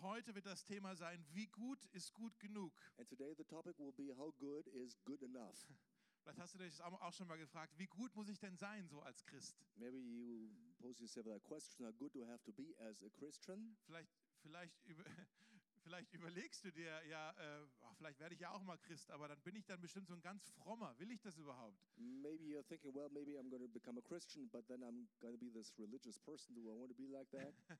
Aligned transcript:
heute 0.00 0.34
wird 0.34 0.46
das 0.46 0.64
Thema 0.64 0.96
sein, 0.96 1.24
wie 1.32 1.46
gut 1.48 1.84
ist 1.92 2.12
gut 2.14 2.38
genug? 2.40 2.72
And 2.98 3.08
today 3.08 3.34
the 3.36 3.44
topic 3.44 3.78
will 3.78 3.92
be 3.92 4.16
how 4.16 4.32
good 4.38 4.66
is 4.68 5.02
good 5.04 5.22
enough. 5.22 5.66
Vielleicht 6.22 6.38
hast 6.38 6.54
du 6.54 6.58
dich 6.58 6.80
auch 6.80 7.12
schon 7.12 7.26
mal 7.26 7.36
gefragt, 7.36 7.76
wie 7.78 7.86
gut 7.86 8.14
muss 8.14 8.28
ich 8.28 8.38
denn 8.38 8.56
sein 8.56 8.86
so 8.86 9.00
als 9.00 9.24
Christ? 9.24 9.56
Maybe 9.74 9.98
you 9.98 10.50
pose 10.78 11.02
yourself 11.02 11.26
that 11.26 11.42
question: 11.42 11.84
How 11.84 11.92
good 11.92 12.14
do 12.14 12.22
I 12.22 12.28
have 12.28 12.44
to 12.44 12.52
be 12.52 12.74
as 12.78 13.02
a 13.02 13.08
Christian? 13.10 13.76
Vielleicht, 13.86 14.08
vielleicht, 14.40 14.84
über, 14.84 15.02
vielleicht 15.82 16.12
überlegst 16.14 16.64
du 16.64 16.70
dir, 16.70 17.04
ja, 17.06 17.30
äh, 17.32 17.66
ach, 17.80 17.96
vielleicht 17.96 18.20
werde 18.20 18.36
ich 18.36 18.40
ja 18.40 18.52
auch 18.52 18.62
mal 18.62 18.78
Christ, 18.78 19.10
aber 19.10 19.26
dann 19.26 19.40
bin 19.42 19.56
ich 19.56 19.66
dann 19.66 19.80
bestimmt 19.80 20.06
so 20.06 20.14
ein 20.14 20.22
ganz 20.22 20.48
frommer. 20.50 20.96
Will 21.00 21.10
ich 21.10 21.20
das 21.20 21.36
überhaupt? 21.38 21.76
Maybe 21.96 22.44
you're 22.44 22.62
thinking, 22.62 22.94
well, 22.94 23.08
maybe 23.10 23.32
I'm 23.32 23.50
going 23.50 23.62
to 23.62 23.68
become 23.68 23.98
a 23.98 24.02
Christian, 24.02 24.48
but 24.48 24.64
then 24.68 24.82
I'm 24.84 25.08
going 25.18 25.34
to 25.34 25.40
be 25.40 25.50
this 25.50 25.76
religious 25.76 26.20
person. 26.20 26.54
Do 26.54 26.70
I 26.70 26.78
want 26.78 26.90
to 26.90 26.94
be 26.94 27.08
like 27.08 27.28
that? 27.32 27.52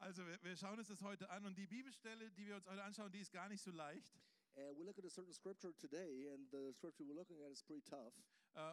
Also 0.00 0.26
wir, 0.26 0.42
wir 0.42 0.56
schauen 0.56 0.78
uns 0.78 0.88
das 0.88 1.02
heute 1.02 1.28
an 1.28 1.44
und 1.44 1.58
die 1.58 1.66
Bibelstelle, 1.66 2.30
die 2.30 2.46
wir 2.46 2.56
uns 2.56 2.66
heute 2.66 2.82
anschauen, 2.82 3.12
die 3.12 3.20
ist 3.20 3.32
gar 3.32 3.50
nicht 3.50 3.62
so 3.62 3.70
leicht. 3.70 4.18
Äh, 4.56 4.72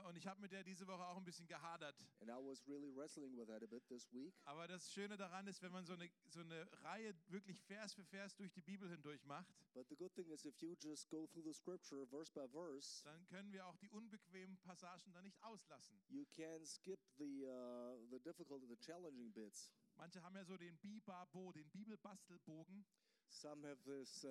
und 0.07 0.15
ich 0.17 0.25
habe 0.25 0.41
mit 0.41 0.51
der 0.53 0.63
diese 0.63 0.87
Woche 0.87 1.05
auch 1.05 1.17
ein 1.17 1.25
bisschen 1.25 1.45
gehadert. 1.45 1.95
And 2.21 2.29
I 2.29 2.33
was 2.33 2.65
really 2.67 2.89
wrestling 2.95 3.37
with 3.37 3.47
that 3.47 3.61
a 3.61 3.67
bit 3.67 3.85
this 3.89 4.11
week. 4.13 4.33
Aber 4.45 4.67
das 4.67 4.91
Schöne 4.91 5.17
daran 5.17 5.45
ist, 5.47 5.61
wenn 5.61 5.73
man 5.73 5.85
so 5.85 5.93
eine, 5.93 6.09
so 6.29 6.39
eine 6.39 6.65
Reihe 6.83 7.13
wirklich 7.27 7.61
Vers 7.61 7.93
für 7.93 8.05
Vers 8.05 8.35
durch 8.37 8.53
die 8.53 8.61
Bibel 8.61 8.89
hindurch 8.89 9.23
macht, 9.25 9.53
But 9.73 9.87
the 9.89 9.95
good 9.95 10.15
thing 10.15 10.29
is, 10.31 10.45
if 10.45 10.59
you 10.61 10.75
just 10.79 11.09
go 11.09 11.27
through 11.27 11.43
the 11.43 11.53
scripture 11.53 12.07
verse 12.07 12.31
by 12.33 12.47
verse, 12.47 13.03
dann 13.03 13.27
können 13.27 13.51
wir 13.51 13.67
auch 13.67 13.75
die 13.77 13.89
unbequemen 13.89 14.57
Passagen 14.59 15.11
da 15.13 15.21
nicht 15.21 15.43
auslassen. 15.43 15.99
you 16.07 16.25
can 16.33 16.65
skip 16.65 16.99
the 17.17 17.45
uh, 17.45 17.97
the 18.09 18.19
difficult, 18.19 18.61
the 18.67 18.77
challenging 18.77 19.31
bits. 19.33 19.71
Manche 19.97 20.21
haben 20.21 20.35
ja 20.35 20.45
so 20.45 20.57
den 20.57 20.77
Bibabo, 20.77 21.51
den 21.51 21.69
Bibelbastelbogen. 21.69 22.85
Some 23.29 23.67
have 23.67 23.83
this, 23.83 24.23
uh, 24.23 24.29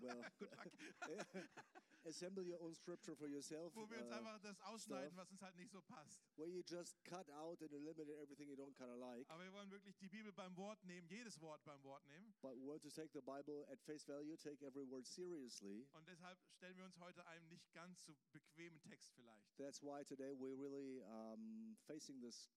well, 0.00 0.24
assemble 2.08 2.42
your 2.42 2.58
own 2.62 2.74
scripture 2.74 3.14
for 3.14 3.28
yourself, 3.28 3.74
wo 3.76 3.88
wir 3.90 4.00
uns 4.00 4.10
uh, 4.10 4.14
einfach 4.14 4.40
das 4.40 4.58
ausschneiden, 4.62 5.12
stuff. 5.12 5.20
was 5.20 5.30
uns 5.30 5.42
halt 5.42 5.56
nicht 5.56 5.70
so 5.70 5.82
passt. 5.82 6.22
where 6.36 6.48
you 6.48 6.62
just 6.66 6.96
cut 7.04 7.28
out 7.30 7.60
and 7.60 7.70
eliminate 7.72 8.18
everything 8.22 8.48
you 8.48 8.56
don't 8.56 8.74
kind 8.74 8.90
of 8.90 8.98
like. 8.98 9.28
Aber 9.28 9.44
wir 9.44 9.52
wollen 9.52 9.70
wirklich 9.70 9.94
die 9.98 10.08
Bibel 10.08 10.32
beim 10.32 10.56
Wort 10.56 10.82
nehmen, 10.84 11.06
jedes 11.08 11.38
Wort 11.40 11.62
beim 11.64 11.82
Wort 11.84 12.02
nehmen. 12.06 12.34
But 12.40 12.56
we 12.56 12.66
want 12.66 12.82
to 12.82 12.90
take 12.90 13.10
the 13.12 13.20
Bible 13.20 13.66
at 13.70 13.78
face 13.82 14.06
value, 14.06 14.36
take 14.38 14.64
every 14.64 14.88
word 14.88 15.06
seriously. 15.06 15.86
Und 15.92 16.08
deshalb 16.08 16.38
stellen 16.56 16.78
wir 16.78 16.86
uns 16.86 16.98
heute 16.98 17.26
einem 17.26 17.46
nicht 17.48 17.70
ganz 17.74 18.04
so 18.04 18.16
bequemen 18.32 18.80
Text 18.80 19.12
vielleicht. 19.12 19.54
That's 19.58 19.82
why 19.82 20.02
today 20.02 20.32
we're 20.34 20.56
really 20.56 21.02
um, 21.02 21.76
facing 21.86 22.22
this 22.22 22.48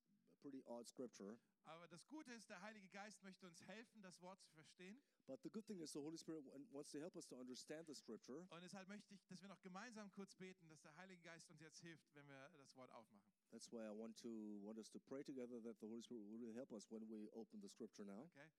pretty 0.43 0.61
odd 0.67 0.85
scripture. 0.87 1.37
Aber 1.65 1.87
das 1.87 2.05
Gute 2.07 2.33
ist, 2.33 2.49
der 2.49 2.61
Heilige 2.61 2.89
Geist 2.89 3.23
möchte 3.23 3.47
uns 3.47 3.65
helfen, 3.65 4.01
das 4.01 4.21
Wort 4.21 4.41
zu 4.43 4.51
verstehen. 4.51 5.01
But 5.25 5.41
the 5.41 5.49
good 5.49 5.65
thing 5.65 5.79
is 5.79 5.93
the 5.93 5.99
Holy 5.99 6.17
Spirit 6.17 6.45
wa- 6.45 6.59
wants 6.71 6.91
to 6.91 6.99
help 6.99 7.15
us 7.15 7.25
to 7.27 7.37
understand 7.37 7.87
the 7.87 7.95
scripture. 7.95 8.45
Und 8.49 8.61
deshalb 8.61 8.89
möchte 8.89 9.15
ich, 9.15 9.25
dass 9.27 9.41
wir 9.41 9.47
noch 9.47 9.61
gemeinsam 9.61 10.11
kurz 10.11 10.35
beten, 10.35 10.67
dass 10.67 10.81
der 10.81 10.93
Heilige 10.97 11.21
Geist 11.21 11.49
uns 11.49 11.61
jetzt 11.61 11.79
hilft, 11.79 12.13
wenn 12.15 12.27
wir 12.27 12.49
das 12.57 12.75
Wort 12.75 12.91
aufmachen. 12.91 13.31
That's 13.51 13.71
why 13.71 13.77
I 13.87 13.97
want 13.97 14.17
to 14.19 14.29
want 14.65 14.77
us 14.77 14.89
to 14.91 14.99
pray 14.99 15.23
together 15.23 15.61
that 15.63 15.79
the 15.79 15.87
Holy 15.87 16.01
Spirit 16.03 16.23
will 16.23 16.37
really 16.37 16.53
help 16.53 16.73
us 16.73 16.91
when 16.91 17.07
we 17.09 17.29
open 17.31 17.61
the 17.61 17.69
scripture 17.69 18.05
now. 18.05 18.25
Okay? 18.35 18.49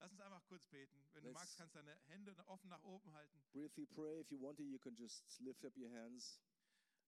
Lass 0.00 0.10
uns 0.12 0.20
einfach 0.20 0.44
kurz 0.46 0.66
beten. 0.66 1.06
Wenn 1.12 1.22
du 1.22 1.28
Let's- 1.30 1.34
magst, 1.34 1.56
kannst 1.58 1.74
du 1.74 1.78
deine 1.78 1.94
Hände 2.06 2.34
offen 2.48 2.68
nach 2.70 2.82
oben 2.82 3.12
halten. 3.12 3.44
Briefly 3.52 3.84
pray. 3.86 4.20
If 4.20 4.30
you 4.30 4.40
want 4.40 4.56
to, 4.56 4.64
you 4.64 4.78
can 4.78 4.94
just 4.96 5.38
lift 5.40 5.64
up 5.64 5.76
your 5.76 5.90
hands. 5.90 6.40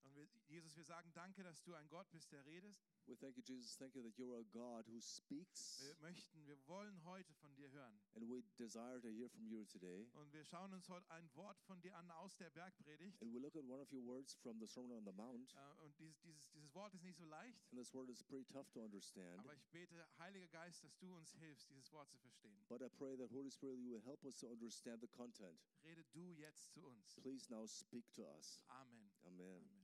Und 0.06 0.14
wir, 0.14 0.28
Jesus, 0.46 0.76
wir 0.76 0.84
sagen 0.84 1.10
danke, 1.14 1.42
dass 1.42 1.62
du 1.64 1.74
ein 1.74 1.88
Gott 1.88 2.08
bist, 2.12 2.30
der 2.32 2.44
redest. 2.46 2.80
We 3.06 3.16
thank 3.16 3.36
you, 3.36 3.42
Jesus. 3.42 3.76
Thank 3.76 3.94
you 3.94 4.02
that 4.02 4.16
you're 4.16 4.38
a 4.38 4.44
God 4.52 4.86
who 4.88 5.00
speaks, 5.00 5.80
Wir 5.80 5.96
möchten, 6.00 6.46
wir 6.46 6.56
wollen 6.68 7.02
heute 7.04 7.34
von 7.34 7.54
dir 7.56 7.70
hören. 7.70 8.00
and 8.14 8.28
we 8.28 8.42
desire 8.56 9.00
to 9.00 9.08
hear 9.08 9.28
from 9.28 9.46
you 9.48 9.64
today. 9.64 10.08
Und 10.14 10.32
wir 10.32 10.44
schauen 10.44 10.72
uns 10.72 10.88
heute 10.88 11.10
ein 11.10 11.28
Wort 11.34 11.60
von 11.62 11.80
dir 11.80 11.96
an 11.96 12.10
aus 12.12 12.36
der 12.36 12.50
Bergpredigt. 12.50 13.20
And 13.22 13.32
we 13.32 13.38
look 13.38 13.56
at 13.56 13.64
one 13.64 13.80
of 13.82 13.92
your 13.92 14.04
words 14.04 14.34
from 14.34 14.58
the 14.60 14.66
Sermon 14.66 14.92
on 14.98 15.04
the 15.04 15.12
Mount. 15.12 15.52
Äh, 15.54 15.82
Und 15.84 15.98
dieses, 15.98 16.20
dieses, 16.20 16.50
dieses 16.52 16.74
Wort 16.74 16.94
ist 16.94 17.02
nicht 17.02 17.16
so 17.18 17.24
leicht. 17.24 17.60
And 17.72 17.78
this 17.80 17.92
word 17.92 18.08
is 18.08 18.22
pretty 18.22 18.44
tough 18.44 18.68
to 18.72 18.80
understand. 18.82 19.38
Aber 19.38 19.54
ich 19.54 19.66
bete, 19.70 20.06
Heiliger 20.18 20.48
Geist, 20.48 20.84
dass 20.84 20.96
du 20.98 21.14
uns 21.16 21.32
hilfst, 21.34 21.68
dieses 21.70 21.90
Wort 21.92 22.08
zu 22.10 22.18
verstehen. 22.18 22.64
But 22.68 22.80
I 22.82 22.88
pray 22.88 23.16
that 23.16 23.30
Holy 23.32 23.50
Spirit, 23.50 23.78
you 23.80 23.90
will 23.92 24.02
help 24.04 24.24
us 24.24 24.38
to 24.38 24.48
understand 24.48 25.00
the 25.00 25.08
content. 25.08 25.58
Rede 25.84 26.04
du 26.12 26.32
jetzt 26.32 26.72
zu 26.72 26.84
uns. 26.86 27.14
Please 27.22 27.46
now 27.52 27.66
speak 27.66 28.10
to 28.14 28.22
us. 28.36 28.60
Amen. 28.68 29.10
Amen. 29.24 29.62
Amen. 29.62 29.75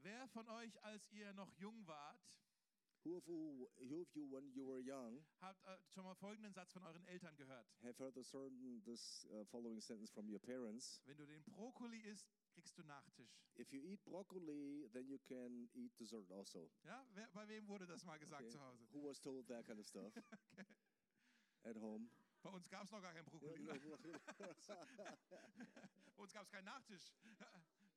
Wer 0.00 0.28
von 0.28 0.48
euch, 0.48 0.82
als 0.84 1.08
ihr 1.10 1.32
noch 1.32 1.52
jung 1.54 1.86
wart, 1.86 2.20
Who 3.04 3.16
of 3.16 3.26
you, 3.28 3.68
who 3.88 4.02
of 4.02 4.14
you, 4.14 4.26
when 4.28 4.50
you 4.52 4.66
were 4.66 4.80
young, 4.80 5.24
habt 5.40 5.64
äh, 5.64 5.78
schon 5.88 6.04
mal 6.04 6.14
folgenden 6.16 6.52
Satz 6.52 6.72
von 6.72 6.82
euren 6.82 7.04
Eltern 7.06 7.36
gehört? 7.36 7.66
have 7.82 7.96
heard 7.98 8.14
certain 8.26 8.82
this 8.84 9.24
uh, 9.30 9.44
following 9.46 9.80
sentence 9.80 10.10
from 10.10 10.28
your 10.28 10.40
parents? 10.40 11.00
Wenn 11.06 11.16
du 11.16 11.24
den 11.24 11.42
Brokkoli 11.44 12.00
isst, 12.00 12.28
kriegst 12.50 12.76
du 12.76 12.82
Nachtisch. 12.82 13.40
If 13.56 13.72
you 13.72 13.80
eat 13.80 14.04
broccoli, 14.04 14.88
then 14.92 15.06
you 15.08 15.18
can 15.20 15.70
eat 15.74 15.98
dessert 15.98 16.30
also. 16.30 16.70
Ja, 16.82 17.06
wer, 17.14 17.28
bei 17.32 17.46
wem 17.48 17.68
wurde 17.68 17.86
das 17.86 18.04
mal 18.04 18.18
gesagt 18.18 18.42
Okay. 18.42 18.50
zu 18.50 18.60
Hause? 18.60 18.86
Who 18.92 19.04
was 19.04 19.20
told 19.20 19.46
that 19.46 19.64
kind 19.64 19.78
of 19.78 19.86
stuff 19.86 20.12
at 21.62 21.76
home? 21.76 22.10
Bei 22.42 22.50
uns 22.50 22.68
gab 22.68 22.84
es 22.84 22.90
noch 22.90 23.00
gar 23.00 23.12
keinen 23.14 23.24
Brokkoli. 23.24 23.62
Bei 26.16 26.22
uns 26.22 26.32
gab 26.32 26.42
es 26.44 26.50
keinen 26.50 26.64
Nachtisch. 26.64 27.14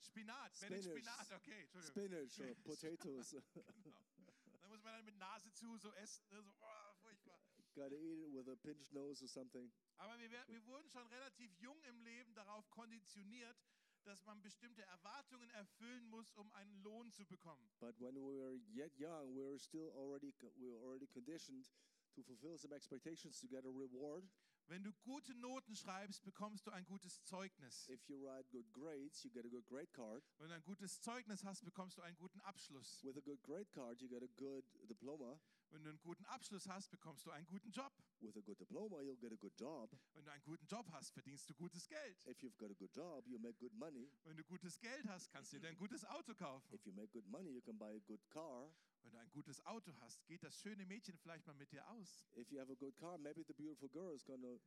Spinat, 0.01 0.55
Spinach. 0.55 0.83
Spinat, 0.83 1.31
okay, 1.31 1.61
Entschuldigung. 1.61 2.29
Spinach 2.29 2.63
potatoes. 2.63 3.35
Dann 4.61 4.69
muss 4.69 4.83
man 4.83 4.93
dann 4.93 5.05
mit 5.05 5.17
Nase 5.17 5.51
zu 5.53 5.77
so 5.77 5.91
essen, 5.93 6.23
ne, 6.29 6.41
so 6.41 6.51
oh, 6.61 6.93
furchtbar. 7.01 7.39
Gotta 7.75 7.95
eat 7.95 8.19
it 8.19 8.31
with 8.33 8.47
a 8.47 8.55
pinched 8.55 8.93
nose 8.93 9.23
or 9.23 9.27
something. 9.27 9.71
Aber 9.97 10.17
wir, 10.19 10.29
wir 10.47 10.65
wurden 10.65 10.89
schon 10.89 11.07
relativ 11.07 11.51
jung 11.59 11.81
im 11.83 12.01
Leben 12.01 12.33
darauf 12.33 12.69
konditioniert, 12.69 13.57
dass 14.03 14.23
man 14.25 14.41
bestimmte 14.41 14.81
Erwartungen 14.83 15.49
erfüllen 15.51 16.09
muss, 16.09 16.31
um 16.33 16.51
einen 16.53 16.81
Lohn 16.83 17.11
zu 17.11 17.25
bekommen. 17.25 17.69
But 17.79 17.99
when 17.99 18.15
we 18.15 18.35
were 18.35 18.55
yet 18.73 18.97
young, 18.97 19.35
we 19.35 19.43
were 19.43 19.59
still 19.59 19.91
already 19.95 20.33
we 20.57 20.67
were 20.67 20.81
already 20.83 21.07
conditioned 21.07 21.69
to 22.15 22.23
fulfill 22.23 22.57
some 22.57 22.73
expectations 22.73 23.39
to 23.39 23.47
get 23.47 23.65
a 23.65 23.69
reward. 23.69 24.27
Wenn 24.71 24.85
du 24.85 24.93
gute 25.03 25.35
Noten 25.35 25.75
schreibst, 25.75 26.23
bekommst 26.23 26.65
du 26.65 26.71
ein 26.71 26.85
gutes 26.85 27.21
Zeugnis. 27.25 27.89
If 27.89 28.07
you 28.07 28.15
write 28.23 28.49
good 28.51 28.71
grades, 28.71 29.21
you 29.21 29.29
get 29.29 29.45
a 29.45 29.49
good 29.49 29.67
grade 29.67 29.91
card. 29.91 30.23
Wenn 30.37 30.47
du 30.47 30.55
ein 30.55 30.63
gutes 30.63 31.01
Zeugnis 31.01 31.43
hast, 31.43 31.65
bekommst 31.65 31.97
du 31.97 32.01
einen 32.01 32.15
guten 32.15 32.39
Abschluss. 32.39 33.03
With 33.03 33.17
a 33.17 33.19
good 33.19 33.43
grade 33.43 33.69
card, 33.73 33.99
you 34.01 34.07
get 34.07 34.23
a 34.23 34.29
good 34.37 34.63
diploma. 34.87 35.37
Wenn 35.71 35.83
du 35.83 35.89
einen 35.89 36.01
guten 36.01 36.25
Abschluss 36.25 36.67
hast, 36.67 36.91
bekommst 36.91 37.25
du 37.25 37.31
einen 37.31 37.47
guten 37.47 37.71
Job. 37.71 37.93
With 38.19 38.35
a 38.35 38.41
good 38.41 38.59
diploma, 38.59 39.01
you'll 39.01 39.17
get 39.17 39.31
a 39.31 39.37
good 39.37 39.57
job. 39.57 39.89
Wenn 40.13 40.25
du 40.25 40.31
einen 40.31 40.43
guten 40.43 40.67
Job 40.67 40.85
hast, 40.91 41.11
verdienst 41.11 41.49
du 41.49 41.55
gutes 41.55 41.87
Geld. 41.87 42.27
If 42.27 42.43
you've 42.43 42.57
got 42.57 42.71
a 42.71 42.73
good 42.73 42.93
job, 42.93 43.25
you 43.25 43.39
make 43.39 43.57
good 43.57 43.73
money. 43.73 44.11
Wenn 44.25 44.35
du 44.35 44.43
gutes 44.43 44.77
Geld 44.79 45.07
hast, 45.07 45.31
kannst 45.31 45.53
du 45.53 45.59
dir 45.59 45.69
ein 45.69 45.77
gutes 45.77 46.03
Auto 46.03 46.35
kaufen. 46.35 46.73
If 46.73 46.85
you 46.85 46.91
make 46.91 47.07
good 47.13 47.25
money, 47.27 47.51
you 47.51 47.61
can 47.61 47.77
buy 47.77 47.95
a 47.95 47.99
good 47.99 48.21
car. 48.29 48.69
Wenn 49.01 49.13
du 49.13 49.17
ein 49.17 49.31
gutes 49.31 49.65
Auto 49.65 49.93
hast, 50.01 50.27
geht 50.27 50.43
das 50.43 50.59
schöne 50.59 50.85
Mädchen 50.85 51.17
vielleicht 51.17 51.47
mal 51.47 51.55
mit 51.55 51.71
dir 51.71 51.87
aus. 51.89 52.27
If 52.35 52.51
you 52.51 52.59
have 52.59 52.71
a 52.71 52.75
good 52.75 52.97
car, 52.97 53.17
maybe 53.17 53.43
the 53.47 53.53
beautiful 53.53 53.87
girl 53.89 54.13
is 54.13 54.25
gonna 54.25 54.59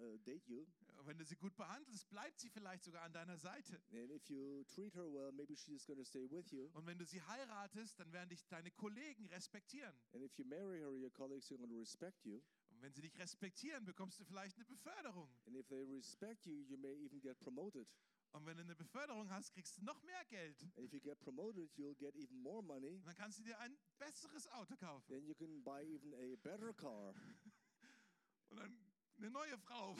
uh, 0.00 0.16
date 0.24 0.46
you. 0.48 0.66
Wenn 1.04 1.16
du 1.16 1.24
sie 1.24 1.36
gut 1.36 1.56
behandelst, 1.56 2.08
bleibt 2.10 2.38
sie 2.38 2.50
vielleicht 2.50 2.84
sogar 2.84 3.02
an 3.02 3.12
deiner 3.12 3.38
Seite. 3.38 3.80
And 3.92 4.10
if 4.10 4.28
you 4.28 4.64
treat 4.64 4.94
her 4.94 5.06
well, 5.10 5.32
maybe 5.32 5.56
she's 5.56 5.86
gonna 5.86 6.04
stay 6.04 6.28
with 6.30 6.50
you. 6.50 6.68
Und 6.74 6.86
wenn 6.86 6.98
du 6.98 7.06
sie 7.06 7.22
heiratest, 7.22 7.98
dann 7.98 8.12
werden 8.12 8.28
dich 8.28 8.46
deine 8.48 8.70
Kollegen 8.72 9.26
respektieren. 9.26 9.94
And 10.12 10.22
if 10.22 10.36
you 10.38 10.44
marry 10.44 10.80
her, 10.80 10.90
your 10.90 11.10
colleagues 11.10 11.50
are 11.50 11.58
gonna 11.58 11.78
respect 11.78 12.24
you. 12.24 12.42
Und 12.70 12.82
wenn 12.82 12.92
sie 12.92 13.00
dich 13.00 13.16
respektieren, 13.18 13.84
bekommst 13.84 14.20
du 14.20 14.24
vielleicht 14.24 14.56
eine 14.56 14.64
Beförderung. 14.64 15.30
And 15.46 15.56
if 15.56 15.66
they 15.68 15.82
respect 15.84 16.46
you, 16.46 16.54
you 16.62 16.76
may 16.76 16.94
even 17.04 17.20
get 17.20 17.38
promoted. 17.38 17.88
Und 18.32 18.44
wenn 18.44 18.56
du 18.56 18.62
eine 18.62 18.76
Beförderung 18.76 19.30
hast, 19.30 19.52
kriegst 19.52 19.78
du 19.78 19.84
noch 19.84 20.02
mehr 20.02 20.24
Geld. 20.26 20.62
And 20.76 20.86
if 20.86 20.92
you 20.92 21.00
get 21.00 21.18
promoted, 21.20 21.70
you'll 21.76 21.96
get 21.96 22.14
even 22.16 22.36
more 22.38 22.62
money. 22.62 22.96
Und 22.96 23.06
dann 23.06 23.16
kannst 23.16 23.38
du 23.38 23.42
dir 23.42 23.58
ein 23.60 23.76
besseres 23.98 24.46
Auto 24.48 24.76
kaufen. 24.76 25.08
Then 25.08 25.24
you 25.26 25.34
can 25.34 25.62
buy 25.62 25.82
even 25.82 26.12
a 26.14 26.36
better 26.36 26.74
car 26.74 27.14
Und 28.50 28.60
dann 28.60 28.87
eine 29.18 29.30
neue 29.30 29.58
Frau. 29.58 29.96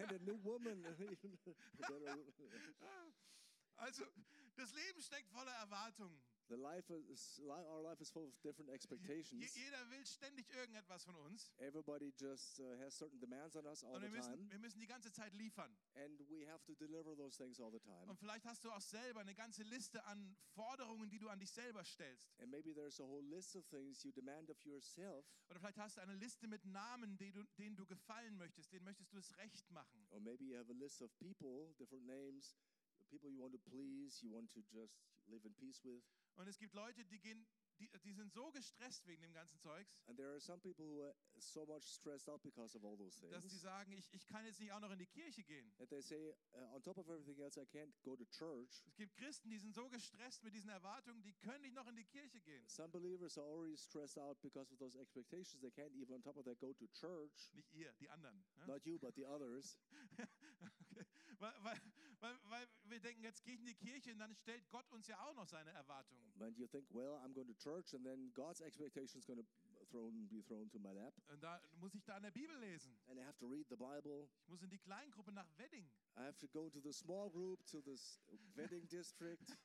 and 0.00 0.12
a 0.12 0.18
new 0.24 0.38
woman. 0.44 0.84
Also, 3.76 4.04
das 4.56 4.72
Leben 4.72 5.00
steckt 5.02 5.28
voller 5.30 5.52
Erwartungen. 5.52 6.20
the 6.48 6.56
life 6.58 6.90
is 7.08 7.40
our 7.48 7.80
life 7.82 7.98
is 8.02 8.10
full 8.10 8.26
of 8.28 8.38
different 8.42 8.68
expectations. 8.70 9.54
Jeder 9.54 9.88
will 9.90 10.04
ständig 10.04 10.46
irgendetwas 10.50 11.04
von 11.04 11.14
uns. 11.16 11.50
Everybody 11.58 12.12
just 12.14 12.60
uh, 12.60 12.76
has 12.84 12.94
certain 12.94 13.18
demands 13.20 13.56
on 13.56 13.64
us 13.64 13.82
all 13.82 13.94
Und 13.94 14.02
the 14.02 14.08
wir 14.08 14.18
müssen, 14.18 14.34
time, 14.36 14.50
wir 14.50 14.58
müssen 14.58 14.78
die 14.80 14.86
ganze 14.86 15.10
Zeit 15.12 15.32
liefern. 15.34 15.74
and 15.94 16.20
we 16.28 16.46
have 16.46 16.62
to 16.64 16.74
deliver 16.74 17.16
those 17.16 17.38
things 17.38 17.58
all 17.58 17.70
the 17.70 17.78
time. 17.80 18.06
Und 18.10 18.18
vielleicht 18.18 18.44
hast 18.44 18.64
du 18.64 18.70
auch 18.70 18.82
selber 18.82 19.20
eine 19.20 19.34
ganze 19.34 19.62
Liste 19.62 20.04
an 20.04 20.36
Forderungen, 20.54 21.08
die 21.08 21.18
du 21.18 21.28
an 21.28 21.38
dich 21.38 21.50
selber 21.50 21.84
stellst. 21.84 22.34
And 22.40 22.50
maybe 22.50 22.74
there's 22.74 23.00
a 23.00 23.04
whole 23.04 23.24
list 23.24 23.56
of 23.56 23.64
things 23.68 24.02
you 24.02 24.12
demand 24.12 24.50
of 24.50 24.60
yourself, 24.66 25.24
Oder 25.48 25.58
vielleicht 25.60 25.78
hast 25.78 25.96
du 25.96 26.00
eine 26.02 26.16
Liste 26.16 26.46
mit 26.48 26.64
Namen, 26.66 27.16
die 27.16 27.32
du, 27.32 27.44
denen 27.56 27.76
du 27.76 27.86
gefallen 27.86 28.36
möchtest, 28.36 28.72
denen 28.72 28.84
möchtest 28.84 29.10
du 29.12 29.16
es 29.18 29.34
recht 29.38 29.70
machen. 29.70 30.06
or 30.10 30.20
maybe 30.20 30.44
you 30.44 30.56
have 30.58 30.70
a 30.70 30.74
list 30.74 31.00
of 31.00 31.10
people, 31.18 31.72
different 31.78 32.04
names, 32.04 32.54
people 33.12 33.30
you 33.30 33.40
want 33.40 33.52
to 33.52 33.60
please, 33.60 34.22
you 34.24 34.32
want 34.32 34.48
to 34.56 34.60
just 34.72 34.96
live 35.28 35.44
in 35.44 35.52
peace 35.54 35.84
with. 35.84 36.02
Und 36.36 36.48
es 36.48 36.58
gibt 36.58 36.72
Leute, 36.74 37.04
die 37.04 37.20
gehen 37.20 37.46
die, 37.78 37.90
die 38.04 38.12
sind 38.12 38.32
so 38.32 38.50
gestresst 38.52 39.06
wegen 39.06 39.22
dem 39.22 39.32
ganzen 39.32 39.58
Zeugs, 39.58 39.98
And 40.06 40.16
there 40.16 40.30
are 40.30 40.40
some 40.40 40.60
people 40.60 40.84
who 40.84 41.02
are 41.02 41.14
so 41.38 41.66
much 41.66 41.84
stressed 41.84 42.28
out 42.28 42.42
because 42.42 42.76
of 42.76 42.84
all 42.84 42.96
those 42.96 43.18
dass 43.28 43.42
die 43.42 43.48
things. 43.48 43.62
sagen, 43.62 43.92
ich, 43.92 44.08
ich 44.12 44.26
kann 44.26 44.44
jetzt 44.44 44.60
nicht 44.60 44.72
auch 44.72 44.80
noch 44.80 44.90
in 44.92 44.98
die 44.98 45.06
Kirche 45.06 45.42
gehen. 45.42 45.72
That 45.78 45.88
they 45.90 46.00
say, 46.00 46.34
uh, 46.54 46.74
on 46.74 46.82
top 46.82 46.98
of 46.98 47.08
everything 47.08 47.40
else, 47.40 47.60
I 47.60 47.64
can't 47.66 47.92
go 48.02 48.14
to 48.16 48.24
church. 48.26 48.82
Es 48.86 48.96
gibt 48.96 49.16
Christen, 49.16 49.50
die 49.50 49.58
sind 49.58 49.74
so 49.74 49.88
gestresst 49.88 50.42
mit 50.44 50.54
diesen 50.54 50.70
Erwartungen, 50.70 51.22
die 51.22 51.32
können 51.34 51.62
nicht 51.62 51.74
noch 51.74 51.88
in 51.88 51.96
die 51.96 52.04
Kirche 52.04 52.40
gehen. 52.40 52.66
Some 52.68 52.90
believers 52.90 53.36
are 53.38 53.46
already 53.46 53.76
stressed 53.76 54.18
out 54.18 54.40
because 54.40 54.72
of 54.72 54.78
those 54.78 54.96
expectations. 54.98 55.60
They 55.60 55.70
can't 55.70 55.92
even, 55.94 56.14
on 56.14 56.22
top 56.22 56.36
of 56.36 56.44
that, 56.44 56.58
go 56.60 56.72
to 56.72 56.86
church. 56.88 57.50
Nicht 57.52 57.72
ihr, 57.72 57.92
die 57.94 58.08
anderen. 58.10 58.44
Ja? 58.58 58.66
Not 58.66 58.84
you, 58.84 58.98
but 58.98 59.14
the 59.16 59.26
others. 59.26 59.78
Okay. 60.92 61.06
Weil, 61.38 61.64
weil, 61.64 61.80
weil, 62.22 62.38
weil 62.48 62.66
wir 62.84 63.00
denken, 63.00 63.22
jetzt 63.24 63.44
gehe 63.44 63.54
ich 63.54 63.60
in 63.60 63.66
die 63.66 63.74
Kirche 63.74 64.12
und 64.12 64.20
dann 64.20 64.34
stellt 64.34 64.68
Gott 64.70 64.88
uns 64.90 65.06
ja 65.08 65.18
auch 65.26 65.34
noch 65.34 65.46
seine 65.46 65.70
Erwartungen. 65.72 66.22
And 66.40 66.56
you 66.56 66.66
think, 66.66 66.86
well, 66.94 67.20
I'm 67.24 67.34
going 67.34 67.48
to 67.48 67.54
church, 67.54 67.94
and 67.94 68.04
then 68.04 68.32
God's 68.34 68.60
expectation 68.60 69.18
is 69.18 69.26
going 69.26 69.38
to 69.38 69.46
thrown, 69.90 70.26
be 70.28 70.42
thrown 70.42 70.70
to 70.70 70.78
my 70.78 70.92
lap. 70.92 71.12
Und 71.28 71.42
da 71.42 71.60
muss 71.80 71.94
ich 71.94 72.04
da 72.04 72.16
in 72.16 72.22
der 72.22 72.30
Bibel 72.30 72.56
lesen. 72.58 72.96
And 73.08 73.18
I 73.18 73.24
have 73.24 73.38
to 73.38 73.46
read 73.46 73.66
the 73.68 73.76
Bible. 73.76 74.28
Ich 74.42 74.48
muss 74.48 74.62
in 74.62 74.70
die 74.70 74.78
Kleingruppe 74.78 75.32
nach 75.32 75.46
Wedding. 75.58 75.90
I 76.16 76.22
have 76.22 76.38
to 76.38 76.48
go 76.48 76.70
to 76.70 76.80
the 76.80 76.92
small 76.92 77.30
group, 77.30 77.64
to 77.66 77.80
this 77.82 78.20
wedding 78.54 78.88
district, 78.90 79.56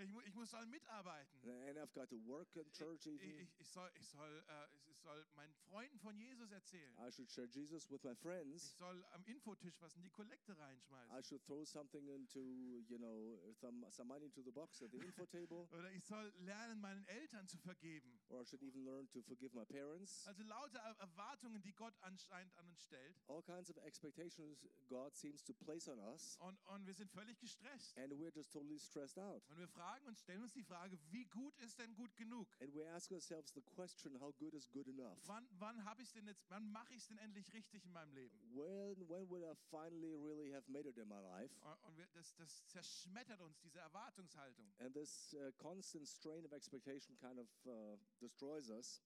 Ich, 0.00 0.08
mu 0.08 0.20
ich 0.22 0.34
muss 0.34 0.50
soll 0.50 0.66
mitarbeiten. 0.66 1.40
and 1.68 1.78
I've 1.78 1.92
got 1.92 2.08
to 2.10 2.16
work 2.26 2.54
in 2.56 2.70
church 2.72 3.06
Ich, 3.06 3.22
even. 3.22 3.40
ich, 3.42 3.60
ich, 3.60 3.68
soll, 3.68 3.90
ich, 3.94 4.06
soll, 4.08 4.44
äh, 4.48 4.66
ich 4.90 4.98
soll 4.98 5.26
meinen 5.34 5.54
Freunden 5.68 5.98
von 5.98 6.16
Jesus 6.18 6.50
erzählen. 6.50 6.94
I 6.98 7.10
should 7.12 7.30
share 7.30 7.46
Jesus 7.46 7.90
with 7.90 8.02
my 8.02 8.12
Ich 8.12 8.18
friends. 8.18 8.76
soll 8.78 9.04
am 9.12 9.22
Infotisch 9.24 9.80
was 9.80 9.94
in 9.96 10.02
die 10.02 10.10
Kollekte 10.10 10.52
I 10.52 10.56
reinschmeißen. 10.56 11.24
should 11.24 11.44
throw 11.44 11.64
something 11.64 12.08
into, 12.08 12.40
you 12.88 12.98
know, 12.98 13.38
some, 13.54 13.84
some 13.90 14.08
money 14.08 14.24
into 14.26 14.42
the 14.42 14.50
box 14.50 14.80
at 14.82 14.90
the 14.90 14.98
info 14.98 15.26
table. 15.26 15.68
Oder 15.72 15.90
ich 15.92 16.04
soll 16.04 16.32
lernen, 16.38 16.80
meinen 16.80 17.04
Eltern 17.04 17.46
zu 17.46 17.58
vergeben. 17.58 18.18
Or 18.28 18.40
I 18.40 18.44
should 18.46 18.62
even 18.62 18.84
learn 18.84 19.08
to 19.10 19.20
forgive 19.22 19.54
my 19.54 19.64
parents. 19.66 20.26
Also 20.26 20.42
lauter 20.44 20.78
Er- 20.78 20.96
Erwartungen, 21.00 21.60
die 21.62 21.74
Gott 21.74 21.94
anscheinend 22.00 22.54
an 22.56 22.66
uns 22.68 22.82
stellt. 22.84 23.16
All 23.28 23.42
kinds 23.42 23.68
of 23.70 23.76
expectations 23.78 24.66
God 24.88 25.14
seems 25.14 25.44
to 25.44 25.52
place 25.52 25.88
on 25.88 25.98
us, 25.98 26.36
Und, 26.40 26.58
und 26.68 26.86
wir 26.86 26.94
sind 26.94 27.10
völlig 27.12 27.38
gestresst. 27.38 27.96
and 27.98 28.12
we're 28.14 28.32
just 28.34 28.50
totally 28.52 28.78
stressed 28.78 29.18
out. 29.18 29.42
Und 29.50 29.58
wir 29.58 29.68
fragen 29.68 29.89
uns, 30.06 30.20
stellen 30.20 30.42
uns 30.42 30.52
die 30.52 30.62
Frage, 30.62 30.98
wie 31.10 31.24
gut 31.26 31.56
ist 31.58 31.78
denn 31.78 31.94
gut 31.94 32.16
genug? 32.16 32.48
And 32.60 32.72
we 32.74 32.88
ask 32.90 33.10
ourselves 33.12 33.52
the 33.52 33.62
question, 33.62 34.18
how 34.20 34.32
good 34.38 34.54
is 34.54 34.70
good 34.70 34.86
enough? 34.86 35.18
Wann, 35.26 35.48
wann 35.58 35.84
habe 35.84 36.02
ich 36.02 36.12
denn 36.12 36.26
jetzt, 36.26 36.48
wann 36.50 36.70
mache 36.70 36.94
ich 36.94 37.00
es 37.02 37.08
denn 37.08 37.18
endlich 37.18 37.52
richtig 37.52 37.84
in 37.84 37.92
meinem 37.92 38.12
Leben? 38.12 38.38
When, 38.54 39.08
when 39.08 39.28
would 39.28 39.42
I 39.42 39.54
finally 39.70 40.14
really 40.14 40.52
have 40.52 40.70
made 40.70 40.88
it 40.88 40.96
in 40.96 41.08
my 41.08 41.20
life? 41.20 41.54
Und 41.62 41.90
und 41.90 41.96
wir, 41.96 42.06
das, 42.12 42.34
das 42.36 42.66
zerschmettert 42.68 43.40
uns, 43.40 43.58
diese 43.60 43.80
Erwartungshaltung. 43.80 44.72
And 44.78 44.94
this 44.94 45.34
uh, 45.34 45.50
constant 45.56 46.06
strain 46.06 46.44
of 46.46 46.52
expectation 46.52 47.16
kind 47.16 47.38
of 47.38 47.48
uh, 47.66 47.96
destroys 48.20 48.70
us. 48.70 49.02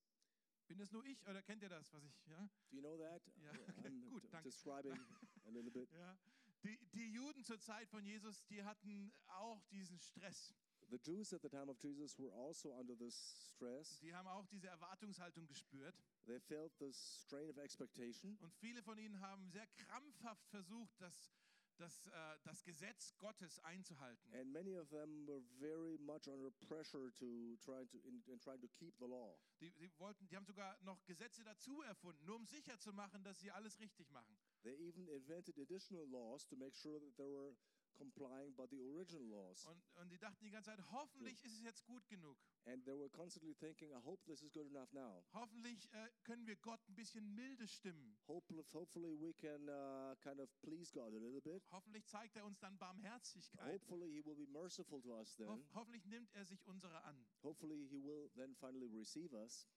Bin 0.67 0.79
das 0.79 0.91
nur 0.93 1.05
ich 1.05 1.27
oder 1.27 1.43
kennt 1.43 1.63
ihr 1.63 1.69
das, 1.69 1.93
was 1.93 2.05
ich, 2.05 2.27
ja? 2.27 2.49
Do 2.71 2.77
you 2.77 2.81
know 2.83 2.97
that? 2.99 3.23
Ja, 3.43 3.53
Uh, 3.53 3.79
okay, 3.79 4.01
gut, 4.11 4.23
danke. 4.33 4.49
describing 4.49 4.99
a 5.47 5.51
little 5.51 5.71
bit. 5.71 5.91
ja. 5.99 6.17
Die, 6.63 6.79
die 6.95 7.13
Juden 7.13 7.45
zur 7.45 7.61
Zeit 7.61 7.89
von 7.91 8.03
Jesus, 8.05 8.45
die 8.47 8.63
hatten 8.63 9.13
auch 9.27 9.63
diesen 9.67 9.99
Stress. 9.99 10.55
The 10.95 11.03
Jews 11.03 11.33
at 11.33 11.43
the 11.43 11.49
time 11.49 11.69
of 11.69 11.77
Jesus 11.83 12.17
were 12.21 12.31
also 12.31 12.71
under 12.79 12.95
this 12.95 13.51
stress. 13.51 13.99
Die 14.01 14.15
haben 14.15 14.29
auch 14.29 14.47
diese 14.47 14.69
Erwartungshaltung 14.69 15.45
gespürt. 15.45 15.97
They 16.25 16.39
felt 16.39 16.79
this 16.79 17.25
strain 17.25 17.51
of 17.51 17.59
expectation. 17.59 18.39
Und 18.39 18.55
viele 18.55 18.81
von 18.81 18.97
ihnen 18.97 19.19
haben 19.21 19.51
sehr 19.51 19.67
krampfhaft 19.67 20.47
versucht, 20.51 20.95
das, 21.01 21.33
das, 21.79 22.07
äh, 22.07 22.39
das 22.45 22.63
Gesetz 22.63 23.13
Gottes 23.19 23.59
einzuhalten. 23.65 24.33
And 24.35 24.53
many 24.53 24.79
of 24.79 24.89
them 24.91 25.27
were 25.27 25.43
very 25.59 25.99
much 25.99 26.29
under 26.29 26.53
pressure 26.69 27.13
to 27.15 27.57
trying 27.65 27.89
to 27.89 27.99
in, 28.07 28.23
in 28.29 28.39
trying 28.39 28.61
to 28.61 28.69
keep 28.69 28.97
the 29.01 29.07
law. 29.07 29.37
Die, 29.61 29.73
die, 29.73 29.91
wollten, 29.99 30.29
die 30.29 30.37
haben 30.37 30.47
sogar 30.47 30.79
noch 30.83 31.05
Gesetze 31.07 31.43
dazu 31.43 31.83
erfunden, 31.83 32.25
nur 32.25 32.37
um 32.37 32.47
sicher 32.47 32.79
zu 32.79 32.93
machen, 32.93 33.25
dass 33.25 33.41
sie 33.41 33.51
alles 33.51 33.81
richtig 33.81 34.09
machen. 34.13 34.39
They 34.63 34.77
even 34.77 35.09
invented 35.09 35.59
additional 35.59 36.07
laws 36.07 36.47
to 36.47 36.57
make 36.57 36.77
sure 36.77 37.01
that 37.01 37.17
they 37.17 37.29
were 37.29 37.53
complying 37.95 38.55
by 38.55 38.67
the 38.71 38.81
original 38.81 39.25
laws. 39.25 39.67
Und, 39.67 39.83
und 39.95 40.11
die 40.11 40.19
dachten 40.19 40.45
die 40.45 40.51
ganze 40.51 40.71
Zeit, 40.71 40.91
hoffentlich 40.91 41.43
ist 41.45 41.55
es 41.55 41.63
jetzt 41.63 41.85
gut 41.85 42.07
genug. 42.09 42.37
And 42.67 42.85
they 42.85 42.97
were 42.97 43.11
constantly 43.11 43.55
thinking, 43.55 43.91
I 43.91 44.01
hope 44.05 44.23
this 44.25 44.43
is 44.43 44.51
good 44.53 44.67
enough 44.67 44.93
now. 44.93 45.25
Hoffentlich 45.33 45.93
äh, 45.93 46.11
können 46.25 46.47
wir 46.47 46.57
Gott 46.57 46.81
ein 46.89 46.95
bisschen 46.95 47.35
milde 47.35 47.67
stimmen. 47.69 48.17
Hopefully, 48.27 48.65
hopefully 48.73 49.21
we 49.21 49.33
can 49.35 49.69
uh, 49.69 50.15
kind 50.21 50.41
of 50.41 50.49
please 50.63 50.91
God 50.93 51.13
a 51.13 51.19
little 51.19 51.41
bit. 51.41 51.63
Hoffentlich 51.71 52.07
zeigt 52.07 52.37
er 52.37 52.45
uns 52.45 52.59
dann 52.61 52.79
Barmherzigkeit. 52.79 53.73
Hopefully 53.73 54.11
he 54.11 54.25
will 54.25 54.37
be 54.37 54.47
merciful 54.47 55.01
to 55.03 55.15
us 55.19 55.37
then. 55.37 55.49
hoffentlich 55.75 56.05
nimmt 56.07 56.33
er 56.35 56.45
sich 56.45 56.67
unserer 56.67 57.05
an. 57.05 57.27
Hopefully 57.43 57.87
he 57.89 58.03
will 58.03 58.31
then 58.35 58.55
finally 58.55 58.89
receive 58.89 59.35
us. 59.35 59.69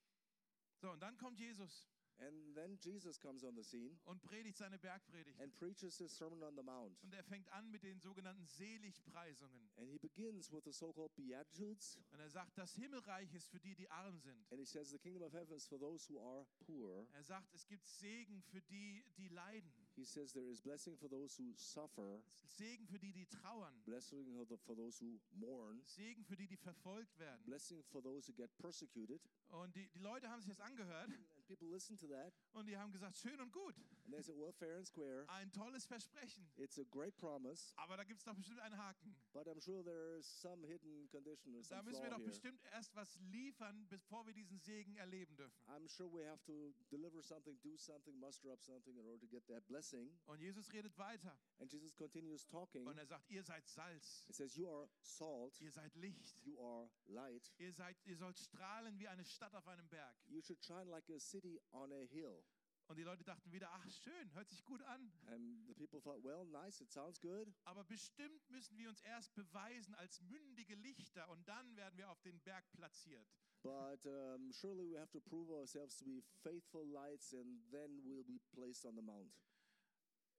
So, 0.79 0.91
und 0.91 1.01
dann 1.01 1.17
kommt 1.17 1.39
Jesus 1.39 1.87
And 2.19 2.55
then 2.55 2.77
Jesus 2.81 3.19
comes 3.19 3.43
on 3.43 3.55
the 3.55 3.63
scene 3.63 3.95
und 4.05 4.21
predigt 4.23 4.57
seine 4.57 4.79
Bergpredigt. 4.79 5.39
and 5.39 5.53
preaches 5.53 5.97
his 5.97 6.11
Sermon 6.11 6.41
on 6.41 6.55
the 6.55 6.63
Mount. 6.63 6.97
Und 7.03 7.13
er 7.13 7.23
fängt 7.23 7.47
an 7.51 7.69
mit 7.69 7.83
den 7.83 7.99
sogenannten 7.99 8.45
Seligpreisungen. 8.47 9.69
And 9.77 9.89
he 9.91 9.99
begins 9.99 10.51
with 10.51 10.63
the 10.65 10.71
so-called 10.71 11.15
Beatitudes. 11.15 11.99
Und 12.11 12.19
er 12.19 12.29
sagt, 12.29 12.57
das 12.57 12.73
Himmelreich 12.75 13.31
ist 13.33 13.49
für 13.49 13.59
die, 13.59 13.75
die 13.75 13.89
arm 13.91 14.17
sind. 14.19 14.51
And 14.51 14.59
he 14.59 14.65
says 14.65 14.89
the 14.89 14.97
kingdom 14.97 15.21
of 15.23 15.33
heaven 15.33 15.55
is 15.55 15.67
for 15.67 15.77
those 15.79 16.11
who 16.11 16.19
are 16.19 16.45
poor. 16.65 17.07
Er 17.13 17.23
sagt, 17.23 17.53
es 17.53 17.67
gibt 17.67 17.85
Segen 17.85 18.41
für 18.41 18.61
die, 18.61 19.03
die 19.17 19.27
leiden. 19.29 19.71
He 19.95 20.03
says 20.05 20.31
there 20.33 20.49
is 20.49 20.61
blessing 20.61 20.95
for 20.97 21.09
those 21.09 21.37
who 21.41 21.53
suffer, 21.55 22.21
Segen 22.45 22.87
für 22.87 22.99
die, 22.99 23.11
die 23.11 23.25
trauern. 23.27 23.73
blessing 23.85 24.25
for 24.65 24.75
those 24.75 25.03
who 25.03 25.19
mourn, 25.31 25.81
Segen 25.85 26.23
für 26.23 26.35
die, 26.35 26.47
die 26.47 26.57
verfolgt 26.57 27.17
werden. 27.19 27.43
blessing 27.45 27.83
for 27.83 28.01
those 28.01 28.27
who 28.27 28.33
get 28.35 28.55
persecuted. 28.57 29.21
Und 29.49 29.75
die, 29.75 29.87
die 29.89 29.99
Leute 29.99 30.29
haben 30.29 30.41
sich 30.41 30.49
das 30.49 30.59
angehört 30.59 31.09
people 31.47 31.67
listen 31.71 31.95
to 31.97 32.07
that 32.07 32.31
und 32.57 32.65
die 32.65 32.77
haben 32.77 32.91
gesagt, 32.91 33.15
schön 33.17 33.39
und 33.39 33.51
gut, 33.51 33.75
and 34.05 34.13
they 34.13 34.21
say, 34.21 34.33
well, 34.35 34.51
fair 34.51 34.77
and 34.77 34.85
square. 34.87 35.25
ein 35.29 35.51
tolles 35.51 35.85
Versprechen. 35.85 36.47
It's 36.57 36.77
a 36.79 36.83
great 36.89 37.15
promise, 37.17 37.73
Aber 37.77 37.97
da 37.97 38.03
gibt 38.03 38.19
es 38.19 38.25
doch 38.25 38.35
bestimmt 38.35 38.59
einen 38.59 38.77
Haken. 38.77 39.15
but 39.33 39.47
I'm 39.47 39.59
sure 39.61 39.83
there 39.83 40.17
is 40.17 40.25
some 40.25 40.65
hidden 40.65 41.07
condition 41.09 41.53
or 41.55 41.61
Da 41.61 41.67
some 41.77 41.83
müssen 41.89 42.01
wir 42.03 42.09
flaw 42.09 42.17
doch 42.17 42.23
here. 42.23 42.29
bestimmt 42.29 42.59
erst 42.73 42.95
was 42.95 43.17
liefern, 43.31 43.87
bevor 43.89 44.25
wir 44.25 44.33
diesen 44.33 44.59
Segen 44.59 44.95
erleben 44.97 45.35
dürfen. 45.35 45.55
I'm 45.67 45.87
sure 45.87 46.11
we 46.11 46.25
have 46.27 46.43
to 46.45 46.73
deliver 46.89 47.21
something, 47.21 47.59
do 47.61 47.77
something, 47.77 48.17
muster 48.19 48.51
up 48.51 48.61
something 48.63 48.95
in 48.97 49.05
order 49.05 49.19
to 49.19 49.27
get 49.27 49.45
that 49.47 49.65
blessing. 49.67 50.09
Und 50.25 50.39
Jesus 50.41 50.71
redet 50.73 50.97
weiter 50.97 51.37
And 51.59 51.71
Jesus 51.71 51.95
continues 51.95 52.45
talking. 52.47 52.87
und 52.87 52.97
er 52.97 53.05
sagt, 53.05 53.29
ihr 53.29 53.43
seid 53.43 53.67
Salz, 53.67 54.23
He 54.27 54.33
says, 54.33 54.55
You 54.55 54.67
are 54.69 54.89
salt, 55.01 55.59
ihr 55.61 55.71
seid 55.71 55.95
Licht, 55.95 56.37
you 56.43 56.59
are 56.59 56.89
light. 57.07 57.51
ihr, 57.57 57.71
seid, 57.73 57.95
ihr 58.05 58.15
sollt 58.17 58.37
strahlen 58.39 58.97
wie 58.99 59.07
eine 59.07 59.25
Stadt 59.25 59.53
auf 59.53 59.67
einem 59.67 59.87
Berg. 59.89 60.15
You 60.27 60.41
should 60.41 60.63
shine 60.63 60.85
like 60.89 61.09
a 61.09 61.19
city 61.19 61.59
on 61.71 61.91
a 61.91 62.01
hill. 62.05 62.43
Und 62.87 62.95
die 62.95 63.03
Leute 63.03 63.23
dachten 63.23 63.51
wieder, 63.51 63.69
ach 63.73 63.89
schön, 63.89 64.33
hört 64.33 64.47
sich 64.47 64.63
gut 64.63 64.81
an. 64.83 65.11
And 65.27 65.67
the 65.67 65.73
people 65.73 66.01
thought, 66.01 66.23
Well, 66.23 66.45
nice, 66.45 66.79
it 66.79 66.89
sounds 66.91 67.19
good. 67.19 67.53
Aber 67.65 67.83
bestimmt 67.83 68.49
müssen 68.49 68.77
wir 68.77 68.89
uns 68.89 69.01
erst 69.01 69.33
beweisen 69.35 69.93
als 69.95 70.21
mündige 70.21 70.75
Lichter 70.75 71.29
und 71.29 71.45
dann 71.47 71.75
werden 71.75 71.97
wir 71.97 72.09
auf 72.09 72.21
den 72.21 72.39
Berg 72.41 72.71
platziert. 72.71 73.27
But 73.61 74.05
um, 74.05 74.51
surely 74.53 74.89
we 74.89 74.97
have 74.97 75.11
to 75.11 75.19
prove 75.19 75.49
ourselves 75.49 75.97
to 75.97 76.05
be 76.05 76.21
faithful 76.41 76.85
lights, 76.85 77.33
and 77.33 77.69
then 77.71 78.01
we'll 78.03 78.23
be 78.23 78.39
placed 78.53 78.85
on 78.85 78.95
the 78.95 79.01
mount. 79.01 79.33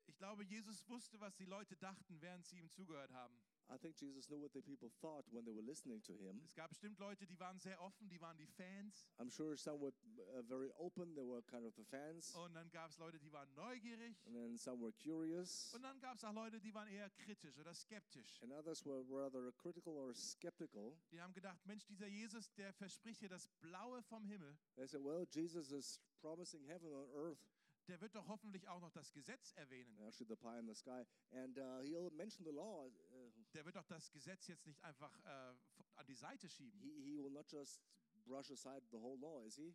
Ich 0.06 0.16
glaube, 0.16 0.42
Jesus 0.44 0.88
wusste, 0.88 1.20
was 1.20 1.36
die 1.36 1.44
Leute 1.44 1.76
dachten, 1.76 2.20
während 2.22 2.46
sie 2.46 2.58
ihm 2.58 2.70
zugehört 2.70 3.12
haben. 3.12 3.38
I 3.70 3.76
think 3.76 3.96
Jesus 4.00 4.28
knew 4.30 4.40
what 4.40 4.52
the 4.54 4.62
people 4.62 4.88
thought 5.02 5.26
when 5.30 5.44
they 5.44 5.52
were 5.52 5.62
listening 5.62 6.00
to 6.04 6.14
him. 6.14 6.40
Es 6.44 6.54
gab 6.54 6.70
bestimmt 6.70 6.98
Leute, 6.98 7.26
die 7.26 7.38
waren 7.38 7.58
sehr 7.58 7.78
offen, 7.82 8.08
die 8.08 8.18
waren 8.20 8.36
die 8.38 8.46
Fans. 8.46 9.06
I'm 9.18 9.30
sure 9.30 9.56
some 9.56 9.78
were 9.80 9.92
uh, 10.38 10.42
very 10.42 10.70
open, 10.78 11.14
they 11.14 11.22
were 11.24 11.42
kind 11.42 11.66
of 11.66 11.74
the 11.76 11.84
fans, 11.84 12.34
Und 12.34 12.54
dann 12.54 12.70
gab 12.70 12.90
es 12.90 12.98
Leute, 12.98 13.18
die 13.18 13.30
waren 13.32 13.52
neugierig. 13.54 14.16
and 14.26 14.34
then 14.34 14.56
some 14.56 14.80
were 14.82 14.92
curious, 14.92 15.74
Und 15.74 15.82
dann 15.82 16.00
gab 16.00 16.16
es 16.16 16.24
auch 16.24 16.32
Leute, 16.32 16.58
die 16.60 16.72
waren 16.72 16.88
eher 16.88 17.10
kritisch 17.10 17.58
oder 17.58 17.74
skeptisch. 17.74 18.40
and 18.42 18.52
others 18.52 18.84
were 18.86 19.04
rather 19.10 19.52
critical 19.52 19.92
or 19.92 20.14
skeptical. 20.14 20.96
Die 21.12 21.20
haben 21.20 21.34
gedacht, 21.34 21.64
Mensch, 21.66 21.84
dieser 21.86 22.06
Jesus, 22.06 22.50
der 22.54 22.72
verspricht 22.72 23.20
hier 23.20 23.28
das 23.28 23.48
Blaue 23.60 24.02
vom 24.02 24.24
Himmel. 24.26 24.56
They 24.76 24.86
said, 24.86 25.02
Well, 25.04 25.26
Jesus 25.30 25.70
is 25.72 26.00
promising 26.22 26.64
heaven 26.64 26.90
on 26.92 27.08
earth, 27.14 27.38
Der 27.86 27.98
wird 28.02 28.14
doch 28.14 28.28
hoffentlich 28.28 28.68
auch 28.68 28.80
noch 28.80 28.90
das 28.92 29.10
Gesetz 29.12 29.52
erwähnen. 29.52 29.98
actually 30.00 30.26
the 30.28 30.36
pie 30.36 30.58
in 30.58 30.66
the 30.66 30.74
sky, 30.74 31.04
and 31.32 31.58
uh, 31.58 31.80
he'll 31.82 32.10
mention 32.12 32.44
the 32.44 32.52
law. 32.52 32.90
Der 33.54 33.64
wird 33.64 33.76
doch 33.76 33.86
das 33.86 34.10
Gesetz 34.12 34.46
jetzt 34.46 34.66
nicht 34.66 34.82
einfach 34.84 35.16
äh, 35.24 35.54
an 35.96 36.06
die 36.06 36.14
Seite 36.14 36.48
schieben. 36.48 36.80
he, 36.80 36.92
he 37.02 37.18
will 37.18 37.30
not 37.30 37.50
just 37.50 37.80
brush 38.26 38.50
aside 38.50 38.82
the 38.90 38.98
whole 38.98 39.18
law, 39.18 39.42
is 39.44 39.56
he? 39.56 39.74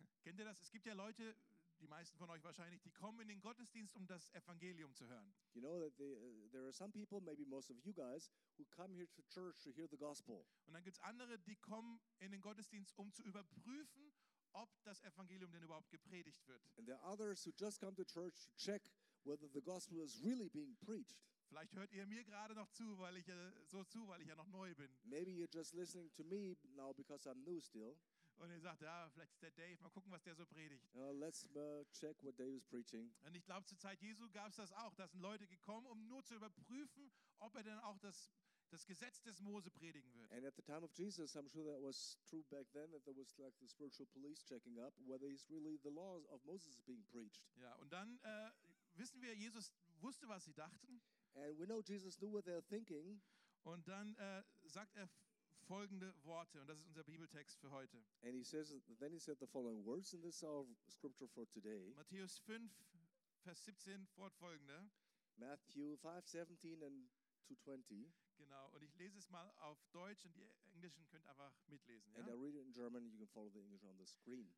Kennt 0.22 0.38
ihr 0.38 0.44
das? 0.44 0.60
Es 0.60 0.70
gibt 0.70 0.86
ja 0.86 0.94
Leute, 0.94 1.36
die 1.80 1.88
meisten 1.88 2.16
von 2.16 2.30
euch 2.30 2.42
wahrscheinlich, 2.44 2.80
die 2.82 2.92
kommen 2.92 3.20
in 3.20 3.28
den 3.28 3.40
Gottesdienst, 3.40 3.96
um 3.96 4.06
das 4.06 4.30
Evangelium 4.34 4.94
zu 4.94 5.06
hören. 5.08 5.34
You 5.52 5.60
know 5.60 5.80
that 5.80 5.96
they, 5.96 6.14
uh, 6.14 6.48
there 6.50 6.64
are 6.64 6.72
some 6.72 6.92
people, 6.92 7.20
maybe 7.20 7.44
most 7.44 7.70
of 7.70 7.76
you 7.84 7.92
guys, 7.92 8.30
who 8.56 8.64
come 8.66 8.94
here 8.94 9.08
to 9.10 9.22
church 9.22 9.60
to 9.62 9.70
hear 9.72 9.88
the 9.88 9.96
gospel. 9.96 10.46
Und 10.66 10.74
dann 10.74 10.84
gibt 10.84 10.96
es 10.96 11.02
andere, 11.02 11.38
die 11.40 11.56
kommen 11.56 12.00
in 12.20 12.30
den 12.30 12.40
Gottesdienst, 12.40 12.96
um 12.96 13.12
zu 13.12 13.22
überprüfen, 13.24 14.12
ob 14.52 14.70
das 14.84 15.02
Evangelium 15.02 15.50
denn 15.50 15.62
überhaupt 15.62 15.90
gepredigt 15.90 16.46
wird. 16.46 16.62
And 16.76 16.86
there 16.86 17.00
are 17.00 17.12
others 17.12 17.44
who 17.44 17.50
just 17.58 17.80
come 17.80 17.94
to 17.96 18.04
church 18.04 18.40
to 18.40 18.50
check 18.56 18.82
whether 19.24 19.48
the 19.52 19.62
gospel 19.62 20.02
is 20.04 20.22
really 20.22 20.48
being 20.50 20.76
preached. 20.76 21.18
Vielleicht 21.52 21.74
hört 21.74 21.92
ihr 21.92 22.06
mir 22.06 22.24
gerade 22.24 22.54
noch 22.54 22.70
zu, 22.70 22.98
weil 22.98 23.14
ich 23.18 23.26
so 23.66 23.84
zu, 23.84 24.08
weil 24.08 24.22
ich 24.22 24.28
ja 24.28 24.34
noch 24.34 24.48
neu 24.48 24.74
bin. 24.74 24.88
Maybe 25.04 25.32
you're 25.32 25.54
just 25.54 25.74
listening 25.74 26.10
to 26.14 26.24
me 26.24 26.56
now 26.74 26.94
because 26.94 27.28
I'm 27.28 27.44
new 27.44 27.60
still. 27.60 27.94
Und 28.38 28.50
ihr 28.50 28.58
sagt, 28.58 28.80
ja, 28.80 29.10
vielleicht 29.10 29.32
ist 29.32 29.42
der 29.42 29.50
Dave, 29.50 29.76
mal 29.82 29.90
gucken, 29.90 30.10
was 30.10 30.22
der 30.22 30.34
so 30.34 30.46
predigt. 30.46 30.82
Uh, 30.94 31.10
let's 31.10 31.44
uh, 31.54 31.84
check 31.92 32.16
what 32.22 32.38
Dave 32.38 32.56
is 32.56 32.64
preaching. 32.64 33.12
Und 33.26 33.36
ich 33.36 33.44
glaube, 33.44 33.66
zur 33.66 33.78
Zeit 33.78 34.00
Jesu 34.00 34.30
gab 34.30 34.48
es 34.48 34.56
das 34.56 34.72
auch. 34.72 34.94
Da 34.94 35.06
sind 35.06 35.20
Leute 35.20 35.46
gekommen, 35.46 35.86
um 35.88 36.08
nur 36.08 36.24
zu 36.24 36.36
überprüfen, 36.36 37.12
ob 37.40 37.54
er 37.54 37.64
denn 37.64 37.78
auch 37.80 37.98
das, 37.98 38.32
das 38.70 38.86
Gesetz 38.86 39.20
des 39.20 39.42
Mose 39.42 39.70
predigen 39.70 40.10
wird. 40.14 40.32
And 40.32 40.46
at 40.46 40.56
the 40.56 40.62
time 40.62 40.82
of 40.82 40.90
Jesus, 40.94 41.36
I'm 41.36 41.50
sure 41.50 41.70
that 41.70 41.82
was 41.82 42.18
true 42.24 42.44
back 42.44 42.66
then, 42.72 42.90
that 42.92 43.04
there 43.04 43.14
was 43.14 43.36
like 43.36 43.52
the 43.60 43.68
spiritual 43.68 44.06
police 44.06 44.42
checking 44.42 44.78
up 44.78 44.94
whether 45.06 45.28
he's 45.28 45.46
really 45.50 45.78
the 45.82 45.90
laws 45.90 46.24
of 46.30 46.42
Moses 46.46 46.78
is 46.78 46.82
being 46.82 47.04
preached. 47.10 47.44
Ja, 47.56 47.74
und 47.74 47.92
dann 47.92 48.18
äh, 48.22 48.50
wissen 48.94 49.20
wir, 49.20 49.34
Jesus 49.36 49.70
wusste, 50.00 50.26
was 50.28 50.44
sie 50.44 50.54
dachten. 50.54 51.02
And 51.34 51.58
we 51.58 51.66
know 51.66 51.80
Jesus 51.82 52.18
knew 52.20 52.30
what 52.32 52.44
they're 52.46 52.62
thinking, 52.68 53.20
Und 53.64 53.86
dann 53.88 54.14
äh, 54.16 54.42
sagt 54.64 54.96
er 54.96 55.08
folgende 55.68 56.12
Worte, 56.24 56.60
und 56.60 56.66
das 56.66 56.78
ist 56.80 56.86
unser 56.88 57.04
Bibeltext 57.04 57.58
für 57.60 57.70
heute. 57.70 57.96
and 58.22 58.34
he 58.34 58.42
says, 58.42 58.74
then 58.98 59.12
he 59.12 59.18
said 59.18 59.38
the 59.38 59.46
following 59.46 59.84
words, 59.84 60.12
and 60.14 60.22
this 60.22 60.36
is 60.36 60.42
our 60.42 60.66
scripture 60.88 61.28
for 61.28 61.46
today. 61.48 61.92
Matthäus 61.94 62.38
5, 62.40 62.70
Vers 63.44 63.64
17 63.64 64.06
fortfolgende. 64.08 64.90
Matthew 65.36 65.96
5, 65.96 66.26
17 66.28 66.82
and 66.82 67.08
220. 67.48 68.12
Genau, 68.36 68.70
und 68.74 68.82
ich 68.82 68.94
lese 68.96 69.18
es 69.18 69.30
mal 69.30 69.48
auf 69.60 69.78
Deutsch 69.92 70.24
und 70.26 70.34
die 70.36 70.44
Englischen 70.74 71.06
könnt 71.08 71.26
einfach 71.26 71.52
mitlesen. 71.68 72.14
And 72.16 72.26
I 72.26 72.30
Ja? 72.30 72.36
read 72.36 72.54
it 72.54 72.62
in 72.66 72.72
German. 72.72 73.08
You 73.10 73.18
can 73.18 73.28
follow 73.28 73.48
the 73.50 73.60
English 73.60 73.84
on 73.84 73.96
the 73.96 74.04
screen. 74.06 74.52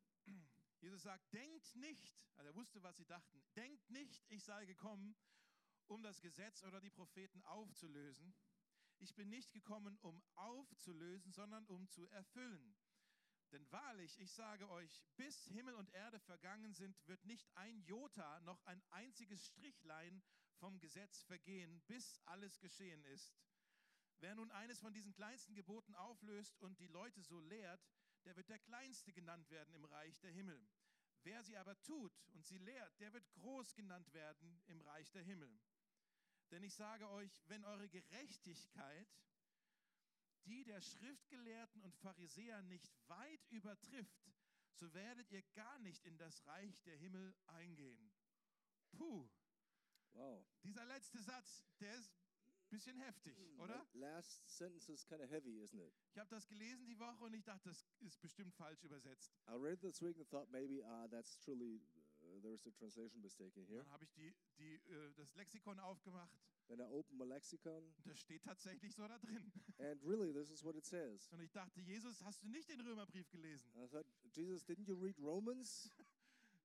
Jesus 0.81 1.03
sagt, 1.03 1.31
denkt 1.33 1.75
nicht, 1.75 2.27
also 2.35 2.49
er 2.49 2.55
wusste, 2.55 2.81
was 2.83 2.97
sie 2.97 3.05
dachten, 3.05 3.41
denkt 3.55 3.89
nicht, 3.89 4.23
ich 4.29 4.43
sei 4.43 4.65
gekommen, 4.65 5.15
um 5.87 6.03
das 6.03 6.21
Gesetz 6.21 6.63
oder 6.63 6.81
die 6.81 6.89
Propheten 6.89 7.41
aufzulösen. 7.43 8.33
Ich 8.99 9.15
bin 9.15 9.29
nicht 9.29 9.51
gekommen, 9.51 9.97
um 10.01 10.23
aufzulösen, 10.35 11.31
sondern 11.31 11.65
um 11.65 11.87
zu 11.89 12.07
erfüllen. 12.07 12.75
Denn 13.51 13.71
wahrlich, 13.71 14.19
ich 14.19 14.31
sage 14.31 14.69
euch, 14.69 15.05
bis 15.15 15.45
Himmel 15.45 15.75
und 15.75 15.89
Erde 15.93 16.19
vergangen 16.19 16.73
sind, 16.73 16.95
wird 17.07 17.23
nicht 17.25 17.47
ein 17.55 17.81
Jota 17.83 18.39
noch 18.41 18.61
ein 18.65 18.81
einziges 18.89 19.45
Strichlein 19.45 20.23
vom 20.55 20.79
Gesetz 20.79 21.23
vergehen, 21.23 21.81
bis 21.87 22.19
alles 22.25 22.59
geschehen 22.59 23.03
ist. 23.05 23.37
Wer 24.19 24.35
nun 24.35 24.51
eines 24.51 24.79
von 24.79 24.93
diesen 24.93 25.13
kleinsten 25.13 25.55
Geboten 25.55 25.93
auflöst 25.95 26.59
und 26.61 26.79
die 26.79 26.87
Leute 26.87 27.21
so 27.21 27.39
lehrt, 27.39 27.85
der 28.23 28.35
wird 28.35 28.49
der 28.49 28.59
Kleinste 28.59 29.13
genannt 29.13 29.49
werden 29.49 29.73
im 29.75 29.85
Reich 29.85 30.19
der 30.21 30.31
Himmel. 30.31 30.67
Wer 31.23 31.43
sie 31.43 31.57
aber 31.57 31.79
tut 31.81 32.13
und 32.33 32.45
sie 32.45 32.57
lehrt, 32.57 32.99
der 32.99 33.13
wird 33.13 33.29
groß 33.33 33.75
genannt 33.75 34.13
werden 34.13 34.61
im 34.67 34.81
Reich 34.81 35.11
der 35.11 35.23
Himmel. 35.23 35.59
Denn 36.51 36.63
ich 36.63 36.73
sage 36.75 37.09
euch, 37.09 37.41
wenn 37.47 37.63
eure 37.65 37.89
Gerechtigkeit 37.89 39.07
die 40.45 40.63
der 40.63 40.79
Schriftgelehrten 40.81 41.81
und 41.81 41.95
Pharisäer 41.95 42.61
nicht 42.63 42.91
weit 43.07 43.43
übertrifft, 43.49 44.31
so 44.75 44.93
werdet 44.93 45.31
ihr 45.31 45.41
gar 45.53 45.79
nicht 45.79 46.05
in 46.05 46.17
das 46.17 46.45
Reich 46.45 46.81
der 46.83 46.97
Himmel 46.97 47.35
eingehen. 47.47 48.11
Puh, 48.91 49.27
Wow. 50.13 50.45
dieser 50.63 50.85
letzte 50.85 51.19
Satz, 51.21 51.65
der 51.79 51.95
ist 51.95 52.09
ein 52.09 52.69
bisschen 52.69 52.97
heftig, 52.97 53.37
oder? 53.57 53.73
That 53.73 53.93
last 53.95 54.47
sentence 54.47 54.87
is 54.89 55.05
kind 55.05 55.21
of 55.21 55.29
heavy, 55.29 55.59
isn't 55.61 55.79
it? 55.79 55.93
Ich 56.11 56.17
habe 56.17 56.29
das 56.29 56.47
gelesen 56.47 56.85
die 56.87 56.97
Woche 56.99 57.23
und 57.25 57.33
ich 57.33 57.43
dachte, 57.43 57.69
das 57.69 57.85
ist 57.99 58.21
bestimmt 58.21 58.53
falsch 58.55 58.83
übersetzt. 58.83 59.33
I 59.49 59.53
read 59.53 59.81
this 59.81 60.01
week 60.01 60.17
and 60.19 60.29
thought 60.29 60.49
maybe 60.51 60.81
uh, 60.83 61.07
that's 61.09 61.37
truly, 61.39 61.81
uh, 62.35 62.41
there's 62.41 62.65
a 62.67 62.71
translation 62.71 63.21
mistake 63.21 63.55
in 63.55 63.65
here. 63.65 63.83
Dann 63.83 63.91
habe 63.91 64.03
ich 64.03 64.11
die, 64.13 64.33
die, 64.57 64.75
äh, 64.75 65.13
das 65.15 65.33
Lexikon 65.35 65.79
aufgemacht 65.79 66.31
Then 66.67 66.81
I 66.81 66.85
opened 66.85 67.19
my 67.19 67.25
lexicon, 67.25 67.93
und 67.97 68.07
das 68.07 68.19
steht 68.19 68.43
tatsächlich 68.43 68.95
so 68.95 69.07
da 69.07 69.19
drin. 69.19 69.51
and 69.79 70.01
really, 70.03 70.33
this 70.33 70.49
is 70.49 70.63
what 70.63 70.75
it 70.75 70.85
says. 70.85 71.29
Und 71.31 71.39
ich 71.41 71.51
dachte, 71.51 71.79
Jesus, 71.81 72.23
hast 72.23 72.41
du 72.43 72.47
nicht 72.49 72.67
den 72.69 72.81
Römerbrief 72.81 73.29
gelesen? 73.29 73.71
And 73.75 73.85
I 73.85 73.87
thought, 73.87 74.07
Jesus, 74.31 74.63
didn't 74.63 74.87
you 74.87 74.95
read 74.95 75.17
Romans? 75.19 75.91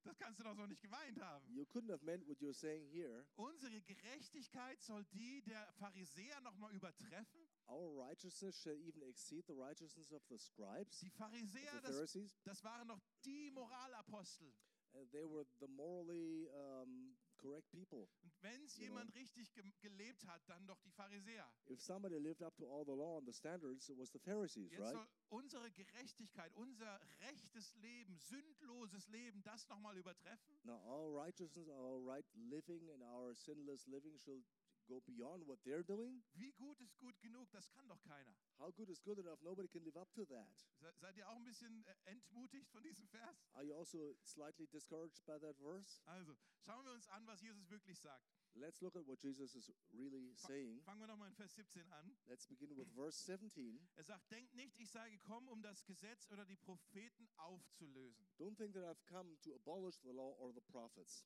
Das 0.02 0.16
kannst 0.16 0.40
du 0.40 0.44
doch 0.44 0.54
so 0.56 0.66
nicht 0.66 0.80
gemeint 0.80 1.20
haben. 1.20 1.46
You 1.54 1.66
couldn't 1.66 1.90
have 1.92 2.02
meant 2.06 2.26
what 2.26 2.38
you're 2.40 2.54
saying 2.54 2.88
here. 2.88 3.26
Unsere 3.36 3.82
Gerechtigkeit 3.82 4.80
soll 4.80 5.04
die 5.12 5.42
der 5.42 5.70
Pharisäer 5.74 6.40
nochmal 6.40 6.72
übertreffen. 6.72 7.46
Our 7.68 8.08
righteousness 8.08 8.62
shall 8.62 8.78
even 8.78 9.02
exceed 9.02 9.46
the 9.46 9.52
righteousness 9.52 10.10
of 10.10 10.22
the 10.30 10.38
scribes, 10.38 11.00
Die 11.00 11.10
Pharisäer, 11.10 11.70
the 11.72 11.80
das, 11.82 11.96
Pharisees. 11.96 12.40
das 12.44 12.64
waren 12.64 12.88
noch 12.88 13.00
die 13.26 13.50
Moralapostel. 13.50 14.50
Uh, 14.92 15.04
they 15.12 15.24
were 15.24 15.46
the 15.60 15.68
morally 15.68 16.48
um, 16.50 17.14
correct 17.38 17.70
people. 17.70 18.08
Und 18.22 18.32
wenn 18.42 18.64
es 18.64 18.76
jemand 18.76 19.14
richtig 19.14 19.52
ge 19.52 19.62
gelebt 19.80 20.26
hat, 20.26 20.42
dann 20.48 20.66
doch 20.66 20.80
die 20.80 20.90
Pharisäer. 20.90 21.48
If 21.68 21.80
somebody 21.80 22.16
lived 22.18 22.42
up 22.42 22.56
to 22.56 22.66
all 22.66 22.84
the 22.84 22.94
law 22.94 23.18
and 23.18 23.26
the 23.26 23.32
standards, 23.32 23.88
it 23.88 23.96
was 23.96 24.10
the 24.10 24.18
Pharisees, 24.18 24.72
Jetzt 24.72 24.80
right? 24.80 24.92
soll 24.92 25.08
unsere 25.28 25.70
Gerechtigkeit, 25.70 26.52
unser 26.56 27.00
rechtes 27.20 27.74
Leben, 27.76 28.18
sündloses 28.18 29.08
Leben, 29.08 29.42
das 29.42 29.68
nochmal 29.68 29.96
übertreffen. 29.96 30.58
Now, 30.64 30.80
our 30.86 31.14
righteousness, 31.14 31.68
our 31.68 32.04
right 32.04 32.26
living, 32.34 32.90
and 32.90 33.02
our 33.02 33.34
sinless 33.34 33.86
living 33.86 34.18
shall 34.18 34.42
go 34.90 35.00
beyond 35.06 35.46
what 35.46 35.62
they're 35.62 35.84
doing. 35.84 36.22
Wie 36.34 36.50
gut 36.52 36.80
ist 36.80 36.98
gut 36.98 37.18
genug? 37.20 37.48
Das 37.52 37.70
kann 37.70 37.86
doch 37.88 38.02
keiner. 38.02 38.34
How 38.58 38.72
good 38.74 38.88
is 38.90 39.00
good 39.02 39.18
enough? 39.18 39.40
Nobody 39.42 39.68
can 39.68 39.84
live 39.84 39.96
up 39.96 40.12
to 40.14 40.24
that. 40.26 40.48
Se- 40.80 40.92
Seid 40.98 41.16
ihr 41.16 41.28
auch 41.28 41.36
ein 41.36 41.44
bisschen 41.44 41.84
äh, 41.86 41.94
entmutigt 42.06 42.68
von 42.70 42.82
diesem 42.82 43.06
Vers? 43.08 43.48
Are 43.52 43.64
you 43.64 43.74
also 43.74 44.16
slightly 44.24 44.66
discouraged 44.66 45.24
by 45.24 45.38
that 45.38 45.56
verse? 45.58 46.00
Also, 46.06 46.36
schauen 46.58 46.84
wir 46.84 46.92
uns 46.92 47.06
an, 47.08 47.24
was 47.26 47.40
Jesus 47.40 47.70
wirklich 47.70 47.98
sagt. 48.00 48.26
Let's 48.54 48.80
look 48.80 48.96
at 48.96 49.06
what 49.06 49.22
Jesus 49.22 49.54
is 49.54 49.72
really 49.92 50.34
Fa- 50.34 50.48
saying. 50.48 50.80
Fangen 50.82 50.98
wir 51.00 51.06
nochmal 51.06 51.28
in 51.28 51.34
Vers 51.36 51.54
17 51.54 51.88
an. 51.92 52.16
Let's 52.26 52.46
begin 52.48 52.76
with 52.76 52.90
verse 52.92 53.16
17. 53.24 53.88
Er 53.94 54.02
sagt, 54.02 54.28
denkt 54.32 54.54
nicht, 54.54 54.76
ich 54.80 54.90
sei 54.90 55.08
gekommen, 55.10 55.48
um 55.48 55.62
das 55.62 55.84
Gesetz 55.86 56.28
oder 56.32 56.44
die 56.44 56.56
Propheten 56.56 57.28
aufzulösen. 57.36 58.26
Don't 58.38 58.56
think 58.56 58.74
that 58.74 58.82
I've 58.84 59.04
come 59.06 59.38
to 59.42 59.54
abolish 59.54 60.00
the 60.00 60.10
law 60.10 60.34
or 60.40 60.52
the 60.52 60.60
prophets. 60.62 61.24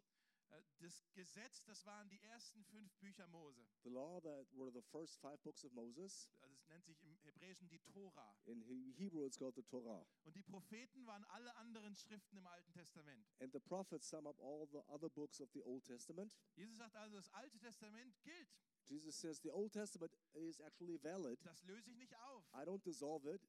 Äh, 0.50 0.62
Das 0.80 1.02
Gesetz, 1.14 1.64
das 1.64 1.84
waren 1.86 2.08
die 2.08 2.20
ersten 2.22 2.62
fünf 2.64 2.94
Bücher 2.98 3.26
Mose. 3.28 3.66
The 3.82 3.90
law 3.90 4.20
that 4.20 4.46
were 4.54 4.70
the 4.70 4.82
first 4.82 5.18
five 5.20 5.40
books 5.42 5.64
of 5.64 5.72
Moses. 5.72 6.28
Also 6.40 6.54
es 6.56 6.66
nennt 6.68 6.84
sich 6.84 7.00
im 7.02 7.16
Hebräischen 7.22 7.68
die 7.68 7.78
Tora. 7.80 8.36
In 8.44 8.60
He- 8.62 8.92
Hebrew, 8.92 9.24
it's 9.24 9.38
called 9.38 9.54
the 9.56 9.62
Torah. 9.62 10.06
Und 10.24 10.36
die 10.36 10.42
Propheten 10.42 11.06
waren 11.06 11.24
alle 11.24 11.54
anderen 11.56 11.94
Schriften 11.96 12.36
im 12.38 12.46
Alten 12.46 12.72
Testament. 12.72 13.26
And 13.40 13.52
the 13.52 13.60
prophets 13.60 14.08
sum 14.08 14.26
up 14.26 14.38
all 14.40 14.66
the 14.70 14.82
other 14.88 15.08
books 15.08 15.40
of 15.40 15.50
the 15.52 15.62
Old 15.62 15.84
Testament. 15.84 16.36
Jesus 16.54 16.76
sagt 16.76 16.96
also, 16.96 17.16
das 17.16 17.30
Alte 17.32 17.58
Testament 17.58 18.14
gilt. 18.22 18.48
Jesus 18.86 19.18
says 19.18 19.40
the 19.40 19.50
Old 19.50 19.72
Testament 19.72 20.12
is 20.34 20.60
actually 20.60 20.98
valid. 21.02 21.38
Das 21.44 21.62
löse 21.64 21.90
ich 21.90 21.96
nicht 21.96 22.14
auf. 22.16 22.44
I 22.52 22.64
don't 22.66 22.82
dissolve 22.84 23.26
it. 23.32 23.40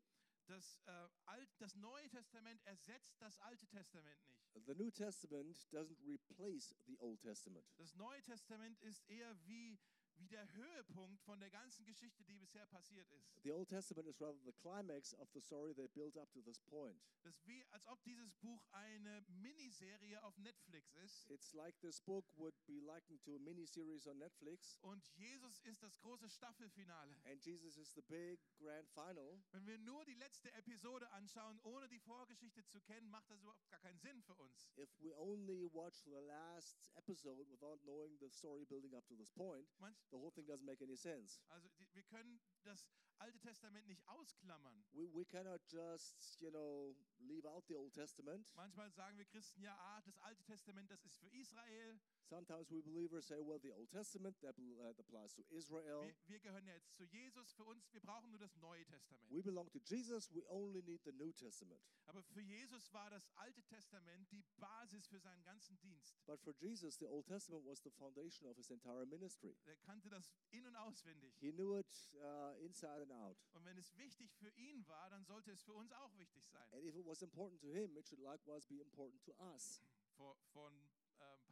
Das, 0.47 0.79
äh, 0.85 1.07
Alt, 1.25 1.49
das 1.59 1.75
Neue 1.75 2.07
Testament 2.09 2.61
ersetzt 2.65 3.15
das 3.19 3.39
Alte 3.39 3.67
Testament 3.67 4.27
nicht. 4.27 4.45
The 4.65 4.75
New 4.75 4.91
Testament 4.91 5.57
doesn't 5.71 5.99
replace 6.05 6.75
the 6.85 6.97
Old 6.99 7.21
Testament. 7.21 7.65
Das 7.77 7.95
Neue 7.95 8.21
Testament 8.21 8.79
ist 8.81 9.03
eher 9.09 9.35
wie, 9.45 9.79
wie 10.17 10.27
der 10.27 10.51
Höhepunkt 10.53 11.21
von 11.23 11.39
der 11.39 11.49
ganzen 11.49 11.85
Geschichte, 11.85 12.23
die 12.23 12.37
bisher 12.37 12.65
passiert 12.67 13.09
ist. 13.11 13.41
The 13.43 13.51
Old 13.51 13.69
Testament 13.69 14.07
is 14.07 14.19
rather 14.21 14.39
the 14.43 14.53
climax 14.53 15.13
of 15.15 15.29
the 15.33 15.41
story 15.41 15.73
that 15.75 15.93
built 15.93 16.17
up 16.17 16.31
to 16.33 16.41
this 16.41 16.59
point. 16.61 16.99
Das 17.23 17.35
ist 17.35 17.47
wie, 17.47 17.65
als 17.71 17.85
ob 17.87 18.03
dieses 18.03 18.33
Buch 18.35 18.65
eine 18.71 19.21
Miniserie 19.27 20.21
auf 20.23 20.37
Netflix 20.37 20.93
ist. 20.95 21.29
It's 21.29 21.53
like 21.53 21.79
this 21.81 21.99
book 22.01 22.25
would 22.37 22.53
be 22.65 22.79
likened 22.81 23.21
to 23.23 23.35
a 23.35 23.39
miniseries 23.39 24.07
on 24.07 24.17
Netflix, 24.17 24.77
Und 24.81 25.05
Jesus 25.15 25.59
ist 25.61 25.81
das 25.83 25.97
große 25.99 26.29
Staffelfinale. 26.29 27.15
and 27.25 27.43
Jesus 27.43 27.77
is 27.77 27.93
the 27.93 28.01
big 28.03 28.39
grand 28.57 28.89
final. 28.91 29.39
Wenn 29.51 29.65
wir 29.65 29.77
nur 29.79 30.05
die 30.05 30.13
letzte 30.15 30.51
Episode 30.53 31.09
anschauen, 31.11 31.59
ohne 31.63 31.87
die 31.87 31.99
Vorgeschichte 31.99 32.65
zu 32.67 32.79
kennen, 32.81 33.09
macht 33.09 33.29
das 33.29 33.41
überhaupt 33.41 33.67
gar 33.69 33.79
keinen 33.79 33.99
Sinn 33.99 34.21
für 34.23 34.35
uns. 34.35 34.69
If 34.77 34.89
we 34.99 35.15
only 35.15 35.65
watch 35.73 36.03
the 36.03 36.11
last 36.27 36.91
episode 36.95 37.49
without 37.49 37.79
knowing 37.83 38.17
the 38.19 38.29
story 38.29 38.65
building 38.65 38.93
up 38.95 39.05
to 39.07 39.15
this 39.15 39.31
point, 39.31 39.67
Manch, 39.79 39.97
the 40.11 40.17
whole 40.17 40.31
thing 40.31 40.45
doesn't 40.45 40.65
make 40.65 40.81
any 40.81 40.95
sense. 40.95 41.39
also 41.49 41.69
die, 41.79 41.87
wir 41.93 42.03
können 42.03 42.39
das 42.63 42.87
Alte 43.17 43.39
Testament 43.39 43.87
nicht 43.87 44.05
ausklammern. 44.07 44.83
We, 44.91 45.07
we 45.13 45.25
cannot 45.25 45.61
just, 45.71 46.37
you 46.41 46.51
know, 46.51 46.95
leave 47.19 47.45
out 47.47 47.65
the 47.67 47.75
Old 47.75 47.93
Testament. 47.93 48.51
Manchmal 48.55 48.91
sagen 48.91 49.17
wir 49.17 49.25
Christen, 49.25 49.61
ja, 49.61 49.75
ah, 49.77 50.01
das 50.01 50.17
Alte 50.19 50.43
Testament, 50.43 50.91
das 50.91 51.03
ist 51.05 51.17
für 51.17 51.29
Israel. 51.29 51.99
Sometimes 52.25 52.71
we 52.71 52.81
believers 52.81 53.25
say, 53.27 53.37
well, 53.39 53.59
the 53.61 53.71
Old 53.71 53.91
Testament, 53.91 54.35
that 54.41 54.55
applies 54.99 55.33
to 55.35 55.43
Israel. 55.51 56.01
Wir, 56.01 56.15
wir 56.25 56.39
gehören 56.39 56.65
ja 56.65 56.73
jetzt 56.73 56.95
zu 56.95 57.03
Jesus. 57.05 57.53
Für 57.53 57.65
uns, 57.65 57.93
wir 57.93 58.01
brauchen 58.01 58.31
nur 58.31 58.39
das 58.39 58.55
Neue 58.57 58.83
Testament. 58.85 59.29
We 59.29 59.43
belong 59.43 59.69
to 59.71 59.79
Jesus, 59.85 60.33
we 60.33 60.43
only 60.49 60.81
need 60.81 61.03
the 61.03 61.11
New 61.11 61.31
Testament. 61.33 61.79
Aber 62.07 62.23
für 62.23 62.41
Jesus 62.41 62.91
war 62.93 63.09
das 63.11 63.29
Alte 63.35 63.61
Testament 63.63 64.31
die 64.31 64.43
Basis 64.57 65.07
für 65.07 65.19
seinen 65.19 65.43
ganzen 65.43 65.79
Dienst. 65.81 66.15
But 66.25 66.41
for 66.41 66.53
Jesus, 66.59 66.97
the 66.97 67.07
Old 67.07 67.27
Testament 67.27 67.63
was 67.63 67.79
the 67.83 67.91
foundation 67.91 68.49
of 68.49 68.57
his 68.57 68.71
entire 68.71 69.05
ministry. 69.05 69.55
Er 69.65 69.75
kannte 69.77 70.09
das 70.09 70.31
in- 70.49 70.65
und 70.65 70.75
auswendig. 70.75 71.35
He 71.39 71.51
knew 71.51 71.77
it 71.77 72.09
uh, 72.15 72.57
inside 72.63 73.03
and 73.03 73.11
out. 73.11 73.37
Und 73.53 73.65
wenn 73.65 73.77
es 73.77 73.95
wichtig 73.97 74.33
für 74.33 74.49
ihn 74.55 74.87
war, 74.87 75.09
dann 75.11 75.23
sollte 75.25 75.51
es 75.51 75.61
für 75.61 75.73
uns 75.73 75.91
auch 75.91 76.17
wichtig 76.17 76.47
sein. 76.47 76.67
And 76.73 76.83
if 76.83 76.95
it 76.95 77.05
was 77.05 77.21
important 77.21 77.61
to 77.61 77.67
him, 77.67 77.95
it 77.97 78.07
should 78.07 78.21
likewise 78.21 78.67
be 78.67 78.79
important 78.79 79.23
to 79.25 79.33
us. 79.53 79.79
Vor, 80.17 80.37
vor 80.53 80.69
ein 80.69 80.94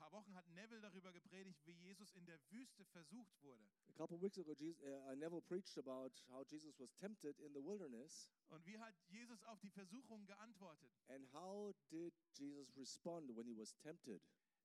paar 0.04 0.12
Wochen 0.12 0.36
hat 0.36 0.46
Neville 0.50 0.82
darüber 0.82 1.14
gepredigt, 1.14 1.66
wie 1.66 1.72
Jesus 1.72 2.14
in 2.16 2.26
der 2.26 2.38
Wüste 2.52 2.84
versucht 2.86 3.42
wurde. 3.42 3.66
A 3.88 3.94
couple 3.94 4.20
weeks 4.22 4.38
ago, 4.38 4.54
Jesus, 4.54 4.82
uh, 4.84 5.12
I 5.12 5.16
Neville 5.16 5.42
preached 5.42 5.78
about 5.78 6.12
how 6.30 6.44
Jesus 6.44 6.78
was 6.78 6.94
tempted 6.96 7.40
in 7.40 7.54
the 7.54 7.64
wilderness, 7.64 8.30
Und 8.50 8.66
wie 8.66 8.78
hat 8.78 8.94
Jesus 9.08 9.42
auf 9.44 9.60
die 9.62 9.70
Versuchung 9.70 10.26
geantwortet? 10.26 10.92
and 11.08 11.26
how 11.32 11.74
did 11.90 12.14
Jesus 12.34 12.76
respond 12.76 13.34
when 13.36 13.48
he 13.48 13.56
was 13.56 13.74
tempted? 13.78 14.22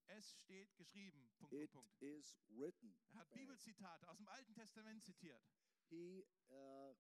Es 0.09 0.35
steht 0.41 0.75
geschrieben. 0.77 1.31
Punkt, 1.39 1.53
It 1.55 1.71
Punkt, 1.71 1.89
Punkt. 1.99 2.03
is 2.03 2.35
written. 2.49 2.97
Er 3.13 3.21
hat. 3.21 3.31
Bibelzitate 3.35 4.09
aus 4.09 4.17
dem 4.17 4.27
Alten 4.29 4.55
Testament 4.55 5.05
zitiert. 5.05 5.45
He 5.89 6.27
uh, 6.49 6.95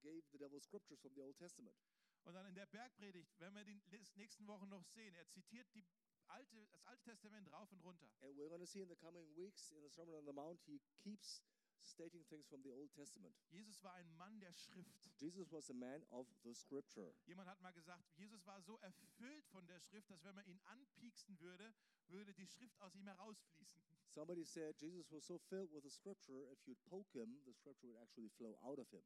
gave 0.00 0.22
the 0.30 0.38
devil 0.38 0.60
scriptures 0.60 1.00
from 1.00 1.12
the 1.14 1.20
Old 1.20 1.36
Testament. 1.36 1.76
Und 2.24 2.34
dann 2.34 2.46
in 2.46 2.54
der 2.54 2.66
Bergpredigt, 2.66 3.38
wenn 3.40 3.52
wir 3.54 3.64
die 3.64 3.82
nächsten 4.14 4.46
Wochen 4.46 4.68
noch 4.68 4.84
sehen, 4.84 5.12
er 5.16 5.28
zitiert 5.28 5.66
die 5.74 5.84
alte, 6.32 6.66
das 6.70 6.84
Alte 6.84 7.02
Testament 7.04 7.50
rauf 7.52 7.70
und 7.72 7.82
runter. 7.84 8.08
And 8.22 8.36
we're 8.36 8.48
going 8.48 8.60
to 8.60 8.66
see 8.66 8.80
in 8.80 8.88
the 8.88 8.96
coming 8.96 9.26
weeks 9.36 9.70
in 9.72 9.82
the 9.82 9.90
Sermon 9.90 10.14
on 10.14 10.24
the 10.24 10.32
Mount, 10.32 10.60
he 10.66 10.80
keeps 11.02 11.42
stating 11.82 12.24
things 12.28 12.46
from 12.46 12.62
the 12.62 12.70
Old 12.70 12.92
Testament. 12.94 13.34
Jesus 13.50 13.82
war 13.82 13.92
ein 13.94 14.08
Mann 14.16 14.38
der 14.40 14.52
Schrift. 14.52 15.10
Jesus 15.18 15.50
was 15.50 15.68
a 15.70 15.74
man 15.74 16.02
of 16.10 16.26
the 16.44 16.54
scripture. 16.54 17.12
Jemand 17.26 17.48
hat 17.48 17.60
mal 17.60 17.72
gesagt, 17.72 18.04
Jesus 18.16 18.46
war 18.46 18.60
so 18.62 18.78
erfüllt 18.78 19.46
von 19.48 19.66
der 19.66 19.80
Schrift, 19.80 20.10
dass 20.10 20.22
wenn 20.24 20.34
man 20.34 20.46
ihn 20.46 20.60
anpieksen 20.64 21.38
würde, 21.40 21.74
würde 22.08 22.32
die 22.34 22.46
Schrift 22.46 22.80
aus 22.80 22.94
ihm 22.94 23.06
herausfließen. 23.06 23.82
Somebody 24.08 24.44
said 24.44 24.80
Jesus 24.80 25.10
was 25.10 25.26
so 25.26 25.38
filled 25.38 25.72
with 25.72 25.82
the 25.82 25.90
scripture, 25.90 26.50
if 26.52 26.66
you'd 26.66 26.82
poke 26.84 27.10
him, 27.12 27.42
the 27.44 27.52
scripture 27.52 27.88
would 27.88 28.00
actually 28.00 28.30
flow 28.30 28.56
out 28.62 28.78
of 28.78 28.88
him. 28.90 29.02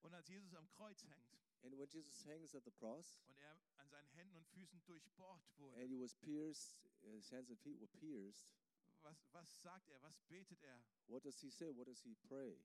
Und 0.00 0.14
als 0.14 0.28
Jesus 0.28 0.54
am 0.54 0.68
Kreuz 0.68 1.04
hängt 1.04 1.32
And 1.62 1.78
when 1.78 1.88
Jesus 1.88 2.24
hangs 2.26 2.54
at 2.54 2.64
the 2.64 2.72
cross 2.72 3.20
und 3.28 3.38
er 3.38 3.56
an 3.78 3.88
seinen 3.88 4.08
Händen 4.10 4.36
und 4.36 4.46
Füßen 4.48 4.82
durchbohrt 4.84 5.42
wurde, 5.56 5.76
and 5.80 5.88
he 5.88 5.96
was 5.96 6.14
pierced, 6.16 6.76
his 7.02 7.30
hands 7.30 7.50
and 7.50 7.58
feet 7.60 7.80
were 7.80 7.90
pierced, 8.00 8.50
was, 9.02 9.16
was 9.32 9.48
sagt 9.62 9.90
er, 9.90 10.00
was 10.02 10.20
betet 10.28 10.62
er? 10.62 10.82
what 11.06 11.22
does 11.22 11.40
he 11.40 11.50
say? 11.50 11.70
What 11.70 11.86
does 11.86 12.00
he 12.02 12.16
pray? 12.28 12.58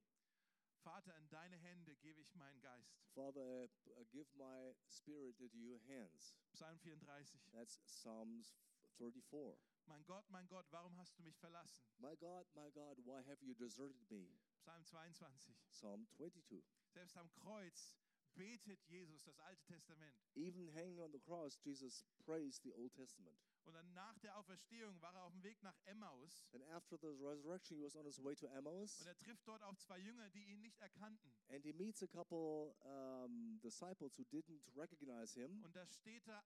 Vater, 0.83 1.13
in 1.17 1.27
deine 1.29 1.57
Hände 1.57 1.95
gebe 1.97 2.21
ich 2.21 2.33
meinen 2.35 2.61
Geist. 2.61 2.95
Father, 3.13 3.41
uh, 3.41 3.67
uh, 3.99 4.03
give 4.11 4.27
my 4.37 4.73
spirit 4.87 5.39
into 5.39 5.57
your 5.57 5.79
hands. 5.87 6.33
Psalm 6.53 6.77
34. 6.79 7.41
That's 7.53 7.79
Psalms 7.85 8.55
34. 8.97 9.57
Mein 9.87 10.03
Gott, 10.05 10.25
mein 10.29 10.47
Gott, 10.47 10.65
warum 10.71 10.97
hast 10.97 11.17
du 11.17 11.23
mich 11.23 11.37
verlassen? 11.37 11.83
My 11.99 12.15
God, 12.15 12.45
my 12.55 12.69
God, 12.71 12.97
why 13.05 13.21
have 13.23 13.41
you 13.41 13.53
deserted 13.55 14.09
me? 14.09 14.29
Psalm 14.59 14.83
22. 14.85 15.55
Psalm 15.69 16.07
22. 16.15 16.63
Selbst 16.89 17.17
am 17.17 17.29
Kreuz 17.33 17.95
betet 18.37 18.79
Jesus 18.87 19.21
das 19.23 19.37
Alte 19.39 19.63
Testament. 19.65 20.15
Even 20.35 20.67
hanging 20.73 20.99
on 21.01 21.11
the 21.11 21.19
cross, 21.19 21.57
Jesus 21.63 22.05
praised 22.25 22.63
the 22.63 22.71
Old 22.73 22.93
Testament. 22.93 23.37
Und 23.65 23.73
dann 23.73 23.93
nach 23.93 24.17
der 24.19 24.37
Auferstehung 24.37 25.01
war 25.01 25.13
er 25.13 25.23
auf 25.23 25.33
dem 25.33 25.43
Weg 25.43 25.61
nach 25.61 25.75
Emmaus 25.85 26.47
And 26.53 26.63
after 26.69 26.97
the 26.97 27.07
resurrection, 27.19 27.77
he 27.77 27.83
was 27.83 27.95
on 27.97 28.05
his 28.05 28.17
way 28.23 28.33
to 28.35 28.47
Emmaus, 28.47 29.01
und 29.01 29.07
er 29.07 29.17
trifft 29.17 29.45
dort 29.45 29.61
auch 29.63 29.75
zwei 29.75 29.97
Jünger, 29.99 30.29
die 30.29 30.45
ihn 30.45 30.61
nicht 30.61 30.79
erkannten. 30.79 31.35
and 31.49 31.65
he 31.65 31.73
meets 31.73 32.01
a 32.01 32.07
couple 32.07 32.73
um, 32.85 33.59
disciples 33.61 34.17
who 34.17 34.23
didn't 34.23 34.61
recognize 34.75 35.33
him. 35.37 35.61
Und 35.65 35.75
da 35.75 35.85
steht 35.85 36.25
da, 36.27 36.41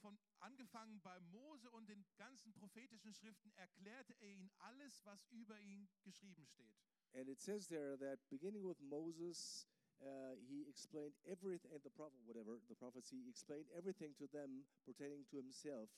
von 0.00 0.18
angefangen 0.40 1.00
bei 1.02 1.20
Mose 1.20 1.70
und 1.70 1.88
den 1.88 2.04
ganzen 2.16 2.52
prophetischen 2.52 3.14
Schriften 3.14 3.50
erklärte 3.52 4.14
er 4.20 4.28
ihnen 4.28 4.50
alles, 4.58 5.04
was 5.04 5.24
über 5.30 5.58
ihn 5.60 5.88
geschrieben 6.02 6.44
steht. 6.46 6.74
And 7.14 7.28
it 7.28 7.40
says 7.40 7.68
there 7.68 7.96
that 7.98 8.18
beginning 8.28 8.64
with 8.66 8.80
Moses, 8.80 9.66
uh, 10.02 10.36
he 10.48 10.66
explained 10.68 11.14
everything, 11.24 11.70
and 11.72 11.82
the 11.82 11.90
prophet, 11.90 12.20
whatever, 12.26 12.58
the 12.68 12.74
prophets, 12.74 13.10
he 13.10 13.28
explained 13.28 13.66
everything 13.76 14.14
to 14.18 14.26
them 14.28 14.64
pertaining 14.84 15.24
to 15.30 15.36
himself. 15.36 15.90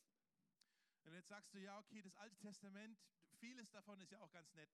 Und 1.04 1.14
jetzt 1.14 1.28
sagst 1.28 1.54
du, 1.54 1.58
ja, 1.58 1.78
okay, 1.78 2.02
das 2.02 2.14
Alte 2.16 2.36
Testament, 2.38 2.98
vieles 3.40 3.70
davon 3.70 4.00
ist 4.00 4.12
ja 4.12 4.20
auch 4.20 4.30
ganz 4.30 4.52
nett. 4.54 4.70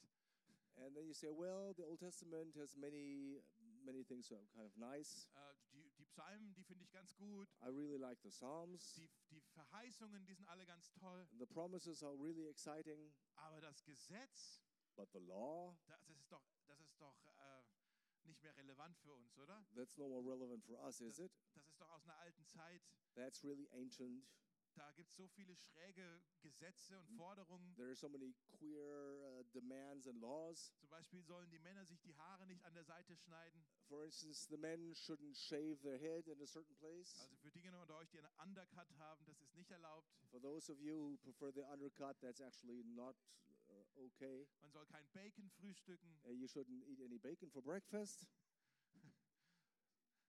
And 0.76 0.94
then 0.96 1.06
you 1.06 1.14
say, 1.14 1.30
well, 1.30 1.72
the 1.76 1.84
Old 1.84 2.00
Testament 2.00 2.56
has 2.58 2.74
many, 2.76 3.38
many 3.84 4.02
things 4.02 4.28
that 4.28 4.42
are 4.42 4.50
kind 4.52 4.66
of 4.66 4.76
nice. 4.76 5.28
Äh, 5.34 5.54
die, 5.72 5.90
die 5.96 6.04
Psalmen, 6.04 6.52
die 6.54 6.64
finde 6.64 6.82
ich 6.84 6.90
ganz 6.90 7.14
gut. 7.14 7.48
I 7.62 7.68
really 7.68 7.96
like 7.96 8.18
the 8.22 8.30
Psalms. 8.30 8.92
Die, 8.94 9.08
die 9.30 9.40
Verheißungen, 9.52 10.26
die 10.26 10.34
sind 10.34 10.48
alle 10.48 10.66
ganz 10.66 10.92
toll. 10.94 11.28
The 11.38 11.46
promises 11.46 12.02
are 12.02 12.16
really 12.18 12.48
exciting, 12.48 13.12
Aber 13.36 13.60
das 13.60 13.84
Gesetz, 13.84 14.60
but 14.96 15.08
the 15.12 15.20
law, 15.20 15.76
das 15.86 16.08
ist 16.08 16.30
doch, 16.32 16.42
das 16.66 16.80
ist 16.80 17.00
doch 17.00 17.16
äh, 17.26 17.33
nicht 18.26 18.42
mehr 18.42 18.56
relevant 18.56 18.96
für 18.98 19.12
uns, 19.12 19.36
oder? 19.38 19.64
that's 19.74 19.96
no 19.96 20.08
more 20.08 20.22
relevant 20.22 20.64
for 20.64 20.78
us, 20.84 21.00
is 21.00 21.18
it? 21.18 21.32
Das 21.54 21.66
ist 21.66 21.80
doch 21.80 21.90
aus 21.90 22.04
einer 22.04 22.18
alten 22.18 22.44
Zeit. 22.46 22.82
That's 23.14 23.44
really 23.44 23.68
ancient. 23.72 24.24
Da 24.74 24.90
gibt 24.92 25.10
es 25.10 25.16
so 25.16 25.28
viele 25.28 25.54
schräge 25.54 26.20
Gesetze 26.40 26.98
und 26.98 27.08
Forderungen. 27.16 27.76
There 27.76 27.88
are 27.88 27.94
so 27.94 28.08
many 28.08 28.34
queer 28.58 29.40
uh, 29.40 29.44
demands 29.52 30.08
and 30.08 30.20
laws. 30.20 30.72
Zum 30.80 30.90
Beispiel 30.90 31.22
sollen 31.22 31.48
die 31.50 31.60
Männer 31.60 31.84
sich 31.84 32.00
die 32.02 32.14
Haare 32.16 32.44
nicht 32.46 32.64
an 32.64 32.74
der 32.74 32.82
Seite 32.82 33.14
schneiden. 33.16 33.64
For 33.88 34.04
instance, 34.04 34.48
the 34.48 34.56
men 34.56 34.92
shouldn't 34.94 35.36
shave 35.36 35.80
their 35.82 35.98
head 35.98 36.26
in 36.26 36.40
a 36.42 36.46
certain 36.46 36.74
place. 36.76 37.14
Also 37.20 37.36
für 37.36 37.50
diejenigen 37.52 37.80
unter 37.80 37.96
euch, 37.98 38.10
die 38.10 38.18
einen 38.18 38.32
Undercut 38.42 38.90
haben, 38.98 39.24
das 39.26 39.40
ist 39.42 39.54
nicht 39.54 39.70
erlaubt. 39.70 40.08
For 40.30 40.40
those 40.40 40.72
of 40.72 40.80
you 40.80 40.96
who 40.96 41.16
prefer 41.18 41.52
the 41.52 41.62
undercut, 41.62 42.20
that's 42.20 42.40
actually 42.40 42.82
not 42.82 43.14
okay. 43.96 44.46
Man 44.60 44.70
soll 44.72 44.86
kein 44.86 45.06
Bacon 45.12 45.50
frühstücken. 45.50 46.18
Uh, 46.24 46.30
you 46.32 46.46
shouldn't 46.48 46.82
eat 46.86 47.00
any 47.00 47.18
bacon 47.18 47.50
for 47.50 47.62
breakfast. 47.62 48.26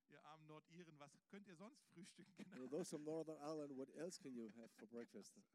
Ihr 0.09 0.23
armen 0.25 0.47
Nordiren, 0.47 0.97
was 0.99 1.11
könnt 1.29 1.47
ihr 1.47 1.55
sonst 1.55 1.83
frühstücken? 1.93 2.33
For 2.35 2.43
Genau. 2.55 2.67
those 2.67 2.89
from 2.89 3.03
Northern 3.03 3.37
Ireland, 3.37 3.75
what 3.75 3.89
else 3.97 4.17
can 4.19 4.33
you 4.35 4.49
have 4.57 4.69
for 4.77 4.87
breakfast? 4.87 5.37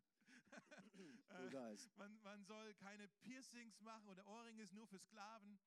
Äh, 1.30 1.48
guys. 1.50 1.88
man, 1.96 2.20
man 2.22 2.44
soll 2.44 2.74
keine 2.74 3.08
Piercings 3.22 3.80
machen 3.80 4.06
oder 4.08 4.26
Ohrringe 4.26 4.62
ist 4.62 4.72
nur 4.74 4.86
für 4.86 4.98
Sklaven. 4.98 5.58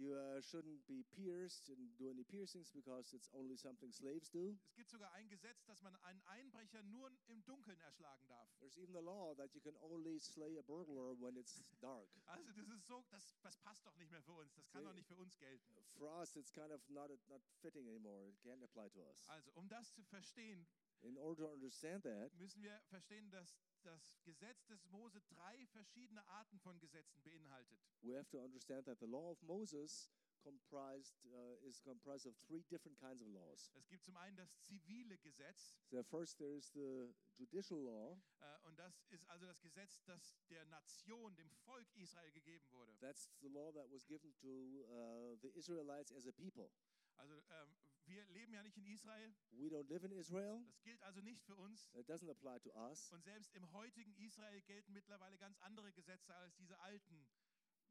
You 0.00 0.16
uh, 0.16 0.40
shouldn't 0.40 0.86
be 0.88 1.04
pierced 1.12 1.68
and 1.68 1.92
do 1.98 2.08
any 2.08 2.24
piercings 2.24 2.72
because 2.72 3.12
it's 3.12 3.28
only 3.34 3.58
something 3.58 3.92
slaves 3.92 4.30
do. 4.30 4.56
Es 4.70 4.74
gibt 4.74 4.88
sogar 4.88 5.12
ein 5.12 5.28
Gesetz, 5.28 5.62
dass 5.66 5.82
man 5.82 5.94
einen 5.96 6.22
Einbrecher 6.22 6.82
nur 6.84 7.10
im 7.26 7.44
Dunkeln 7.44 7.78
erschlagen 7.80 8.26
darf. 8.26 8.48
There's 8.60 8.78
even 8.78 8.96
a 8.96 9.00
law 9.00 9.34
that 9.34 9.52
you 9.52 9.60
can 9.60 9.76
only 9.76 10.18
slay 10.18 10.56
a 10.56 10.62
burglar 10.62 11.20
when 11.20 11.36
it's 11.36 11.60
dark. 11.80 12.08
Also 12.24 12.50
das 12.52 12.66
ist 12.70 12.86
so, 12.86 13.04
das, 13.10 13.36
das 13.42 13.58
passt 13.58 13.84
doch 13.86 13.94
nicht 13.96 14.10
mehr 14.10 14.22
für 14.22 14.32
uns. 14.32 14.54
Das 14.54 14.70
kann 14.70 14.80
See- 14.80 14.88
doch 14.88 14.94
nicht 14.94 15.06
für 15.06 15.16
uns 15.16 15.36
gelten. 15.38 15.74
For 15.98 16.08
us, 16.18 16.34
it's 16.34 16.50
kind 16.50 16.72
of 16.72 16.80
not 16.88 17.10
not 17.28 17.42
fitting 17.60 17.86
anymore. 17.86 18.26
It 18.30 18.40
can't 18.40 18.62
apply 18.62 18.88
to 18.88 19.00
us. 19.02 19.28
Also 19.28 19.50
um 19.52 19.68
das 19.68 19.92
zu 19.92 20.02
verstehen, 20.04 20.66
In 21.02 21.16
order 21.16 21.44
to 21.46 21.52
understand 21.52 22.02
that, 22.04 22.30
müssen 22.34 22.62
wir 22.62 22.78
verstehen, 22.88 23.30
dass 23.30 23.56
das 23.82 24.20
Gesetz 24.24 24.66
des 24.66 24.84
Mose 24.88 25.20
drei 25.28 25.66
verschiedene 25.68 26.22
Arten 26.26 26.58
von 26.60 26.78
Gesetzen 26.78 27.22
beinhaltet. 27.22 27.78
we 28.02 28.14
have 28.14 28.28
to 28.30 28.38
understand 28.38 28.84
that 28.86 28.98
the 29.00 29.06
law 29.06 29.30
of 29.30 29.40
Moses 29.42 30.10
comprised 30.42 31.14
uh, 31.26 31.66
is 31.68 31.80
comprised 31.80 32.26
of 32.26 32.34
three 32.46 32.62
different 32.70 32.98
kinds 32.98 33.20
of 33.22 33.28
laws. 33.28 33.70
Es 33.74 33.86
gibt 33.88 34.04
zum 34.04 34.16
einen 34.16 34.36
das 34.36 34.58
zivile 34.62 35.18
Gesetz 35.18 35.78
So 35.90 36.02
first, 36.02 36.38
there 36.38 36.54
is 36.56 36.70
the 36.72 37.12
judicial 37.38 37.78
law. 37.82 38.18
äh, 38.40 38.66
und 38.66 38.78
das 38.78 39.02
ist 39.10 39.24
also 39.28 39.46
das 39.46 39.60
Gesetz, 39.60 40.02
das 40.04 40.36
der 40.48 40.64
Nation, 40.66 41.34
dem 41.36 41.50
Volk 41.64 41.86
Israel 41.94 42.30
gegeben 42.32 42.70
wurde. 42.70 42.94
That's 43.00 43.30
the 43.40 43.48
law 43.48 43.70
that 43.72 43.90
was 43.90 44.06
given 44.06 44.34
to 44.36 44.84
uh, 44.88 45.36
the 45.42 45.48
Israelites 45.58 46.10
as 46.12 46.26
a 46.26 46.32
people. 46.32 46.70
Also 47.20 47.42
ähm, 47.50 47.76
wir 48.06 48.24
leben 48.30 48.54
ja 48.54 48.62
nicht 48.62 48.78
in 48.78 48.86
Israel, 48.86 49.34
We 49.52 49.68
don't 49.68 49.88
live 49.88 50.04
in 50.04 50.12
Israel. 50.12 50.64
das 50.66 50.82
gilt 50.82 51.02
also 51.02 51.20
nicht 51.20 51.42
für 51.44 51.54
uns. 51.54 51.90
That 51.92 52.08
doesn't 52.08 52.30
apply 52.30 52.58
to 52.60 52.70
us. 52.88 53.12
Und 53.12 53.22
selbst 53.22 53.54
im 53.54 53.70
heutigen 53.72 54.14
Israel 54.14 54.60
gelten 54.62 54.92
mittlerweile 54.92 55.36
ganz 55.36 55.58
andere 55.60 55.92
Gesetze 55.92 56.34
als 56.34 56.56
diese 56.56 56.78
alten 56.80 57.28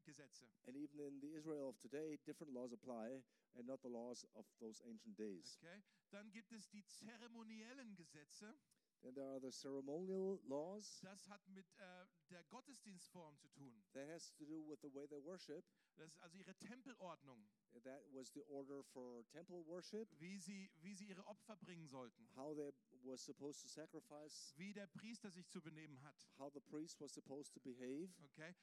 Gesetze. 0.04 0.50
And 0.66 0.76
even 0.76 1.00
in 1.00 1.22
the 1.22 1.32
Israel 1.34 1.68
of 1.68 1.78
today, 1.78 2.18
different 2.26 2.54
laws 2.54 2.74
apply 2.74 3.24
and 3.54 3.68
not 3.68 3.82
the 3.84 3.90
laws 3.90 4.26
of 4.34 4.48
those 4.58 4.84
ancient 4.84 5.18
days. 5.18 5.60
Okay? 5.62 5.84
Dann 6.10 6.32
gibt 6.32 6.52
es 6.52 6.68
die 6.70 6.84
zeremoniellen 6.86 7.96
Gesetze. 7.96 8.58
Then 9.02 9.14
there 9.14 9.28
are 9.30 9.40
the 9.40 9.52
ceremonial 9.52 10.42
laws. 10.48 11.00
Das 11.02 11.30
hat 11.30 11.48
mit 11.48 11.72
äh, 11.78 12.06
der 12.30 12.44
Gottesdienstform 12.46 13.38
zu 13.38 13.48
tun. 13.50 13.84
That 13.94 14.08
has 14.10 14.34
to 14.36 14.46
do 14.46 14.62
with 14.68 14.80
the 14.82 14.94
way 14.94 15.08
they 15.08 15.22
worship. 15.24 15.66
Das 15.96 16.12
ist 16.12 16.20
also 16.20 16.38
ihre 16.38 16.56
Tempelordnung, 16.56 17.50
That 17.84 18.04
was 18.14 18.32
the 18.34 18.44
order 18.44 18.84
for 18.84 19.24
temple 19.30 19.66
worship, 19.66 20.08
wie 20.20 20.40
sie, 20.40 20.72
wie 20.78 20.96
sie 20.96 21.08
ihre 21.08 21.26
Opfer 21.28 21.56
bringen 21.58 21.88
sollten, 21.88 22.28
how 22.36 22.56
they 22.56 22.72
was 23.04 23.24
supposed 23.24 23.62
to 23.62 23.68
sacrifice, 23.68 24.54
wie 24.58 24.74
der 24.74 24.88
Priester 24.88 25.30
sich 25.30 25.48
zu 25.50 25.62
benehmen 25.62 26.02
hat. 26.02 26.28
how 26.38 26.52
the 26.52 26.60
priest 26.60 27.00
was 27.00 27.14
supposed 27.14 27.54
to 27.54 27.60
behave. 27.60 28.10
Okay? 28.24 28.54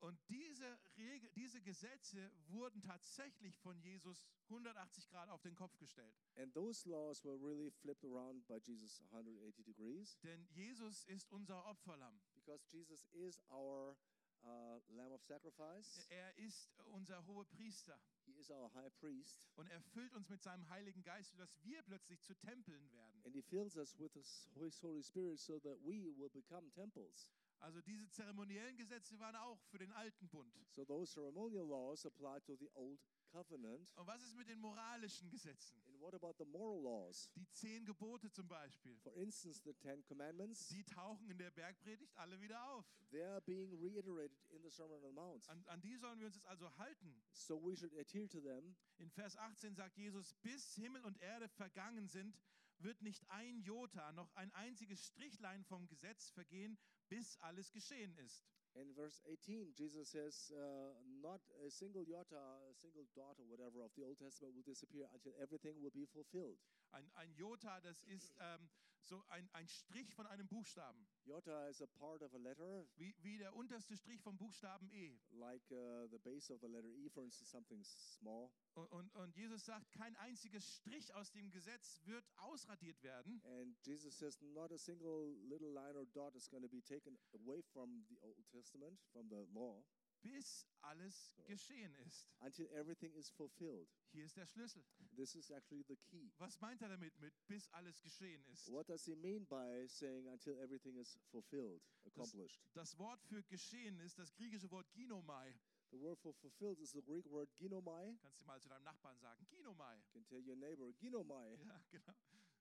Und 0.00 0.18
diese, 0.30 0.78
Regel, 0.96 1.30
diese 1.36 1.60
Gesetze 1.60 2.32
wurden 2.46 2.80
tatsächlich 2.82 3.58
von 3.58 3.78
Jesus 3.80 4.26
180 4.44 5.10
Grad 5.10 5.28
auf 5.28 5.42
den 5.42 5.54
Kopf 5.54 5.76
gestellt. 5.76 6.14
And 6.36 6.54
those 6.54 6.88
laws 6.88 7.22
were 7.22 7.36
really 7.36 7.70
flipped 7.70 8.04
around 8.04 8.46
by 8.46 8.58
Jesus 8.58 9.02
180 9.10 9.64
degrees 9.64 10.18
Denn 10.20 10.46
Jesus 10.52 11.04
ist 11.04 11.30
unser 11.32 11.66
Opferlamm. 11.66 12.18
Because 12.44 12.62
Jesus 12.70 13.06
is 13.12 13.40
our 13.50 13.96
uh, 14.44 14.78
lamb 14.96 15.12
of 15.12 15.22
sacrifice. 15.22 16.04
Er 16.10 16.36
ist 16.36 16.68
unser 16.92 17.24
hoher 17.26 17.44
Priester 17.46 17.98
He 18.26 18.32
is 18.32 18.50
our 18.50 18.70
high 18.74 18.90
priest. 19.00 19.48
und 19.56 19.68
er 19.68 19.80
füllt 19.80 20.12
uns 20.14 20.28
mit 20.28 20.42
seinem 20.42 20.68
Heiligen 20.68 21.02
Geist, 21.02 21.30
sodass 21.30 21.58
wir 21.62 21.82
plötzlich 21.82 22.20
zu 22.22 22.34
Tempeln 22.34 22.90
werden. 22.92 23.22
And 23.24 23.34
he 23.34 23.42
fills 23.42 23.76
us 23.76 23.98
with 23.98 24.12
his 24.14 24.48
Holy 24.82 25.02
Spirit 25.02 25.38
so 25.40 25.58
that 25.60 25.78
we 25.82 26.02
will 26.16 26.30
become 26.30 26.70
temples. 26.72 27.30
Also 27.60 27.80
diese 27.80 28.10
zeremoniellen 28.10 28.76
Gesetze 28.76 29.18
waren 29.18 29.36
auch 29.36 29.58
für 29.70 29.78
den 29.78 29.92
alten 29.92 30.28
Bund. 30.28 30.54
So 30.68 30.84
those 30.84 31.12
ceremonial 31.12 31.66
laws 31.66 32.04
apply 32.04 32.40
to 32.42 32.56
the 32.56 32.68
old 32.74 33.00
covenant. 33.34 33.90
Und 33.96 34.06
was 34.06 34.22
ist 34.22 34.36
mit 34.36 34.48
den 34.48 34.60
moralischen 34.60 35.28
Gesetzen? 35.28 35.80
And 35.88 36.00
what 36.00 36.14
about 36.14 36.34
the 36.38 36.44
moral 36.44 36.80
laws? 36.82 37.28
Die 37.34 37.48
zehn 37.50 37.84
Gebote 37.84 38.30
zum 38.30 38.46
Beispiel. 38.46 38.96
For 38.98 39.12
instance, 39.14 39.60
the 39.64 39.72
Ten 39.74 40.04
Commandments, 40.04 40.68
Die 40.68 40.84
tauchen 40.84 41.28
in 41.28 41.38
der 41.38 41.50
Bergpredigt 41.50 42.16
alle 42.16 42.40
wieder 42.40 42.62
auf. 42.72 42.86
they 43.10 43.22
are 43.22 43.40
being 43.42 43.72
reiterated 43.80 44.38
in 44.50 44.62
the 44.62 44.70
Sermon 44.70 44.96
on 44.96 45.02
the 45.02 45.12
Mount. 45.12 45.48
An, 45.48 45.64
an 45.66 45.80
die 45.80 45.96
sollen 45.96 46.18
wir 46.20 46.26
uns 46.26 46.36
jetzt 46.36 46.46
also 46.46 46.70
halten. 46.78 47.20
So 47.32 47.60
we 47.60 47.76
should 47.76 47.92
adhere 47.98 48.28
to 48.28 48.40
them. 48.40 48.76
In 48.98 49.10
Vers 49.10 49.36
18 49.36 49.74
sagt 49.74 49.96
Jesus, 49.96 50.34
bis 50.34 50.74
Himmel 50.76 51.04
und 51.04 51.20
Erde 51.20 51.48
vergangen 51.48 52.06
sind, 52.08 52.38
wird 52.78 53.02
nicht 53.02 53.28
ein 53.30 53.60
Jota, 53.62 54.12
noch 54.12 54.32
ein 54.34 54.52
einziges 54.52 55.06
Strichlein 55.06 55.64
vom 55.64 55.86
Gesetz 55.88 56.30
vergehen, 56.30 56.78
bis 57.08 57.36
alles 57.40 57.72
geschehen 57.72 58.16
ist. 58.18 58.44
In 58.74 58.90
verse 58.90 59.22
18, 59.30 59.70
Jesus 59.78 60.10
says, 60.10 60.50
uh, 60.50 60.90
Not 61.22 61.40
a 61.64 61.70
single 61.70 62.02
iota, 62.02 62.42
a 62.66 62.74
single 62.74 63.06
dot, 63.14 63.38
or 63.38 63.46
whatever 63.46 63.78
of 63.86 63.94
the 63.94 64.02
Old 64.02 64.18
Testament 64.18 64.54
will 64.54 64.66
disappear 64.66 65.06
until 65.14 65.30
everything 65.40 65.78
will 65.78 65.94
be 65.94 66.06
fulfilled. 66.06 66.58
Ein, 66.90 67.06
ein 67.14 67.30
Jota, 67.38 67.78
das 67.80 68.02
ist 68.02 68.34
ähm, 68.42 68.68
so 69.04 69.22
ein, 69.28 69.48
ein 69.52 69.68
Strich 69.68 70.12
von 70.14 70.26
einem 70.26 70.48
Buchstaben, 70.48 71.06
Iota 71.26 71.68
is 71.68 71.80
a 71.82 71.86
part 71.86 72.22
of 72.22 72.34
a 72.34 72.38
letter, 72.38 72.86
wie, 72.96 73.14
wie 73.22 73.38
der 73.38 73.54
unterste 73.54 73.96
Strich 73.96 74.20
vom 74.20 74.36
Buchstaben 74.36 74.90
E. 74.90 75.18
like 75.32 75.62
uh, 75.70 76.06
the 76.10 76.18
base 76.18 76.52
of 76.52 76.60
the 76.60 76.68
letter 76.68 76.88
E, 76.88 77.08
for 77.08 77.22
instance, 77.22 77.50
something 77.50 77.82
small. 77.84 78.50
Und, 78.74 78.86
und, 78.90 79.14
und 79.14 79.36
Jesus 79.36 79.64
sagt, 79.64 79.92
kein 79.92 80.16
einziges 80.16 80.76
Strich 80.76 81.14
aus 81.14 81.30
dem 81.32 81.50
Gesetz 81.50 82.00
wird 82.04 82.24
ausradiert 82.36 83.02
werden, 83.02 83.42
And 83.44 83.76
Jesus 83.82 84.16
says, 84.16 84.40
Not 84.40 84.72
a 84.72 84.78
single 84.78 85.36
little 85.48 85.72
line 85.72 85.96
or 85.96 86.06
dot 86.06 86.34
is 86.34 86.48
going 86.48 86.62
to 86.62 86.68
be 86.68 86.82
taken 86.82 87.18
away 87.34 87.62
from 87.62 88.04
the 88.08 88.18
Old 88.22 88.46
Testament, 88.50 88.98
from 89.12 89.28
the 89.28 89.46
law, 89.52 89.82
bis 90.24 90.66
alles 90.80 91.34
geschehen 91.46 91.94
ist. 92.06 92.28
until 92.40 92.66
everything 92.72 93.12
is 93.14 93.30
fulfilled. 93.30 93.88
Hier 94.12 94.24
ist 94.24 94.36
der 94.36 94.46
Schlüssel. 94.46 94.82
This 95.16 95.34
is 95.34 95.50
actually 95.50 95.84
the 95.86 95.96
key. 95.96 96.32
Was 96.38 96.58
meint 96.60 96.80
er 96.82 96.88
damit, 96.88 97.18
mit 97.20 97.34
bis 97.46 97.68
alles 97.72 98.00
geschehen 98.00 98.44
ist? 98.46 98.70
What 98.70 98.88
does 98.88 99.04
he 99.04 99.14
mean 99.14 99.46
by 99.46 99.86
saying 99.86 100.28
until 100.28 100.58
everything 100.58 100.96
is 100.96 101.18
fulfilled, 101.30 101.82
accomplished? 102.06 102.60
Das 102.72 102.98
Wort 102.98 103.22
für 103.24 103.42
geschehen 103.44 104.00
ist 104.00 104.18
das 104.18 104.34
griechische 104.34 104.70
Wort 104.70 104.90
ginomai. 104.94 105.54
The 105.90 106.00
word 106.00 106.18
for 106.18 106.32
fulfilled 106.34 106.80
is 106.80 106.92
the 106.92 107.02
Greek 107.02 107.30
word 107.30 107.54
ginomai. 107.56 108.16
Kannst 108.22 108.40
du 108.40 108.44
mal 108.44 108.60
zu 108.60 108.68
deinem 108.68 108.84
Nachbarn 108.84 109.18
sagen, 109.18 109.46
ginomai. 109.50 109.96
You 109.96 110.10
can 110.12 110.24
tell 110.24 110.40
your 110.40 110.56
neighbor, 110.56 110.92
ginomai. 110.94 111.56
Ja, 111.64 111.80
genau. 111.90 112.14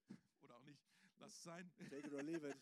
Oder 0.41 0.57
auch 0.57 0.63
nicht. 0.65 0.83
Lass 1.17 1.33
es 1.33 1.43
sein. 1.43 1.71
Take 1.89 2.07
it 2.07 2.13
or 2.13 2.21
leave 2.21 2.47
it. 2.47 2.57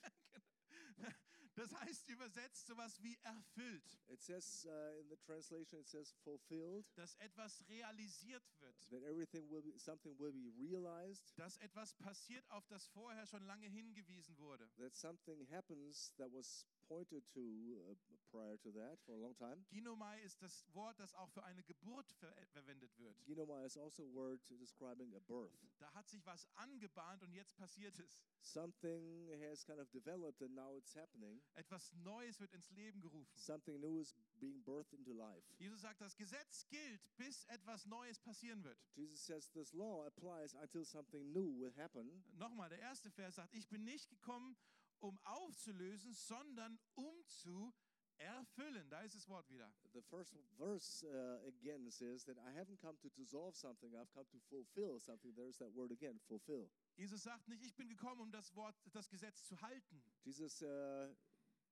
Das 1.62 1.80
heißt 1.80 2.10
übersetzt 2.10 2.66
sowas 2.66 3.00
wie 3.04 3.16
erfüllt, 3.22 4.00
It 4.08 4.20
says 4.20 4.66
uh, 4.66 5.00
in 5.00 5.08
the 5.10 5.16
translation, 5.18 5.80
it 5.80 5.88
says 5.88 6.12
fulfilled, 6.24 6.88
dass 6.96 7.14
etwas 7.20 7.64
realisiert 7.70 8.42
wird, 8.62 8.76
that 8.90 9.04
everything 9.04 9.48
will 9.48 9.62
be, 9.62 9.78
something 9.78 10.18
will 10.18 10.32
be 10.32 10.52
realized, 10.58 11.38
dass 11.38 11.58
etwas 11.58 11.94
passiert, 11.94 12.44
auf 12.50 12.66
das 12.66 12.88
vorher 12.88 13.28
schon 13.28 13.44
lange 13.44 13.68
hingewiesen 13.68 14.36
wurde. 14.40 14.68
that 14.80 14.96
something 14.96 15.48
happens 15.52 16.12
that 16.18 16.34
was 16.34 16.66
pointed 16.92 17.24
to 17.34 17.40
uh, 17.88 17.96
prior 18.36 18.58
to 18.60 18.70
that 18.72 19.00
for 19.06 19.16
a 19.16 19.22
long 19.24 19.36
time. 19.40 19.64
Ginomai 19.72 20.20
ist 20.26 20.42
das 20.42 20.66
Wort, 20.74 21.00
das 21.00 21.14
auch 21.16 21.30
für 21.32 21.44
eine 21.44 21.64
Geburt 21.64 22.12
ver 22.20 22.34
verwendet 22.52 22.92
wird. 23.00 23.16
Ginomai 23.26 23.64
is 23.66 23.78
also 23.78 24.04
a 24.04 24.14
word 24.14 24.42
describing 24.60 25.16
a 25.16 25.20
birth. 25.20 25.56
Da 25.80 25.90
hat 25.94 26.10
sich 26.10 26.26
was 26.26 26.48
angebahnt 26.56 27.24
und 27.24 27.34
jetzt 27.34 27.56
passiert 27.58 27.98
es. 28.00 28.22
Something 28.42 29.30
has 29.48 29.66
kind 29.66 29.80
of 29.80 29.90
developed 29.92 30.42
and 30.42 30.54
now 30.54 30.76
it's 30.76 30.94
happening. 30.96 31.42
Etwas 31.56 31.94
Neues 32.04 32.40
wird 32.40 32.54
ins 32.54 32.70
Leben 32.72 33.00
gerufen. 33.00 33.38
Something 33.38 33.80
new 33.80 34.00
is 34.00 34.14
being 34.40 34.62
birthed 34.64 34.94
into 34.94 35.14
life. 35.14 35.44
Jesus 35.60 35.82
sagt, 35.82 36.02
das 36.02 36.18
Gesetz 36.18 36.68
gilt, 36.68 37.02
bis 37.18 37.46
etwas 37.46 37.86
Neues 37.86 38.20
passieren 38.20 38.64
wird. 38.64 38.78
Jesus 38.96 39.26
says 39.26 39.50
this 39.52 39.72
law 39.74 40.06
applies 40.06 40.56
until 40.56 40.84
something 40.84 41.32
new 41.32 41.58
will 41.58 41.74
happen. 41.78 42.24
Nochmal, 42.34 42.70
der 42.70 42.80
erste 42.80 43.10
Vers 43.12 43.36
sagt, 43.36 43.54
ich 43.54 43.70
bin 43.70 43.84
nicht 43.86 44.10
gekommen, 44.10 44.58
um 45.02 45.20
aufzulösen, 45.24 46.14
sondern 46.14 46.80
um 46.96 47.14
zu 47.28 47.74
erfüllen. 48.18 48.88
Da 48.90 49.02
ist 49.02 49.16
das 49.16 49.28
Wort 49.28 49.50
wieder. 49.50 49.74
The 49.94 50.02
first 50.02 50.36
verse 50.58 51.04
uh, 51.08 51.48
again 51.48 51.90
says 51.90 52.24
that 52.26 52.38
I 52.38 52.52
haven't 52.52 52.80
come 52.80 52.98
to 53.00 53.10
dissolve 53.10 53.56
something, 53.58 53.94
I've 53.96 54.12
come 54.14 54.28
to 54.30 54.40
fulfill 54.40 55.00
something. 55.00 55.34
There's 55.36 55.58
that 55.58 55.74
word 55.74 55.92
again, 55.92 56.20
fulfill. 56.28 56.70
Jesus 56.96 57.24
sagt 57.24 57.48
nicht, 57.48 57.64
ich 57.64 57.76
bin 57.76 57.90
gekommen, 57.90 58.22
um 58.22 58.32
das 58.32 58.54
Wort, 58.56 58.76
das 58.94 59.10
Gesetz 59.10 59.46
zu 59.46 59.60
halten. 59.62 60.04
Jesus 60.24 60.62
uh, 60.62 61.16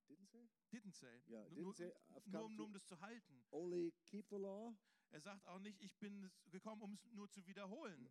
didn't 0.08 0.28
say 0.28 0.50
Didn't 0.72 0.96
say. 0.96 1.22
Nur- 1.28 1.46
didn't 1.50 1.62
nur, 1.64 1.74
say, 1.74 1.94
I've 2.10 2.26
nur, 2.28 2.42
come 2.42 2.46
um, 2.46 2.52
to- 2.52 2.58
nur 2.58 2.66
um 2.68 2.74
das 2.74 2.86
zu 2.88 3.00
halten. 3.00 3.46
only 3.52 3.92
keep 4.06 4.28
the 4.30 4.38
law, 4.38 4.74
Er 5.12 5.22
sagt 5.22 5.48
auch 5.48 5.60
nicht, 5.60 5.82
ich 5.82 5.98
bin 5.98 6.32
gekommen, 6.52 6.84
um 6.84 6.94
es 6.94 7.06
nur 7.12 7.30
zu 7.30 7.46
wiederholen 7.48 8.08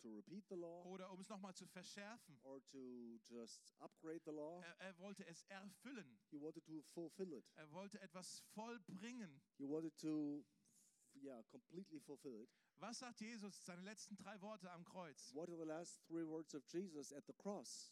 to 0.00 0.22
to 0.48 0.54
law, 0.54 0.84
oder 0.86 1.10
um 1.10 1.20
es 1.20 1.28
nochmal 1.28 1.54
zu 1.54 1.66
verschärfen. 1.66 2.38
or 2.44 2.64
to 2.68 3.18
just 3.24 3.74
upgrade 3.78 4.22
the 4.24 4.30
law. 4.30 4.62
Er, 4.62 4.80
er 4.80 4.98
wollte 4.98 5.26
es 5.26 5.42
erfüllen. 5.44 6.18
He 6.30 6.40
wanted 6.40 6.64
to 6.64 6.80
fulfill 6.82 7.32
it. 7.32 7.44
Er 7.56 7.70
wollte 7.72 8.00
etwas 8.00 8.40
vollbringen. 8.54 9.42
He 9.58 9.64
wanted 9.68 9.96
to, 9.98 10.44
yeah, 11.14 11.42
completely 11.44 12.00
fulfill 12.00 12.42
it. 12.42 12.48
Was 12.76 13.00
sagt 13.00 13.20
Jesus, 13.20 13.64
seine 13.64 13.82
letzten 13.82 14.16
drei 14.16 14.40
Worte 14.40 14.70
am 14.70 14.84
Kreuz? 14.84 15.34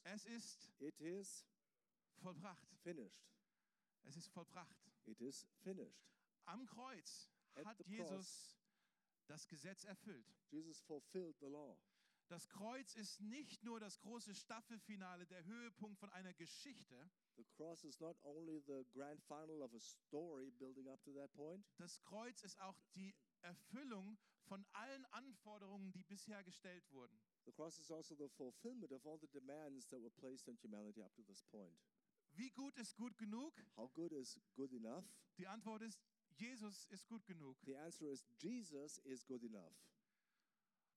Es 0.04 0.24
ist 0.24 0.72
It 0.78 1.00
is 1.00 1.46
vollbracht. 2.22 2.68
finished. 2.82 3.28
Es 4.04 4.16
ist 4.16 4.28
vollbracht. 4.28 4.76
It 5.04 5.20
is 5.20 5.46
finished. 5.62 6.08
Am 6.46 6.64
Kreuz 6.66 7.28
hat 7.64 7.80
Jesus 7.86 8.58
das 9.26 9.46
Gesetz 9.48 9.84
erfüllt. 9.84 10.26
Jesus 10.50 10.80
fulfilled 10.82 11.36
the 11.40 11.46
law. 11.46 11.78
Das 12.28 12.48
Kreuz 12.48 12.96
ist 12.96 13.20
nicht 13.20 13.62
nur 13.62 13.78
das 13.78 14.00
große 14.00 14.34
Staffelfinale, 14.34 15.26
der 15.26 15.44
Höhepunkt 15.44 15.98
von 16.00 16.10
einer 16.10 16.34
Geschichte. 16.34 17.08
The 17.36 17.44
cross 17.44 17.84
is 17.84 18.00
not 18.00 18.16
only 18.24 18.60
the 18.66 18.84
grand 18.90 19.22
final 19.22 19.62
of 19.62 19.72
a 19.74 19.78
story 19.78 20.50
building 20.50 20.88
up 20.88 21.00
to 21.04 21.12
that 21.12 21.32
point, 21.34 21.64
Das 21.78 22.02
Kreuz 22.02 22.42
ist 22.42 22.60
auch 22.60 22.76
die 22.94 23.14
Erfüllung 23.42 24.18
von 24.42 24.64
allen 24.72 25.04
Anforderungen, 25.06 25.92
die 25.92 26.02
bisher 26.02 26.42
gestellt 26.42 26.84
wurden. 26.90 27.16
the 27.44 27.52
cross 27.52 27.78
is 27.78 27.92
also 27.92 28.16
the 28.16 28.28
fulfillment 28.28 28.90
of 28.90 29.06
all 29.06 29.18
the 29.18 29.28
demands 29.28 29.86
that 29.86 30.00
were 30.00 30.10
placed 30.10 30.48
on 30.48 30.56
humanity 30.56 31.00
up 31.02 31.14
to 31.14 31.22
this 31.22 31.42
point. 31.44 31.78
Wie 32.32 32.50
gut 32.50 32.76
ist 32.76 32.96
gut 32.96 33.16
genug? 33.16 33.54
How 33.76 33.88
good 33.92 34.12
is 34.12 34.40
good 34.56 34.72
enough? 34.72 35.04
Die 35.38 35.46
Antwort 35.46 35.82
ist, 35.82 36.00
Jesus 36.38 36.86
ist 36.86 37.06
gut 37.06 37.24
genug. 37.26 37.56
The 37.64 37.76
answer 37.76 38.10
is 38.10 38.24
Jesus 38.38 38.98
is 38.98 39.24
good 39.24 39.42
enough. 39.42 39.74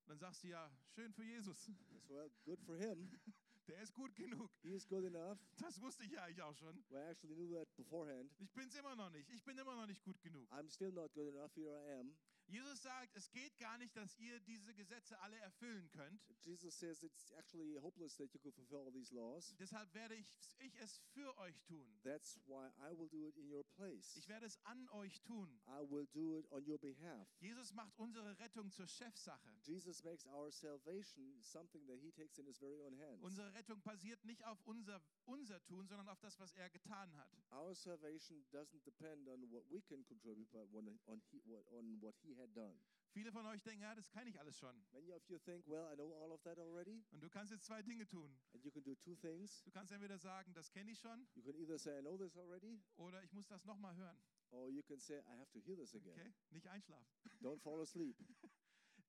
Dann 0.06 0.17
sagst 0.17 0.43
du 0.43 0.47
ja, 0.47 0.71
schön 0.88 1.13
für 1.13 1.23
Jesus. 1.23 1.69
As 1.95 2.10
well, 2.10 2.32
good 2.43 2.62
for 2.62 2.75
him. 2.75 3.10
Der 3.67 3.82
ist 3.82 3.93
gut 3.93 4.15
genug. 4.15 4.49
He 4.63 4.73
is 4.73 4.88
good 4.88 5.04
enough. 5.04 5.38
Das 5.58 5.80
wusste 5.80 6.04
ich 6.04 6.12
ja 6.12 6.23
eigentlich 6.23 6.41
auch 6.41 6.56
schon. 6.56 6.84
Well, 6.89 7.06
I 7.06 7.12
actually 7.12 7.36
knew 7.36 7.54
that 7.54 7.75
beforehand. 7.75 8.34
Ich 8.39 8.52
bin 8.52 8.67
es 8.67 8.73
immer 8.73 8.95
noch 8.95 9.12
nicht. 9.12 9.30
Ich 9.30 9.43
bin 9.43 9.58
immer 9.60 9.75
noch 9.75 9.86
nicht 9.86 10.04
gut 10.04 10.19
genug. 10.21 10.52
I'm 10.52 10.67
still 10.71 10.91
not 10.91 11.13
good 11.13 11.28
enough. 11.28 11.54
Here 11.56 11.69
I 11.69 11.99
am. 11.99 12.17
Jesus 12.50 12.82
sagt, 12.82 13.16
es 13.16 13.30
geht 13.32 13.58
gar 13.60 13.78
nicht, 13.78 13.96
dass 13.96 14.18
ihr 14.18 14.40
diese 14.42 14.74
Gesetze 14.74 15.20
alle 15.20 15.38
erfüllen 15.38 15.90
könnt. 15.92 16.20
Jesus 16.44 16.78
says 16.80 17.04
it's 17.04 17.32
actually 17.34 17.76
hopeless 17.80 18.16
that 18.18 18.34
you 18.34 18.40
could 18.40 18.56
fulfill 18.56 18.80
all 18.80 18.92
these 18.92 19.14
laws. 19.14 19.56
Deshalb 19.60 19.94
werde 19.94 20.16
ich, 20.16 20.34
ich 20.58 20.76
es 20.78 21.00
für 21.14 21.38
euch 21.38 21.62
tun. 21.62 21.86
That's 22.04 22.40
why 22.48 22.70
I 22.80 22.98
will 22.98 23.10
do 23.10 23.28
it 23.28 23.38
in 23.38 23.52
your 23.52 23.64
place. 23.76 24.16
Ich 24.16 24.28
werde 24.28 24.48
es 24.48 24.58
an 24.66 24.90
euch 24.90 25.22
tun. 25.22 25.62
I 25.68 25.88
will 25.90 26.08
do 26.12 26.38
it 26.38 26.52
on 26.52 26.66
your 26.68 26.80
behalf. 26.80 27.28
Jesus 27.40 27.72
macht 27.74 27.94
unsere 27.98 28.38
Rettung 28.40 28.72
zur 28.72 28.88
Chefsache. 28.88 29.52
Jesus 29.62 30.04
makes 30.04 30.26
our 30.26 30.52
salvation 30.52 31.40
something 31.42 31.86
that 31.86 32.00
he 32.00 32.12
takes 32.12 32.40
in 32.40 32.48
his 32.48 32.58
very 32.58 32.82
own 32.82 32.98
hands. 32.98 33.22
Unsere 33.22 33.54
Rettung 33.54 33.82
basiert 33.84 34.24
nicht 34.26 34.44
auf 34.46 34.60
unser, 34.66 35.02
unser 35.26 35.64
Tun, 35.66 35.88
sondern 35.88 36.08
auf 36.10 36.20
das, 36.20 36.40
was 36.40 36.52
er 36.54 36.70
getan 36.72 37.14
hat. 37.16 37.30
Our 37.52 37.76
salvation 37.76 38.44
doesn't 38.52 38.84
depend 38.86 39.28
on 39.28 39.42
what 39.52 39.70
we 39.70 39.82
can 39.82 40.04
contribute, 40.06 40.50
but 40.52 40.68
on, 40.74 41.00
on, 41.06 41.22
he, 41.30 41.42
what, 41.46 41.64
on 41.72 42.02
what 42.02 42.16
he 42.24 42.38
had 42.39 42.54
done. 42.56 42.80
Viele 43.12 43.32
von 43.32 43.45
euch 43.47 43.63
denken, 43.63 43.82
ja, 43.82 43.95
das 43.95 44.10
kann 44.12 44.28
ich 44.28 44.39
alles 44.39 44.56
schon. 44.58 44.75
Many 44.91 45.12
of 45.12 45.28
you 45.28 45.39
think, 45.39 45.65
well, 45.67 45.91
I 45.91 45.95
know 45.95 46.13
all 46.23 46.32
of 46.32 46.41
that 46.43 46.60
already. 46.60 47.04
Und 47.12 47.21
du 47.21 47.30
kannst 47.30 47.52
jetzt 47.52 47.65
zwei 47.65 47.82
Dinge 47.82 48.06
tun. 48.08 48.39
And 48.54 48.63
you 48.63 48.71
can 48.71 48.84
do 48.84 48.93
two 48.95 49.15
things. 49.15 49.63
Du 49.63 49.71
kannst 49.71 49.91
entweder 49.91 50.17
sagen, 50.19 50.54
das 50.54 50.69
kenne 50.71 50.91
ich 50.91 50.99
schon, 50.99 51.28
You 51.34 51.43
can 51.43 51.56
either 51.56 51.78
say, 51.80 51.97
I 51.97 52.02
know 52.02 52.17
this 52.17 52.38
already, 52.38 52.80
oder 52.97 53.23
ich 53.23 53.34
muss 53.34 53.47
das 53.47 53.65
nochmal 53.65 53.95
hören. 53.95 54.19
or 54.52 54.69
you 54.69 54.82
can 54.84 54.99
say, 54.99 55.19
I 55.28 55.36
have 55.38 55.52
to 55.52 55.60
hear 55.60 55.75
this 55.75 55.93
again. 55.95 56.13
Okay? 56.19 56.34
Nicht 56.52 56.67
einschlafen. 56.67 57.08
Don't 57.41 57.60
fall 57.62 57.82
asleep. 57.82 58.17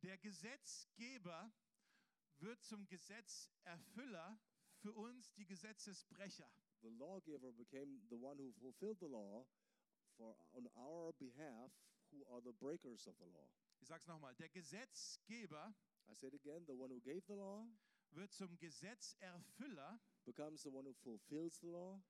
Der 0.02 0.16
Gesetzgeber 0.18 1.52
wird 2.38 2.62
zum 2.64 2.86
Gesetzerfüller 2.88 4.38
für 4.78 4.92
uns 4.92 5.32
die 5.34 5.46
Gesetzesbrecher. 5.46 6.50
The 6.82 6.88
lawgiver 6.88 7.52
became 7.52 8.00
the 8.08 8.16
one 8.16 8.38
who 8.38 8.50
fulfilled 8.52 8.98
the 9.00 9.06
law 9.08 9.46
for 10.16 10.36
on 10.52 10.66
our 10.76 11.12
behalf, 11.14 11.72
who 12.12 12.25
are 12.33 12.40
the 12.42 12.53
breakers 12.53 13.07
of 13.07 13.16
the 13.18 13.27
law. 13.27 13.49
Ich 13.81 13.88
sage 13.88 14.03
es 14.03 14.07
nochmal. 14.09 14.35
Der 14.37 14.49
Gesetzgeber 14.49 15.75
I 16.09 16.14
said 16.14 16.35
again, 16.35 16.64
the 16.66 16.75
one 16.75 16.90
who 16.90 17.01
gave 17.01 17.25
the 17.27 17.35
law 17.35 17.66
wird 18.11 18.33
zum 18.33 18.59
Gesetzerfüller 18.59 20.01
becomes 20.25 20.62
the 20.62 20.70
one 20.70 20.85
who 20.85 20.92
fulfills 20.94 21.61
the 21.61 21.68
law 21.68 22.03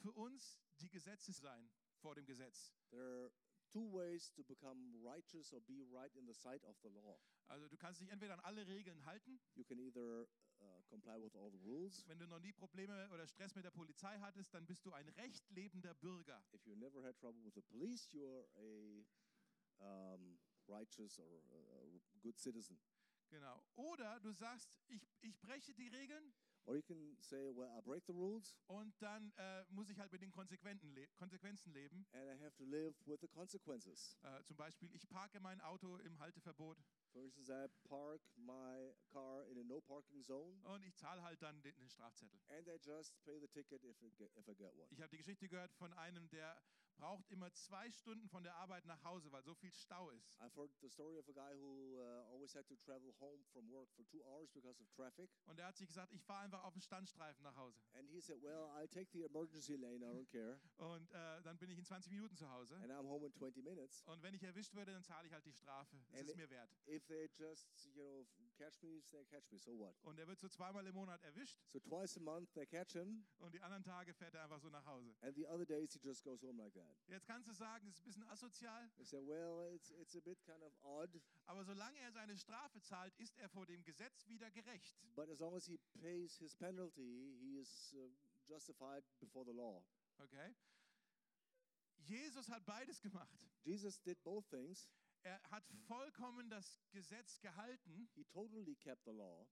für 0.00 0.12
uns 0.12 0.58
die 0.80 0.88
Gesetze 0.88 1.32
sein 1.32 1.70
vor 2.00 2.14
dem 2.14 2.24
Gesetz. 2.24 2.72
There 2.90 3.02
are 3.02 3.30
two 3.70 3.92
ways 3.92 4.32
to 4.32 4.42
become 4.44 4.94
righteous 5.02 5.52
or 5.52 5.60
be 5.60 5.84
right 5.92 6.14
in 6.16 6.26
the 6.26 6.34
sight 6.34 6.64
of 6.64 6.76
the 6.82 6.88
law. 6.88 7.18
Also 7.48 7.68
du 7.68 7.76
kannst 7.76 8.00
dich 8.00 8.08
entweder 8.08 8.34
an 8.34 8.40
alle 8.40 8.66
Regeln 8.66 9.04
halten, 9.04 9.38
You 9.54 9.64
can 9.64 9.78
either 9.78 10.26
uh, 10.60 10.82
comply 10.88 11.20
with 11.20 11.34
all 11.36 11.50
the 11.50 11.58
rules. 11.58 12.06
wenn 12.08 12.18
du 12.18 12.26
noch 12.26 12.40
nie 12.40 12.52
Probleme 12.52 13.08
oder 13.12 13.26
Stress 13.26 13.54
mit 13.54 13.64
der 13.64 13.70
Polizei 13.70 14.18
hattest, 14.18 14.54
dann 14.54 14.66
bist 14.66 14.84
du 14.86 14.92
ein 14.92 15.08
recht 15.10 15.48
lebender 15.50 15.94
Bürger. 15.94 16.42
If 16.52 16.66
you 16.66 16.74
never 16.76 17.02
had 17.02 17.16
trouble 17.18 17.42
with 17.44 17.54
the 17.54 17.62
police, 17.62 18.08
you're 18.12 18.46
a 18.56 19.04
um, 19.82 20.38
righteous 20.68 21.18
or 21.18 21.26
a, 21.26 22.16
a 22.16 22.20
good 22.20 22.38
citizen. 22.38 22.78
Genau. 23.30 23.62
Oder 23.76 24.20
du 24.20 24.32
sagst, 24.32 24.78
ich, 24.88 25.08
ich 25.22 25.40
breche 25.40 25.74
die 25.74 25.88
Regeln 25.88 26.32
Or 26.64 26.76
you 26.76 26.82
can 26.82 27.16
say, 27.20 27.50
well, 27.50 27.68
I 27.76 27.80
break 27.80 28.06
the 28.06 28.12
rules 28.12 28.54
und 28.68 28.94
dann 29.02 29.32
äh, 29.36 29.64
muss 29.70 29.88
ich 29.88 29.98
halt 29.98 30.12
mit 30.12 30.22
den 30.22 30.30
le 30.94 31.08
Konsequenzen 31.16 31.72
leben. 31.72 32.06
and 32.12 32.30
I 32.30 32.40
have 32.40 32.54
to 32.56 32.64
live 32.64 32.94
with 33.04 33.20
the 33.20 33.26
consequences. 33.26 34.16
Äh, 34.22 34.44
zum 34.44 34.56
Beispiel, 34.56 34.88
ich 34.94 35.08
parke 35.08 35.40
mein 35.40 35.60
Auto 35.60 35.96
im 35.96 36.18
Halteverbot 36.20 36.78
For 37.12 37.20
instance, 37.20 37.50
I 37.50 37.68
park 37.88 38.22
my 38.36 38.94
car 39.10 39.44
in 39.48 39.58
a 39.58 39.64
no 39.64 39.80
parking 39.80 40.22
zone 40.22 40.62
und 40.62 40.84
ich 40.84 40.94
zahle 40.96 41.22
halt 41.22 41.42
dann 41.42 41.60
den, 41.62 41.76
den 41.76 41.88
Strafzettel. 41.88 42.40
and 42.48 42.68
I 42.68 42.78
just 42.80 43.20
pay 43.24 43.40
the 43.40 43.48
ticket 43.48 43.82
if, 43.82 44.00
it 44.02 44.16
get, 44.16 44.30
if 44.36 44.46
I 44.48 44.54
get 44.54 44.72
one. 44.76 44.86
Ich 44.90 45.00
habe 45.00 45.10
die 45.10 45.18
Geschichte 45.18 45.48
gehört 45.48 45.72
von 45.74 45.92
einem, 45.94 46.28
der 46.30 46.62
braucht 46.96 47.28
immer 47.30 47.52
zwei 47.52 47.90
Stunden 47.90 48.28
von 48.28 48.42
der 48.42 48.54
Arbeit 48.56 48.84
nach 48.86 49.02
Hause, 49.04 49.30
weil 49.32 49.42
so 49.42 49.54
viel 49.54 49.72
Stau 49.72 50.10
ist. 50.10 50.30
I've 50.40 50.54
heard 50.56 50.70
the 50.80 50.88
story 50.88 51.18
of 51.18 51.28
a 51.28 51.32
guy 51.32 51.54
who 51.56 51.98
uh, 51.98 52.32
always 52.32 52.54
had 52.54 52.66
to 52.68 52.76
travel 52.76 53.12
home 53.20 53.42
from 53.52 53.68
work 53.70 53.90
for 53.92 54.04
two 54.06 54.22
hours 54.24 54.50
because 54.52 54.80
of 54.80 54.88
traffic. 54.92 55.30
Und 55.46 55.58
er 55.58 55.66
hat 55.66 55.76
sich 55.76 55.86
gesagt, 55.88 56.12
ich 56.12 56.22
fahre 56.22 56.44
einfach 56.44 56.62
auf 56.64 56.72
den 56.74 56.82
Standstreifen 56.82 57.42
nach 57.42 57.56
Hause. 57.56 57.80
And 57.94 58.08
he 58.10 58.20
said, 58.20 58.40
Well, 58.42 58.68
I'll 58.76 58.88
take 58.88 59.10
the 59.12 59.24
emergency 59.24 59.76
lane, 59.76 60.04
I 60.04 60.10
don't 60.14 60.30
care. 60.30 60.60
Und 60.76 61.10
äh, 61.10 61.42
dann 61.42 61.58
bin 61.58 61.70
ich 61.70 61.78
in 61.78 61.84
20 61.84 62.12
Minuten 62.12 62.36
zu 62.36 62.48
Hause. 62.50 62.76
And 62.76 62.90
I'm 62.92 63.06
home 63.08 63.26
in 63.26 63.32
20 63.32 63.62
minutes. 63.64 64.02
Und 64.06 64.22
wenn 64.22 64.34
ich 64.34 64.42
erwischt 64.42 64.74
werde, 64.74 64.92
dann 64.92 65.02
zahle 65.02 65.26
ich 65.26 65.32
halt 65.32 65.44
die 65.46 65.52
Strafe. 65.52 65.96
Es 66.12 66.20
And 66.20 66.28
ist 66.30 66.36
mir 66.36 66.50
wert. 66.50 66.70
If 66.86 67.04
they 67.06 67.28
just, 67.36 67.68
you 67.86 68.02
know, 68.02 68.26
catch 68.56 68.80
me, 68.82 69.02
they 69.10 69.24
catch 69.24 69.50
me, 69.50 69.58
so 69.58 69.76
what? 69.78 69.94
Und 70.02 70.18
er 70.18 70.26
wird 70.28 70.38
so 70.38 70.48
zweimal 70.48 70.86
im 70.86 70.94
Monat 70.94 71.22
erwischt 71.22 71.58
So 71.72 71.80
twice 71.80 72.16
a 72.16 72.20
month 72.20 72.52
they 72.54 72.66
catch 72.66 72.92
him, 72.92 73.24
und 73.38 73.54
die 73.54 73.60
anderen 73.60 73.82
Tage 73.82 74.12
fährt 74.14 74.34
er 74.34 74.44
einfach 74.44 74.60
so 74.60 74.68
nach 74.68 74.84
Hause. 74.86 75.14
and 75.22 75.34
the 75.34 75.46
other 75.48 75.64
days 75.66 75.92
he 75.92 75.98
just 76.02 76.22
goes 76.22 76.42
home 76.42 76.62
like 76.62 76.74
that. 76.74 76.81
Jetzt 77.06 77.26
kannst 77.26 77.48
du 77.48 77.52
sagen, 77.52 77.86
es 77.88 77.94
ist 77.94 78.00
ein 78.00 78.04
bisschen 78.04 78.28
asozial, 78.28 78.90
say, 79.02 79.20
Well, 79.20 79.74
it's, 79.74 79.90
it's 79.90 80.14
a 80.16 80.20
bit 80.20 80.40
kind 80.42 80.62
of 80.62 80.72
odd, 80.82 81.20
aber 81.46 81.64
solange 81.64 81.98
er 81.98 82.12
seine 82.12 82.36
Strafe 82.36 82.80
zahlt, 82.80 83.14
ist 83.18 83.36
er 83.38 83.48
vor 83.48 83.66
dem 83.66 83.82
Gesetz 83.84 84.26
wieder 84.28 84.50
gerecht. 84.50 84.96
but 85.14 85.28
as 85.28 85.40
long 85.40 85.54
as 85.54 85.66
he 85.66 85.78
pays 86.00 86.36
his 86.38 86.54
penalty, 86.56 87.36
he 87.38 87.58
is 87.58 87.94
uh, 87.94 88.08
justified 88.48 89.04
before 89.20 89.44
the 89.44 89.52
law. 89.52 89.82
Okay? 90.18 90.54
Jesus 91.98 92.48
hat 92.48 92.64
beides 92.64 93.00
gemacht. 93.00 93.38
Jesus 93.64 94.00
did 94.02 94.22
both 94.24 94.48
things. 94.50 94.88
Er 95.24 95.40
hat 95.50 95.64
vollkommen 95.86 96.50
das 96.50 96.80
Gesetz 96.90 97.40
gehalten 97.40 98.08
He 98.14 98.24
totally 98.24 98.74
kept 98.74 99.04
the 99.04 99.12
law, 99.12 99.46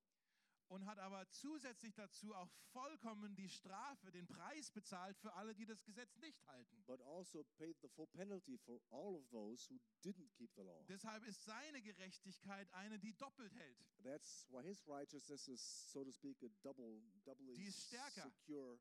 und 0.70 0.86
hat 0.86 0.98
aber 1.00 1.28
zusätzlich 1.30 1.94
dazu 1.94 2.32
auch 2.34 2.48
vollkommen 2.72 3.34
die 3.34 3.48
Strafe, 3.48 4.10
den 4.12 4.26
Preis 4.26 4.70
bezahlt 4.70 5.18
für 5.18 5.32
alle, 5.34 5.54
die 5.54 5.66
das 5.66 5.82
Gesetz 5.84 6.16
nicht 6.18 6.46
halten. 6.46 6.82
but 6.86 7.00
also 7.02 7.44
paid 7.58 7.76
the 7.82 7.88
full 7.88 8.06
penalty 8.06 8.56
for 8.56 8.80
all 8.90 9.16
of 9.16 9.28
those 9.30 9.68
who 9.68 9.78
didn't 10.04 10.30
keep 10.36 10.50
the 10.54 10.62
law. 10.62 10.82
Deshalb 10.88 11.24
ist 11.24 11.44
seine 11.44 11.82
Gerechtigkeit 11.82 12.72
eine, 12.72 12.98
die 12.98 13.12
doppelt 13.16 13.52
hält. 13.54 13.78
That's 14.02 14.46
why 14.50 14.62
his 14.62 14.86
righteousness 14.86 15.48
is, 15.48 15.90
so 15.90 16.04
to 16.04 16.12
speak, 16.12 16.40
a 16.42 16.48
double, 16.62 17.02
doubly 17.24 17.54
Die 17.54 17.64
ist 17.66 17.86
stärker. 17.88 18.22
secure 18.22 18.78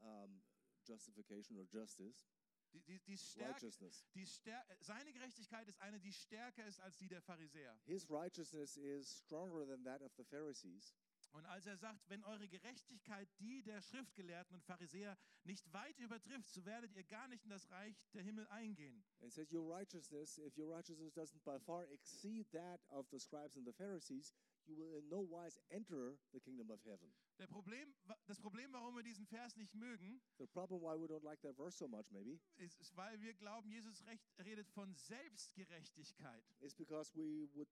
um, 0.00 0.42
justification 0.84 1.58
or 1.58 1.66
justice, 1.70 2.26
Die, 2.72 2.80
die, 2.82 2.98
die 3.06 3.16
stärker, 3.16 3.70
die 4.14 4.26
stär 4.26 4.64
seine 4.80 5.12
Gerechtigkeit 5.12 5.68
ist 5.68 5.80
eine, 5.80 6.00
die 6.00 6.12
stärker 6.12 6.66
ist 6.66 6.80
als 6.80 6.96
die 6.96 7.08
der 7.08 7.22
Pharisäer. 7.22 7.78
His 7.86 8.08
righteousness 8.10 8.76
is 8.76 9.18
stronger 9.18 9.66
than 9.66 9.84
that 9.84 10.02
of 10.02 10.12
the 10.16 10.24
Pharisees. 10.24 10.94
Und 11.36 11.44
als 11.44 11.66
er 11.66 11.76
sagt, 11.76 12.08
wenn 12.08 12.24
eure 12.24 12.48
Gerechtigkeit 12.48 13.28
die 13.38 13.62
der 13.62 13.82
Schriftgelehrten 13.82 14.54
und 14.54 14.64
Pharisäer 14.64 15.18
nicht 15.44 15.70
weit 15.70 15.98
übertrifft, 15.98 16.48
so 16.48 16.64
werdet 16.64 16.94
ihr 16.94 17.04
gar 17.04 17.28
nicht 17.28 17.44
in 17.44 17.50
das 17.50 17.70
Reich 17.70 17.94
der 18.14 18.22
Himmel 18.22 18.46
eingehen. 18.48 19.04
It 19.20 19.34
says, 19.34 19.52
Your 19.52 19.70
righteousness, 19.70 20.38
if 20.38 20.56
your 20.56 20.74
righteousness 20.74 21.12
doesn't 21.12 21.44
by 21.44 21.58
far 21.60 21.84
exceed 21.92 22.50
that 22.52 22.80
of 22.88 23.06
the 23.10 23.20
scribes 23.20 23.54
and 23.58 23.66
the 23.66 23.72
Pharisees, 23.74 24.32
you 24.64 24.76
will 24.78 24.96
in 24.96 25.06
no 25.10 25.20
wise 25.20 25.60
enter 25.68 26.16
the 26.32 26.40
kingdom 26.40 26.70
of 26.70 26.82
heaven. 26.86 27.12
Der 27.38 27.46
Problem, 27.46 27.94
das 28.26 28.40
Problem, 28.40 28.72
warum 28.72 28.96
wir 28.96 29.02
diesen 29.02 29.26
Vers 29.26 29.56
nicht 29.56 29.74
mögen, 29.74 30.22
The 30.38 30.46
problem 30.46 30.80
why 30.80 30.96
we 30.98 31.06
don't 31.06 31.22
like 31.22 31.42
that 31.42 31.54
verse 31.54 31.76
so 31.76 31.86
much, 31.86 32.10
maybe, 32.10 32.40
ist, 32.56 32.80
ist 32.80 32.96
weil 32.96 33.20
wir 33.20 33.34
glauben, 33.34 33.68
Jesus 33.70 34.02
recht, 34.06 34.26
redet 34.38 34.70
von 34.70 34.94
Selbstgerechtigkeit. 34.94 36.42
is 36.60 36.74
because 36.74 37.14
we 37.14 37.46
would 37.54 37.68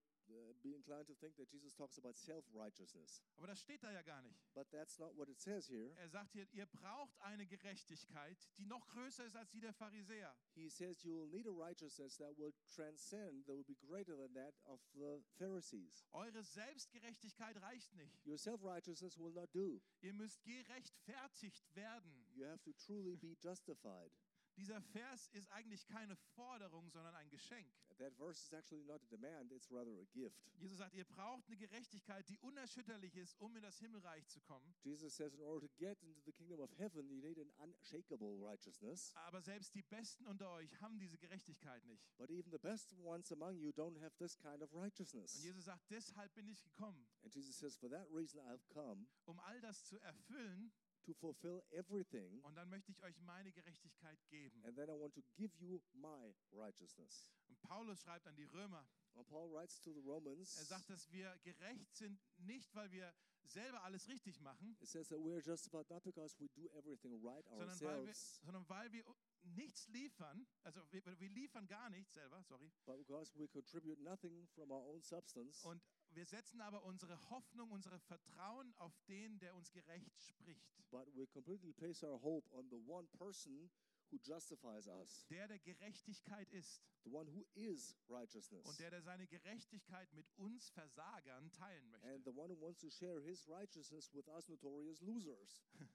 be 0.63 0.75
inclined 0.75 1.07
to 1.07 1.15
think 1.15 1.37
that 1.37 1.49
Jesus 1.49 1.75
talks 1.75 1.99
about 1.99 2.17
self 2.17 2.45
righteousness. 2.55 3.23
Aber 3.37 3.47
das 3.47 3.61
steht 3.61 3.83
da 3.83 3.93
ja 3.93 4.03
gar 4.03 4.23
nicht. 4.23 4.41
But 4.55 4.71
that's 4.71 4.99
not 4.99 5.17
what 5.17 5.29
it 5.29 5.41
says 5.41 5.69
here. 5.69 5.93
Er 5.97 6.09
sagt 6.09 6.33
hier, 6.33 6.47
ihr 6.53 6.67
braucht 6.67 7.21
eine 7.21 7.47
Gerechtigkeit, 7.47 8.37
die 8.59 8.67
noch 8.67 8.87
größer 8.89 9.25
ist 9.27 9.37
als 9.37 9.51
die 9.51 9.61
der 9.61 9.73
Pharisäer. 9.73 10.35
He 10.55 10.69
says 10.69 11.03
you 11.03 11.15
will 11.15 11.29
need 11.29 11.47
a 11.47 11.51
righteousness 11.51 12.17
that 12.17 12.37
will 12.39 12.53
transcend, 12.75 13.47
that 13.47 13.57
will 13.57 13.65
be 13.65 13.77
greater 13.77 14.17
than 14.17 14.33
that 14.35 14.55
of 14.65 14.81
the 14.95 15.23
Pharisees. 15.37 16.05
Eure 16.13 16.43
Selbstgerechtigkeit 16.43 17.61
reicht 17.61 17.93
nicht. 17.95 18.27
Your 18.27 18.39
self 18.39 18.63
righteousness 18.63 19.19
will 19.19 19.33
not 19.33 19.55
do. 19.55 19.81
Ihr 20.01 20.15
müsst 20.15 20.43
gerechtfertigt 20.45 21.65
werden. 21.75 22.27
You 22.35 22.47
have 22.47 22.63
to 22.63 22.73
truly 22.73 23.17
be 23.17 23.37
justified. 23.41 24.11
Dieser 24.57 24.81
Vers 24.81 25.29
ist 25.33 25.51
eigentlich 25.51 25.87
keine 25.87 26.17
Forderung, 26.35 26.89
sondern 26.91 27.15
ein 27.15 27.29
Geschenk. 27.31 27.67
That 27.99 28.13
verse 28.17 28.41
is 28.41 28.53
actually 28.53 28.85
not 28.85 29.03
a 29.03 29.07
demand, 29.07 29.53
it's 29.53 29.71
rather 29.71 30.01
a 30.01 30.05
gift. 30.13 30.37
Jesus 30.59 30.79
sagt, 30.79 30.95
ihr 30.95 31.05
braucht 31.05 31.47
eine 31.47 31.57
Gerechtigkeit, 31.57 32.29
die 32.29 32.39
unerschütterlich 32.41 33.17
ist, 33.17 33.41
um 33.41 33.55
in 33.57 33.63
das 33.63 33.79
Himmelreich 33.79 34.27
zu 34.29 34.41
kommen. 34.41 34.75
Jesus 34.83 35.17
says, 35.17 35.35
in 35.35 35.41
order 35.43 35.67
to 35.67 35.73
get 35.77 36.01
into 36.03 36.21
the 36.25 36.33
kingdom 36.33 36.61
of 36.61 36.71
heaven, 36.79 37.09
you 37.09 37.21
need 37.21 37.39
an 37.39 37.51
unshakable 37.59 38.37
righteousness. 38.41 39.13
Aber 39.15 39.41
selbst 39.41 39.75
die 39.75 39.83
Besten 39.83 40.27
unter 40.27 40.51
euch 40.53 40.81
haben 40.81 40.99
diese 40.99 41.19
Gerechtigkeit 41.19 41.85
nicht. 41.85 42.05
But 42.17 42.31
even 42.31 42.51
the 42.51 42.59
best 42.59 42.93
ones 42.99 43.31
among 43.33 43.57
you 43.57 43.71
don't 43.71 44.01
have 44.01 44.17
this 44.19 44.37
kind 44.39 44.63
of 44.63 44.73
righteousness. 44.73 45.37
Und 45.37 45.43
Jesus 45.43 45.65
sagt, 45.65 45.89
deshalb 45.91 46.35
bin 46.35 46.49
ich 46.49 46.63
gekommen, 46.63 47.07
And 47.23 47.33
Jesus 47.35 47.57
says, 47.57 47.77
For 47.77 47.89
that 47.91 48.07
reason 48.11 48.41
I've 48.41 48.67
come 48.69 49.07
um 49.27 49.39
all 49.41 49.61
das 49.61 49.85
zu 49.85 49.99
erfüllen. 50.01 50.73
To 51.05 51.15
fulfill 51.15 51.63
everything, 51.71 52.41
Und 52.43 52.55
dann 52.57 52.69
möchte 52.71 52.91
ich 52.91 53.03
euch 53.03 53.19
meine 53.21 53.53
Gerechtigkeit 53.53 54.19
geben. 54.29 54.65
and 54.65 54.77
then 54.77 54.89
I 54.89 54.93
want 54.99 55.15
to 55.15 55.23
give 55.37 55.55
you 55.59 55.81
my 55.93 56.35
righteousness. 56.53 57.29
Und 57.49 57.61
Paulus 57.63 58.01
schreibt 58.01 58.27
an 58.27 58.37
die 58.37 58.45
Römer, 58.47 58.87
And 59.17 59.27
Paul 59.29 59.53
writes 59.53 59.81
to 59.83 59.93
the 59.93 60.01
Romans, 60.01 60.57
er 60.57 60.65
sagt, 60.65 60.91
dass 60.91 61.11
wir 61.13 61.39
gerecht 61.45 61.95
sind, 61.95 62.19
nicht 62.39 62.75
weil 62.75 62.91
wir 62.91 63.15
selber 63.45 63.83
alles 63.85 64.09
richtig 64.09 64.41
machen, 64.41 64.77
it 64.81 64.89
says 64.89 65.07
that 65.09 65.19
we're 65.19 65.41
justified 65.41 65.89
not 65.91 66.03
because 66.03 66.35
we 66.41 66.49
do 66.49 66.67
everything 66.71 67.13
right 67.25 67.45
sondern 67.47 67.69
weil, 67.69 67.81
wir, 67.81 67.89
ourselves, 68.01 68.41
sondern 68.43 68.69
weil 68.69 68.91
wir 68.93 69.05
nichts 69.43 69.87
liefern, 69.89 70.47
also 70.63 70.81
wir, 70.91 71.05
wir 71.21 71.29
liefern 71.29 71.67
gar 71.69 71.91
nichts 71.91 72.15
selber, 72.15 72.43
sorry, 72.43 72.73
but 72.87 72.97
because 72.97 73.39
we 73.39 73.47
contribute 73.47 74.01
nothing 74.01 74.49
from 74.49 74.71
our 74.71 74.85
own 74.87 75.03
substance. 75.03 75.63
und 75.65 75.83
wir 76.15 76.27
setzen 76.27 76.61
aber 76.61 76.83
unsere 76.85 77.19
Hoffnung, 77.31 77.71
unsere 77.73 77.99
Vertrauen 78.01 78.75
auf 78.79 78.97
den, 79.09 79.39
der 79.39 79.55
uns 79.55 79.71
gerecht 79.73 80.21
spricht. 80.21 80.83
But 80.91 81.09
we 81.17 81.27
completely 81.27 81.73
place 81.73 82.03
our 82.05 82.21
hope 82.23 82.49
on 82.53 82.69
the 82.71 82.77
one 82.87 83.07
person 83.19 83.71
who 84.11 84.19
justifies 84.23 84.87
us, 84.87 85.27
Der, 85.29 85.49
der 85.49 85.59
Gerechtigkeit 85.59 86.49
ist 86.53 86.81
the 87.05 87.11
one 87.11 87.29
who 87.33 87.45
is 87.55 87.97
righteousness, 88.09 88.65
und 88.67 88.79
der, 88.79 88.91
der 88.91 89.03
seine 89.03 89.27
Gerechtigkeit 89.27 90.13
mit 90.13 90.27
uns 90.37 90.71
Versagern 90.71 91.51
teilen 91.53 91.91
möchte. 91.91 92.07
and 92.15 92.25
the 92.25 92.31
one 92.31 92.49
who 92.53 92.61
wants 92.61 92.81
to 92.81 92.91
share 92.91 93.21
his 93.21 93.49
righteousness 93.49 94.13
with 94.15 94.29
us 94.29 94.49
notorious 94.49 95.01
losers. 95.01 95.63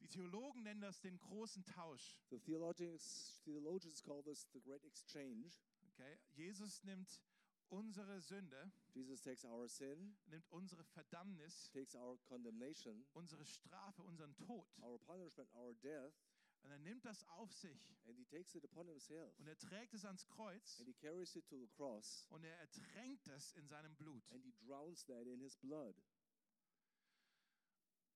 Die 0.00 0.08
Theologen 0.08 0.62
nennen 0.64 0.82
das 0.82 1.00
den 1.00 1.18
großen 1.18 1.64
Tausch. 1.64 2.20
The 2.28 2.38
theologians, 2.38 3.40
theologians 3.44 4.02
call 4.02 4.22
this 4.22 4.46
the 4.52 4.60
great 4.60 4.84
exchange. 4.84 5.62
Okay? 5.92 6.18
Jesus 6.34 6.82
nimmt 6.82 7.22
unsere 7.74 8.20
Sünde, 8.20 8.72
Jesus 8.92 9.20
takes 9.20 9.44
our 9.44 9.68
sin, 9.68 10.16
nimmt 10.26 10.46
unsere 10.50 10.84
Verdammnis, 10.84 11.70
takes 11.72 11.94
our 11.96 12.16
condemnation, 12.24 13.04
unsere 13.12 13.44
Strafe, 13.44 14.02
unseren 14.02 14.36
Tod 14.36 14.66
our 14.80 14.98
punishment, 15.00 15.50
our 15.54 15.74
death, 15.74 16.14
und 16.62 16.70
er 16.70 16.78
nimmt 16.78 17.04
das 17.04 17.24
auf 17.28 17.52
sich 17.52 17.94
und 18.06 18.16
er 19.46 19.58
trägt 19.58 19.94
es 19.94 20.04
ans 20.04 20.26
Kreuz 20.26 20.78
And 20.78 20.88
he 20.88 20.94
carries 20.94 21.36
it 21.36 21.46
to 21.48 21.58
the 21.58 21.68
cross, 21.68 22.26
und 22.30 22.44
er 22.44 22.56
ertränkt 22.58 23.28
es 23.28 23.52
in 23.52 23.66
seinem 23.66 23.94
Blut. 23.96 24.22
and 24.30 24.42
he 24.44 24.52
drowns 24.52 25.04
that 25.06 25.26
in 25.26 25.40
his 25.40 25.56
blood. 25.56 25.94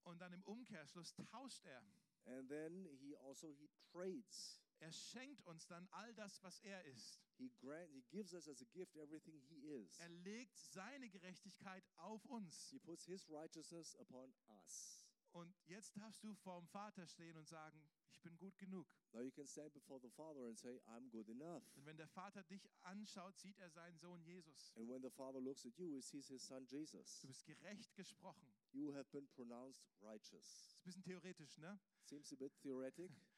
Und 0.05 0.21
dann 0.21 0.33
im 0.33 0.42
Umkehrschluss 0.44 1.14
tauscht 1.14 1.64
er. 1.64 1.85
And 2.25 2.49
then 2.49 2.87
he 3.01 3.16
also 3.16 3.53
he 3.53 3.68
trades. 3.92 4.61
Er 4.81 4.93
schenkt 4.93 5.45
uns 5.47 5.67
dann 5.67 5.88
all 5.91 6.14
das, 6.14 6.43
was 6.43 6.61
er 6.61 6.85
ist. 6.85 7.21
He 7.37 7.51
grant 7.61 7.91
he 7.93 8.03
gives 8.11 8.33
us 8.33 8.49
as 8.49 8.62
a 8.62 8.67
gift 8.73 8.97
everything 8.97 9.41
he 9.49 9.67
is. 9.67 9.99
Er 9.99 10.09
legt 10.09 10.57
seine 10.57 11.09
Gerechtigkeit 11.09 11.85
auf 11.97 12.25
uns. 12.27 12.69
He 12.71 12.79
puts 12.79 13.05
his 13.05 13.29
righteousness 13.29 13.97
upon 13.97 14.33
us. 14.62 15.05
Und 15.33 15.55
jetzt 15.67 15.97
darfst 15.97 16.23
du 16.25 16.35
vorm 16.35 16.67
Vater 16.69 17.07
stehen 17.07 17.37
und 17.37 17.47
sagen, 17.47 17.83
ich 18.19 18.23
bin 18.23 18.37
gut 18.38 18.59
genug. 18.59 18.87
Now 19.12 19.21
you 19.21 19.31
can 19.31 19.47
stand 19.47 19.73
before 19.73 20.01
the 20.01 20.11
Father 20.11 20.47
and 20.47 20.59
say, 20.59 20.81
I'm 20.87 21.09
good 21.11 21.29
enough. 21.29 21.62
Und 21.77 21.87
wenn 21.87 21.97
der 21.97 22.09
Vater 22.09 22.43
dich 22.45 22.69
anschaut, 22.83 23.38
sieht 23.38 23.59
er 23.59 23.71
seinen 23.71 23.97
Sohn 23.99 24.23
Jesus. 24.25 24.73
And 24.77 24.88
when 24.88 25.03
the 25.03 25.11
Father 25.11 25.41
looks 25.41 25.64
at 25.64 25.77
you, 25.79 25.93
he 25.95 26.03
sees 26.03 26.29
his 26.29 26.45
son 26.45 26.67
Jesus. 26.67 27.21
Du 27.21 27.29
bist 27.29 27.47
gerecht 27.47 27.95
gesprochen. 27.95 28.53
You 28.73 28.93
have 28.95 29.09
been 29.11 29.29
pronounced 29.29 29.87
righteous. 30.03 30.67
Ist 30.67 30.79
ein 30.79 30.85
bisschen 30.85 31.03
theoretisch, 31.05 31.59
ne? 31.59 31.79
Seems 32.05 32.33
a 32.33 32.37
bit 32.37 32.53
theoretic. 32.61 33.12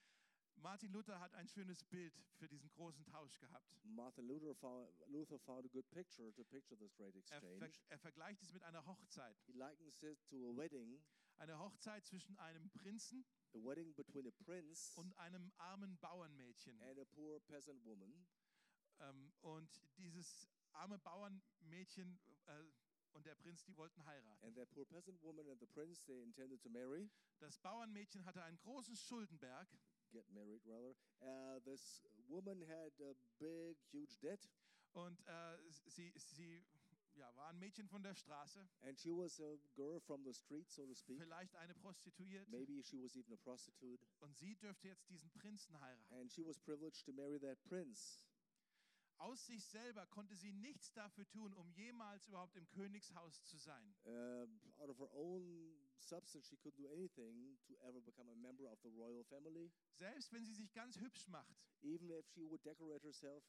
Martin 0.62 0.92
Luther 0.92 1.18
hat 1.20 1.32
ein 1.34 1.48
schönes 1.48 1.82
Bild 1.84 2.12
für 2.34 2.46
diesen 2.48 2.70
großen 2.70 3.04
Tausch 3.06 3.38
gehabt. 3.40 3.74
Martin 3.84 4.26
Luther 4.26 4.54
found, 4.54 4.88
Luther 5.08 5.38
found 5.38 5.64
a 5.64 5.68
good 5.68 5.88
picture 5.90 6.32
to 6.34 6.44
picture 6.44 6.76
this 6.76 6.94
great 6.96 7.14
Er, 7.14 7.20
exchange. 7.20 7.58
ver 7.58 7.70
er 7.88 7.98
vergleicht 7.98 8.42
es 8.42 8.52
mit 8.52 8.62
einer 8.62 8.84
Hochzeit. 8.86 9.36
He 9.46 9.52
likens 9.52 10.02
it 10.02 10.18
to 10.28 10.36
a 10.50 10.56
wedding, 10.56 11.02
Eine 11.38 11.58
Hochzeit 11.58 12.04
zwischen 12.04 12.36
einem 12.38 12.70
Prinzen 12.70 13.24
a 13.54 13.58
wedding 13.58 13.94
between 13.94 14.26
a 14.26 14.30
prince 14.44 14.92
und 14.96 15.16
einem 15.18 15.50
armen 15.56 15.96
Bauernmädchen. 15.98 16.78
and 16.82 16.98
a 16.98 17.04
poor 17.06 17.40
peasant 17.40 17.82
woman. 17.84 18.26
Ähm, 19.00 19.32
und 19.40 19.80
dieses 19.96 20.46
arme 20.72 20.98
Bauernmädchen 20.98 22.20
äh, 22.46 22.64
und 23.12 23.24
der 23.26 23.34
Prinz, 23.34 23.64
die 23.64 23.74
wollten 23.76 24.04
heiraten. 24.04 24.44
And 24.46 24.54
that 24.56 24.70
poor 24.70 24.84
peasant 24.86 25.20
woman 25.22 25.48
and 25.48 25.58
the 25.58 25.66
prince, 25.66 26.04
they 26.04 26.22
intended 26.22 26.62
to 26.62 26.68
marry, 26.68 27.10
Das 27.38 27.58
Bauernmädchen 27.58 28.24
hatte 28.26 28.42
einen 28.42 28.58
großen 28.58 28.94
Schuldenberg 28.94 29.66
get 30.10 30.24
married 30.32 30.62
rather. 30.66 30.94
Uh, 31.20 31.60
this 31.64 32.02
woman 32.28 32.60
had 32.62 32.92
a 33.00 33.14
big, 33.38 33.76
huge 33.92 34.18
debt, 34.20 34.48
und 34.92 35.20
äh, 35.26 35.56
sie, 35.86 36.12
sie 36.16 36.64
ja, 37.14 37.34
war 37.36 37.48
ein 37.48 37.58
Mädchen 37.58 37.88
von 37.88 38.02
der 38.02 38.14
Straße, 38.14 38.68
and 38.82 38.98
she 38.98 39.10
was 39.10 39.40
a 39.40 39.56
girl 39.74 40.00
from 40.00 40.24
the 40.24 40.32
street, 40.32 40.70
so 40.70 40.86
to 40.86 40.94
speak. 40.94 41.18
vielleicht 41.20 41.54
eine 41.56 41.74
Prostituierte. 41.74 42.50
Maybe 42.50 42.82
she 42.82 42.96
was 43.02 43.14
even 43.16 43.32
a 43.32 43.36
prostitute, 43.36 44.04
Und 44.20 44.36
sie 44.36 44.56
dürfte 44.56 44.88
jetzt 44.88 45.08
diesen 45.08 45.30
Prinzen 45.30 45.78
heiraten. 45.80 46.14
and 46.20 46.32
she 46.32 46.42
was 46.44 46.58
privileged 46.58 47.04
to 47.04 47.12
marry 47.12 47.38
that 47.38 47.62
prince. 47.64 48.20
Aus 49.18 49.44
sich 49.44 49.62
selber 49.66 50.06
konnte 50.06 50.34
sie 50.34 50.52
nichts 50.54 50.92
dafür 50.94 51.28
tun, 51.28 51.52
um 51.52 51.70
jemals 51.72 52.26
überhaupt 52.26 52.56
im 52.56 52.66
Königshaus 52.70 53.44
zu 53.44 53.58
sein. 53.58 53.94
Uh, 54.06 54.46
out 54.78 54.88
of 54.88 54.98
her 54.98 55.12
own 55.12 55.76
substance, 56.00 56.46
she 56.48 56.56
couldn't 56.56 56.76
do 56.78 56.88
anything 56.88 57.56
to 57.68 57.74
ever 57.86 58.00
become 58.00 58.28
a 58.28 58.36
member 58.36 58.66
of 58.66 58.78
the 58.82 58.90
royal 58.90 59.24
family. 59.24 59.70
Selbst 59.92 60.32
wenn 60.32 60.44
sie 60.44 60.54
sich 60.54 60.72
ganz 60.72 60.98
hübsch 60.98 61.28
macht, 61.28 61.56
Even 61.82 62.10
if 62.10 62.26
she 62.34 62.44
would 62.44 62.62
decorate 62.64 63.02
herself 63.02 63.42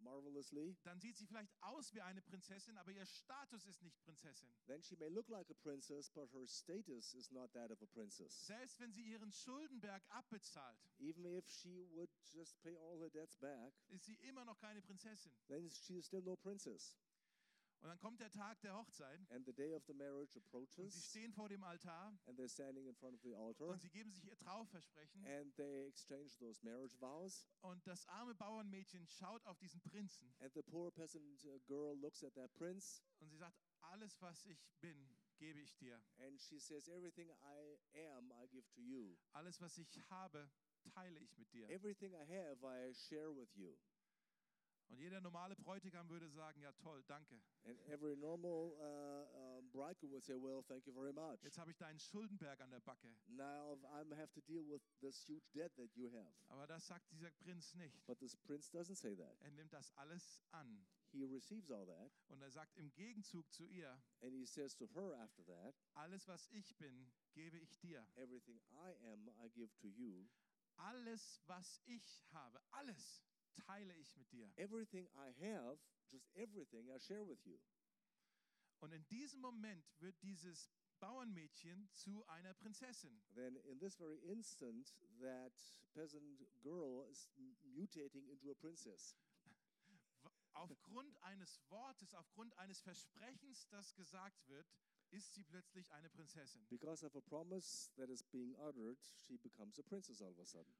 marvelously, 0.00 0.76
dann 0.84 1.00
sieht 1.00 1.16
sie 1.16 1.26
vielleicht 1.26 1.50
aus 1.62 1.92
wie 1.94 2.00
eine 2.00 2.22
Prinzessin, 2.22 2.76
aber 2.78 2.92
ihr 2.92 3.04
Status 3.06 3.66
ist 3.66 3.82
nicht 3.82 3.98
Prinzessin. 4.04 4.48
then 4.66 4.80
she 4.82 4.94
may 4.96 5.08
look 5.08 5.28
like 5.28 5.50
a 5.50 5.54
princess, 5.54 6.08
but 6.10 6.30
her 6.32 6.46
status 6.46 7.14
is 7.14 7.30
not 7.32 7.52
that 7.54 7.70
of 7.72 7.80
a 7.82 7.86
princess. 7.86 8.46
Selbst 8.46 8.78
wenn 8.78 8.92
sie 8.92 9.02
ihren 9.02 9.32
Schuldenberg 9.32 10.02
abbezahlt, 10.10 10.78
Even 10.98 11.24
if 11.24 11.48
she 11.48 11.84
would 11.94 12.10
just 12.32 12.60
pay 12.62 12.76
all 12.76 12.98
her 13.00 13.10
debts 13.10 13.36
back, 13.36 13.72
ist 13.88 14.04
sie 14.04 14.14
immer 14.28 14.44
noch 14.44 14.58
keine 14.58 14.80
Prinzessin. 14.82 15.32
then 15.48 15.68
she 15.68 15.96
is 15.98 16.06
still 16.06 16.22
no 16.22 16.36
princess. 16.36 16.94
Und 17.82 17.88
dann 17.90 17.98
kommt 17.98 18.20
der 18.20 18.30
Tag 18.30 18.60
der 18.62 18.74
Hochzeit 18.74 19.20
And 19.30 19.44
the 19.46 19.52
day 19.52 19.74
of 19.74 19.84
the 19.86 19.92
marriage 19.94 20.34
und 20.36 20.42
sie 20.42 20.48
approaches, 20.48 21.08
stehen 21.10 21.32
vor 21.32 21.48
dem 21.48 21.62
Altar 21.62 22.18
and 22.26 22.38
they're 22.38 22.48
standing 22.48 22.86
in 22.86 22.94
front 22.94 23.14
of 23.14 23.20
the 23.22 23.34
altar, 23.34 23.68
und 23.68 23.80
sie 23.80 23.90
geben 23.90 24.10
sich 24.10 24.24
ihr 24.26 24.36
Trauversprechen 24.38 25.24
and 25.26 25.54
they 25.56 25.86
exchange 25.86 26.36
those 26.38 26.60
marriage 26.64 26.96
vows. 27.00 27.46
und 27.60 27.86
das 27.86 28.06
arme 28.08 28.34
Bauernmädchen 28.34 29.06
schaut 29.06 29.44
auf 29.46 29.58
diesen 29.58 29.80
Prinzen 29.82 30.32
And 30.40 30.52
the 30.54 30.62
poor 30.62 30.90
peasant 30.90 31.44
uh, 31.44 31.58
girl 31.66 31.96
looks 31.96 32.24
at 32.24 32.34
that 32.34 32.52
prince, 32.54 33.02
und 33.20 33.28
sie 33.28 33.36
sagt, 33.36 33.56
alles 33.82 34.20
was 34.20 34.44
ich 34.46 34.66
bin, 34.80 35.08
gebe 35.38 35.60
ich 35.60 35.76
dir. 35.76 36.02
and 36.18 36.40
she 36.40 36.58
says, 36.58 36.88
Everything 36.88 37.30
I 37.30 37.78
am, 37.94 38.32
I 38.32 38.46
give 38.48 38.66
to 38.74 38.80
you. 38.80 39.16
Alles 39.32 39.60
was 39.60 39.76
ich 39.78 40.02
habe, 40.10 40.50
teile 40.94 41.20
ich 41.20 41.36
mit 41.36 41.52
dir. 41.52 41.68
Everything 41.68 42.14
I 42.14 42.24
have, 42.24 42.64
I 42.64 42.92
share 42.94 43.30
with 43.34 43.54
you. 43.54 43.76
Und 44.88 44.98
jeder 44.98 45.20
normale 45.20 45.56
Bräutigam 45.56 46.08
würde 46.08 46.28
sagen, 46.28 46.60
ja 46.60 46.72
toll, 46.72 47.02
danke. 47.06 47.40
And 47.64 47.78
every 47.88 48.16
normal 48.16 48.72
uh, 48.78 49.58
um, 49.58 49.70
bridegroom 49.70 50.12
would 50.12 50.24
say, 50.24 50.34
Well, 50.36 50.62
thank 50.62 50.86
you 50.86 50.92
very 50.92 51.12
much. 51.12 51.42
Jetzt 51.42 51.58
habe 51.58 51.70
ich 51.70 51.76
deinen 51.76 51.98
Schuldenberg 51.98 52.60
an 52.60 52.70
der 52.70 52.80
Backe. 52.80 53.12
Now 53.26 53.78
I 53.84 54.04
have 54.14 54.32
to 54.32 54.40
deal 54.42 54.64
with 54.68 54.82
this 55.00 55.26
huge 55.26 55.50
debt 55.52 55.74
that 55.76 55.94
you 55.96 56.10
have. 56.12 56.32
Aber 56.48 56.66
das 56.66 56.86
sagt 56.86 57.10
dieser 57.10 57.30
Prinz 57.32 57.74
nicht. 57.74 58.04
But 58.06 58.18
this 58.18 58.36
prince 58.36 58.70
doesn't 58.70 58.96
say 58.96 59.16
that. 59.16 59.36
Er 59.40 59.50
nimmt 59.50 59.72
das 59.72 59.90
alles 59.96 60.42
an. 60.52 60.86
He 61.12 61.24
receives 61.24 61.70
all 61.70 61.86
that, 61.86 62.12
Und 62.28 62.42
er 62.42 62.50
sagt 62.50 62.76
im 62.76 62.92
Gegenzug 62.92 63.50
zu 63.50 63.64
ihr, 63.66 63.90
and 64.20 64.34
he 64.34 64.44
says 64.44 64.76
to 64.76 64.86
her 64.94 65.16
after 65.18 65.44
that, 65.46 65.74
alles 65.94 66.26
was 66.28 66.48
ich 66.50 66.76
bin, 66.76 67.10
gebe 67.32 67.58
ich 67.58 67.78
dir. 67.78 68.06
Everything 68.16 68.60
I 68.72 68.94
am, 69.12 69.28
I 69.42 69.48
give 69.50 69.74
to 69.78 69.88
you. 69.88 70.28
Alles 70.76 71.40
was 71.46 71.80
ich 71.86 72.22
habe, 72.32 72.60
alles 72.70 73.22
teile 73.56 73.94
ich 73.94 74.16
mit 74.16 74.30
dir. 74.32 74.50
Everything 74.56 75.06
I 75.14 75.32
have, 75.44 75.78
just 76.08 76.28
everything, 76.34 76.88
I 76.90 76.98
share 76.98 77.26
with 77.26 77.44
you. 77.44 77.58
Und 78.80 78.92
in 78.92 79.06
diesem 79.08 79.40
Moment 79.40 79.84
wird 80.00 80.20
dieses 80.22 80.70
Bauernmädchen 81.00 81.88
zu 81.92 82.24
einer 82.26 82.54
Prinzessin. 82.54 83.22
Then, 83.34 83.56
in 83.56 83.78
this 83.78 83.96
very 83.96 84.18
instant, 84.18 84.94
that 85.20 85.52
peasant 85.94 86.46
girl 86.62 87.06
is 87.10 87.28
mutating 87.64 88.28
into 88.28 88.50
a 88.50 88.54
princess. 88.54 89.16
Aufgrund 90.54 91.22
eines 91.22 91.60
Wortes, 91.68 92.14
aufgrund 92.14 92.56
eines 92.58 92.80
Versprechens, 92.80 93.68
das 93.68 93.94
gesagt 93.94 94.48
wird, 94.48 94.66
ist 95.10 95.34
sie 95.34 95.44
plötzlich 95.44 95.92
eine 95.92 96.08
Prinzessin. 96.08 96.66
Because 96.68 97.04
of 97.04 97.14
a 97.14 97.20
promise 97.20 97.90
that 97.96 98.08
is 98.08 98.22
being 98.22 98.56
uttered, 98.56 98.98
she 99.26 99.36
becomes 99.36 99.78
a 99.78 99.82
princess 99.82 100.22
all 100.22 100.30
of 100.30 100.38
a 100.38 100.46
sudden. 100.46 100.72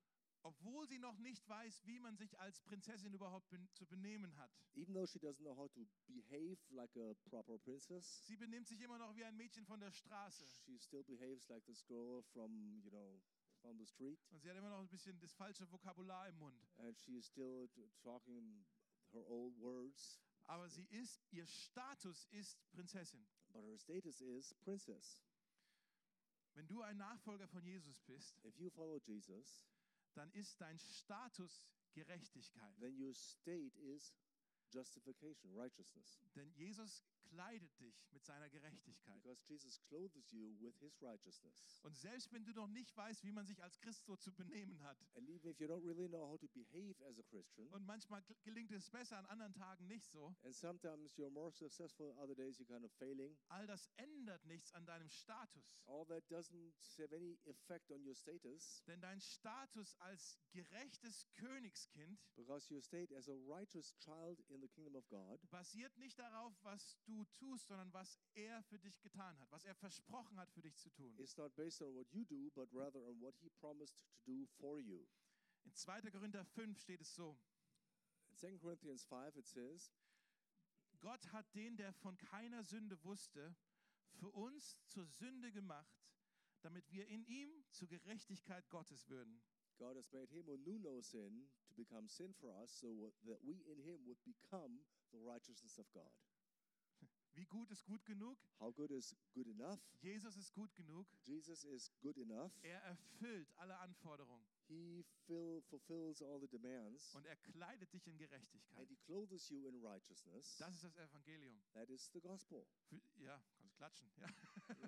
Obwohl 0.47 0.87
sie 0.87 1.01
noch 1.01 1.19
nicht 1.19 1.49
weiß, 1.49 1.85
wie 1.87 1.99
man 1.99 2.17
sich 2.17 2.39
als 2.39 2.61
Prinzessin 2.61 3.13
überhaupt 3.13 3.49
ben 3.51 3.69
zu 3.73 3.85
benehmen 3.85 4.37
hat. 4.37 4.51
Even 4.75 4.95
though 4.95 5.05
she 5.07 5.19
doesn't 5.19 5.43
know 5.43 5.57
how 5.57 5.69
to 5.73 5.85
behave 6.07 6.57
like 6.71 6.97
a 6.97 7.15
proper 7.29 7.59
princess, 7.59 8.25
Sie 8.27 8.37
benimmt 8.37 8.69
sich 8.69 8.81
immer 8.81 8.97
noch 8.99 9.17
wie 9.17 9.25
ein 9.25 9.37
Mädchen 9.37 9.67
von 9.67 9.81
der 9.81 9.91
Straße. 9.91 10.47
she 10.65 10.79
still 10.79 11.03
behaves 11.03 11.49
like 11.49 11.65
this 11.67 11.85
girl 11.87 12.23
from, 12.33 12.81
you 12.81 12.91
know, 12.91 13.21
from 13.61 13.77
the 13.77 13.87
street. 13.87 14.21
Und 14.31 14.41
sie 14.41 14.49
hat 14.49 14.57
immer 14.57 14.71
noch 14.71 14.79
ein 14.79 14.89
bisschen 14.89 15.19
das 15.19 15.33
falsche 15.35 15.69
Vokabular 15.73 16.29
im 16.29 16.39
Mund. 16.39 16.65
And 16.77 16.97
she 16.97 17.17
is 17.17 17.27
still 17.27 17.69
talking 18.05 18.65
her 19.13 19.27
old 19.29 19.57
words, 19.59 20.21
Aber 20.47 20.69
sie 20.69 20.87
ist, 20.91 21.27
ihr 21.33 21.47
Status 21.47 22.27
ist 22.31 22.57
Prinzessin. 22.71 23.27
but 23.53 23.65
her 23.65 23.77
status 23.79 24.21
is 24.21 24.55
princess. 24.61 25.21
Wenn 26.55 26.69
du 26.69 26.83
ein 26.83 26.99
Nachfolger 26.99 27.49
von 27.49 27.65
Jesus 27.65 28.01
bist, 28.03 28.39
If 28.45 28.57
you 28.59 28.71
follow 28.71 28.99
Jesus, 28.99 29.65
dann 30.17 30.31
ist 30.33 30.61
dein 30.61 30.79
Status 30.79 31.65
Gerechtigkeit. 31.93 32.75
then 32.79 32.97
your 32.99 33.15
state 33.15 33.77
is 33.79 34.15
justification, 34.71 35.55
righteousness. 35.55 36.19
Denn 36.35 36.53
Jesus 36.55 37.05
kleidet 37.29 37.79
dich 37.81 37.95
mit 38.11 38.25
seiner 38.25 38.49
Gerechtigkeit. 38.51 39.23
Because 39.23 39.43
Jesus 39.47 39.81
clothes 39.83 40.31
you 40.33 40.57
with 40.61 40.77
his 40.79 41.01
righteousness. 41.03 41.81
Und 41.83 41.97
selbst 41.97 42.33
wenn 42.33 42.45
du 42.45 42.53
noch 42.53 42.69
nicht 42.69 42.97
weißt, 42.97 43.25
wie 43.25 43.33
man 43.33 43.45
sich 43.47 43.63
als 43.63 43.79
Christ 43.81 44.05
so 44.05 44.17
zu 44.17 44.33
benehmen 44.33 44.83
hat, 44.83 44.99
really 46.73 46.95
und 47.73 47.85
manchmal 47.87 48.23
gel- 48.23 48.37
gelingt 48.43 48.73
es 48.73 48.91
besser, 48.91 49.19
an 49.19 49.27
anderen 49.27 49.55
Tagen 49.55 49.87
nicht 49.87 50.11
so, 50.11 50.35
kind 52.67 52.85
of 52.85 52.93
all 53.49 53.67
das 53.67 53.89
ändert 53.97 54.45
nichts 54.47 54.73
an 54.73 54.85
deinem 54.87 55.09
Status. 55.11 55.83
all 55.87 56.05
that 56.07 56.25
doesn't 56.31 56.73
have 56.99 57.13
any 57.15 57.39
effect 57.45 57.91
on 57.91 58.03
your 58.05 58.15
status 58.15 58.83
Denn 58.87 59.01
dein 59.01 59.21
Status 59.21 59.95
als 60.01 60.39
gerechtes 60.53 61.27
Königskind 61.35 62.19
because 62.35 62.73
your 62.73 62.81
state 62.83 63.13
as 63.15 63.29
a 63.29 63.35
righteous 63.47 63.95
child 63.99 64.41
in 64.49 64.61
the 64.61 64.69
kingdom 64.69 64.95
of 64.97 65.07
God 65.09 65.41
basiert 65.51 65.97
nicht 65.99 66.19
darauf, 66.19 66.53
was 66.63 66.97
du 67.05 67.16
tust, 67.25 67.67
sondern 67.67 67.93
was 67.93 68.19
er 68.35 68.63
für 68.65 68.79
dich 68.79 69.01
getan 69.01 69.39
hat, 69.39 69.51
was 69.51 69.65
er 69.65 69.75
versprochen 69.75 70.39
hat 70.39 70.51
für 70.51 70.63
dich 70.63 70.77
zu 70.77 70.91
tun. 70.91 71.17
is 71.19 71.37
not 71.37 71.55
based 71.57 71.83
on 71.83 71.95
what 71.95 72.11
you 72.13 72.25
do, 72.25 72.51
but 72.55 72.69
rather 72.73 73.01
on 73.01 73.21
what 73.21 73.35
he 73.41 73.49
promised 73.51 73.99
to 73.99 74.05
do 74.25 74.47
for 74.59 74.81
you. 74.81 75.07
In 75.65 75.75
2. 75.75 76.11
Korinther 76.11 76.45
5 76.45 76.79
steht 76.79 77.01
es 77.01 77.15
so, 77.15 77.39
In 78.31 78.37
2 78.37 78.59
Corinthians 78.59 79.05
5, 79.05 79.37
it 79.37 79.47
says, 79.47 79.93
Gott 81.01 81.33
hat 81.33 81.55
den, 81.55 81.77
der 81.77 81.93
von 81.93 82.17
keiner 82.17 82.63
Sünde 82.65 83.03
wusste, 83.05 83.55
für 84.15 84.31
uns 84.31 84.81
zur 84.87 85.07
Sünde 85.07 85.53
gemacht, 85.53 86.07
damit 86.63 86.91
wir 86.91 87.07
in 87.09 87.25
ihm 87.27 87.65
zur 87.71 87.89
Gerechtigkeit 87.89 88.69
Gottes 88.71 89.09
würden. 89.09 89.43
God 89.79 89.97
has 89.97 90.11
made 90.11 90.31
him 90.31 90.47
who 90.47 90.57
knew 90.57 90.79
no 90.79 91.01
sin 91.01 91.49
to 91.69 91.75
become 91.75 92.09
sin 92.09 92.33
for 92.33 92.51
us, 92.63 92.71
so 92.71 93.13
that 93.25 93.43
we 93.45 93.61
in 93.71 93.79
him 93.79 94.07
would 94.07 94.23
become 94.25 94.81
the 95.13 95.19
righteousness 95.19 95.79
of 95.79 95.91
God. 95.93 96.11
Wie 97.37 97.45
gut 97.45 97.71
ist 97.71 97.85
gut 97.85 98.03
genug? 98.07 98.39
How 98.59 98.75
good 98.75 98.91
is 98.91 99.15
good 99.35 99.47
enough? 99.47 99.79
Jesus 100.01 100.37
ist 100.37 100.55
gut 100.55 100.75
genug. 100.75 101.07
Jesus 101.25 101.65
is 101.65 101.93
good 102.01 102.17
enough. 102.17 102.51
Er 102.63 102.81
erfüllt 102.81 103.53
alle 103.59 103.77
Anforderungen. 103.79 104.43
He 104.69 105.05
fill, 105.27 105.61
fulfills 105.69 106.23
all 106.23 106.41
the 106.41 106.49
demands, 106.49 107.15
und 107.15 107.27
er 107.27 107.37
kleidet 107.37 107.93
dich 107.93 108.07
in 108.07 108.13
and 108.13 108.19
Gerechtigkeit. 108.19 108.89
He 108.89 108.97
clothes 108.97 109.51
you 109.51 109.67
in 109.67 109.85
righteousness. 109.85 110.57
Das 110.57 110.75
ist 110.75 110.85
das 110.85 110.97
Evangelium. 110.97 111.63
That 111.75 111.91
is 111.91 112.11
the 112.13 112.21
gospel. 112.21 112.67
Für, 112.89 113.03
ja, 113.23 113.39
kannst 113.59 113.77
klatschen. 113.77 114.11
Ja. 114.17 114.29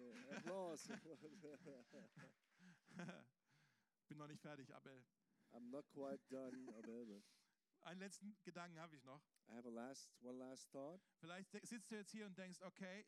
Yeah, 0.01 0.39
applause. 0.39 0.89
Bin 4.09 4.17
noch 4.17 4.27
nicht 4.27 4.41
fertig, 4.41 4.75
Abel. 4.75 5.05
I'm 5.53 5.69
not 5.71 5.87
quite 5.91 6.21
done, 6.31 6.67
Abel, 6.79 7.23
Einen 7.83 8.01
letzten 8.01 8.37
Gedanken 8.45 8.79
habe 8.81 8.97
ich 8.97 9.05
noch. 9.05 9.23
I 9.49 9.53
have 9.53 9.67
a 9.67 9.71
last 9.71 10.11
one 10.21 10.39
last 10.39 10.71
thought. 10.71 11.01
Vielleicht 11.21 11.51
sitzt 11.67 11.91
du 11.91 11.97
jetzt 11.97 12.11
hier 12.11 12.27
und 12.27 12.37
denkst, 12.37 12.61
okay, 12.63 13.07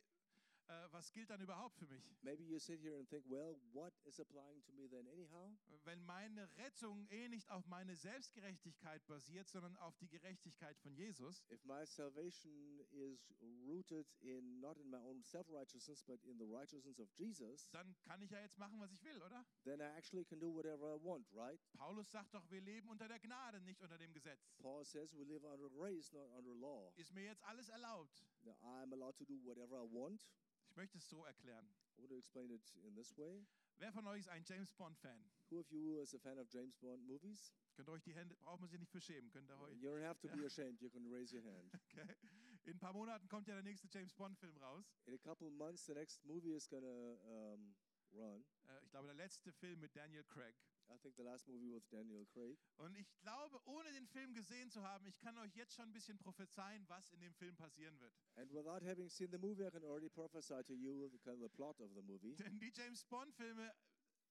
was 0.91 1.11
gilt 1.11 1.29
dann 1.29 1.41
überhaupt 1.41 1.77
für 1.77 1.87
mich? 1.87 2.03
Maybe 2.21 2.43
you 2.43 2.59
sit 2.59 2.79
here 2.79 2.97
and 2.97 3.07
think, 3.09 3.25
well, 3.29 3.57
what 3.73 3.93
is 4.05 4.19
applying 4.19 4.61
to 4.63 4.71
me 4.73 4.87
then 4.89 5.07
anyhow? 5.07 5.51
Wenn 5.83 6.03
meine 6.05 6.47
Rettung 6.57 7.07
eh 7.09 7.27
nicht 7.27 7.49
auf 7.49 7.65
meine 7.67 7.95
Selbstgerechtigkeit 7.95 9.05
basiert, 9.07 9.49
sondern 9.49 9.75
auf 9.77 9.97
die 9.97 10.07
Gerechtigkeit 10.07 10.77
von 10.79 10.93
Jesus, 10.95 11.43
If 11.49 11.63
my 11.65 11.85
salvation 11.85 12.79
is 12.91 13.33
rooted 13.65 14.07
in 14.21 14.59
not 14.59 14.77
in 14.77 14.89
my 14.89 14.99
own 14.99 15.21
self-righteousness 15.23 16.03
but 16.03 16.23
in 16.23 16.37
the 16.37 16.45
righteousness 16.45 16.99
of 16.99 17.09
Jesus, 17.17 17.69
dann 17.71 17.95
kann 18.03 18.21
ich 18.21 18.31
ja 18.31 18.39
jetzt 18.41 18.57
machen, 18.57 18.79
was 18.79 18.91
ich 18.91 19.03
will, 19.03 19.21
oder? 19.23 19.45
then 19.63 19.79
I 19.81 19.97
actually 19.97 20.25
can 20.25 20.39
do 20.39 20.53
whatever 20.53 20.95
I 20.95 20.99
want, 21.03 21.27
right? 21.33 21.59
Paulus 21.73 22.09
sagt 22.11 22.33
doch, 22.33 22.49
wir 22.49 22.61
leben 22.61 22.89
unter 22.89 23.07
der 23.07 23.19
Gnade, 23.19 23.61
nicht 23.61 23.81
unter 23.81 23.97
dem 23.97 24.13
Gesetz. 24.13 24.51
Paul 24.59 24.85
says 24.85 25.13
we 25.13 25.23
live 25.23 25.43
under 25.45 25.69
grace, 25.69 26.11
not 26.11 26.29
under 26.37 26.53
law. 26.53 26.91
Ist 26.95 27.13
mir 27.13 27.23
jetzt 27.23 27.43
alles 27.43 27.69
erlaubt? 27.69 28.23
Now, 28.43 28.55
I'm 28.63 28.91
allowed 28.93 29.17
to 29.17 29.25
do 29.25 29.39
whatever 29.43 29.77
I 29.77 29.85
want. 29.85 30.27
Ich 30.71 30.77
möchte 30.77 30.99
es 30.99 31.09
so 31.09 31.25
erklären. 31.25 31.67
I 31.97 32.01
want 32.01 32.11
to 32.11 32.15
explain 32.15 32.49
it 32.49 32.61
in 32.87 32.95
this 32.95 33.17
way. 33.17 33.45
Wer 33.77 33.91
von 33.91 34.07
euch 34.07 34.21
ist 34.21 34.29
ein 34.29 34.45
James 34.45 34.71
Bond-Fan? 34.71 35.21
Who 35.49 35.59
of 35.59 35.69
you 35.69 35.99
is 35.99 36.15
a 36.15 36.19
fan 36.19 36.39
of 36.39 36.47
James 36.49 36.77
Bond 36.77 37.05
movies? 37.05 37.53
Könnt 37.75 37.89
ihr 37.89 37.91
euch 37.91 38.03
die 38.03 38.15
Hände, 38.15 38.37
braucht 38.37 38.61
man 38.61 38.69
sich 38.69 38.79
nicht 38.79 38.89
für 38.89 39.01
schämen, 39.01 39.29
könnt 39.31 39.49
ihr 39.49 39.59
euch. 39.59 39.77
You 39.81 39.89
don't 39.89 40.07
have 40.07 40.21
to 40.21 40.29
be 40.29 40.45
ashamed. 40.45 40.81
You 40.81 40.89
can 40.89 41.05
raise 41.11 41.35
your 41.35 41.43
hand. 41.43 41.73
Okay. 41.91 42.15
In 42.63 42.75
ein 42.75 42.79
paar 42.79 42.93
Monaten 42.93 43.27
kommt 43.27 43.49
ja 43.49 43.55
der 43.55 43.63
nächste 43.63 43.89
James 43.91 44.13
Bond-Film 44.13 44.55
raus. 44.59 44.85
In 45.07 45.13
a 45.13 45.17
couple 45.17 45.47
of 45.47 45.53
months, 45.53 45.85
the 45.87 45.93
next 45.93 46.23
movie 46.23 46.53
is 46.53 46.69
gonna 46.69 47.17
um, 47.53 47.75
run. 48.13 48.45
Äh, 48.69 48.83
ich 48.83 48.91
glaube, 48.91 49.07
der 49.07 49.15
letzte 49.15 49.51
Film 49.51 49.81
mit 49.81 49.93
Daniel 49.93 50.23
Craig. 50.23 50.55
I 50.93 50.97
think 50.97 51.15
the 51.15 51.23
last 51.23 51.47
movie 51.47 51.71
with 51.71 51.87
Daniel 51.89 52.25
Craig. 52.25 52.59
Und 52.77 52.95
ich 52.95 53.07
glaube, 53.21 53.61
ohne 53.65 53.91
den 53.93 54.07
Film 54.07 54.33
gesehen 54.33 54.69
zu 54.69 54.83
haben, 54.83 55.05
ich 55.05 55.17
kann 55.19 55.37
euch 55.37 55.55
jetzt 55.55 55.73
schon 55.73 55.85
ein 55.85 55.93
bisschen 55.93 56.17
prophezeien, 56.17 56.87
was 56.89 57.11
in 57.11 57.21
dem 57.21 57.33
Film 57.33 57.55
passieren 57.55 57.97
wird. 57.99 58.13
And 58.35 58.51
without 58.51 58.83
having 58.83 59.09
seen 59.09 59.31
the 59.31 59.37
movie, 59.37 59.65
I 59.65 59.71
can 59.71 59.83
already 59.83 60.09
prophesy 60.09 60.61
to 60.63 60.73
you 60.73 61.07
the 61.09 61.19
kind 61.19 61.41
of 61.41 61.49
the 61.49 61.55
plot 61.55 61.79
of 61.79 61.93
the 61.93 62.01
movie. 62.01 62.35
Denn 62.35 62.59
die 62.59 62.71
James 62.75 63.05
Bond-Filme 63.05 63.73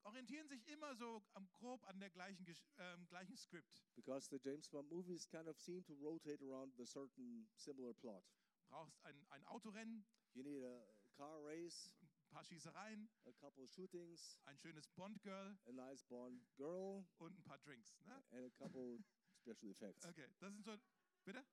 orientieren 0.05 0.49
sich 0.49 0.67
immer 0.69 0.95
so 0.95 1.23
grob 1.55 1.83
an 1.85 1.99
der 1.99 2.11
gleichen, 2.11 2.47
ähm, 2.79 3.07
gleichen 3.09 3.37
Skript. 3.37 3.83
Because 3.95 4.29
the 4.29 4.39
James 4.43 4.69
Bond 4.69 4.91
movies 4.91 5.27
kind 5.29 5.49
of 5.49 5.59
seem 5.59 5.83
to 5.85 5.95
rotate 5.95 6.45
around 6.45 6.77
the 6.77 6.87
certain 6.87 7.49
similar 7.57 7.95
plot. 7.95 8.25
Brauchst 8.69 9.03
ein, 9.05 9.27
ein 9.31 9.45
Autorennen, 9.47 10.05
You 10.33 10.45
need 10.45 10.63
a 10.63 10.79
car 11.17 11.43
race, 11.43 11.91
paar 12.31 12.45
Schießereien, 12.45 13.11
a 13.25 13.33
couple 13.33 13.67
shootings, 13.69 14.39
ein 14.45 14.57
schönes 14.59 14.89
Bond-Girl 14.89 15.59
a 15.67 15.73
nice 15.73 16.05
Bond 16.05 16.43
girl, 16.57 17.05
und 17.19 17.39
ein 17.39 17.43
paar 17.43 17.59
Drinks. 17.59 18.01
Ne? 18.07 18.23
and 18.31 18.45
a 18.47 18.51
couple 18.51 18.99
special 19.41 19.71
effects. 19.71 20.05
Okay, 20.07 20.27
das 20.39 20.53
sind 20.53 20.65
so. 20.65 20.79
Bitte? 21.25 21.45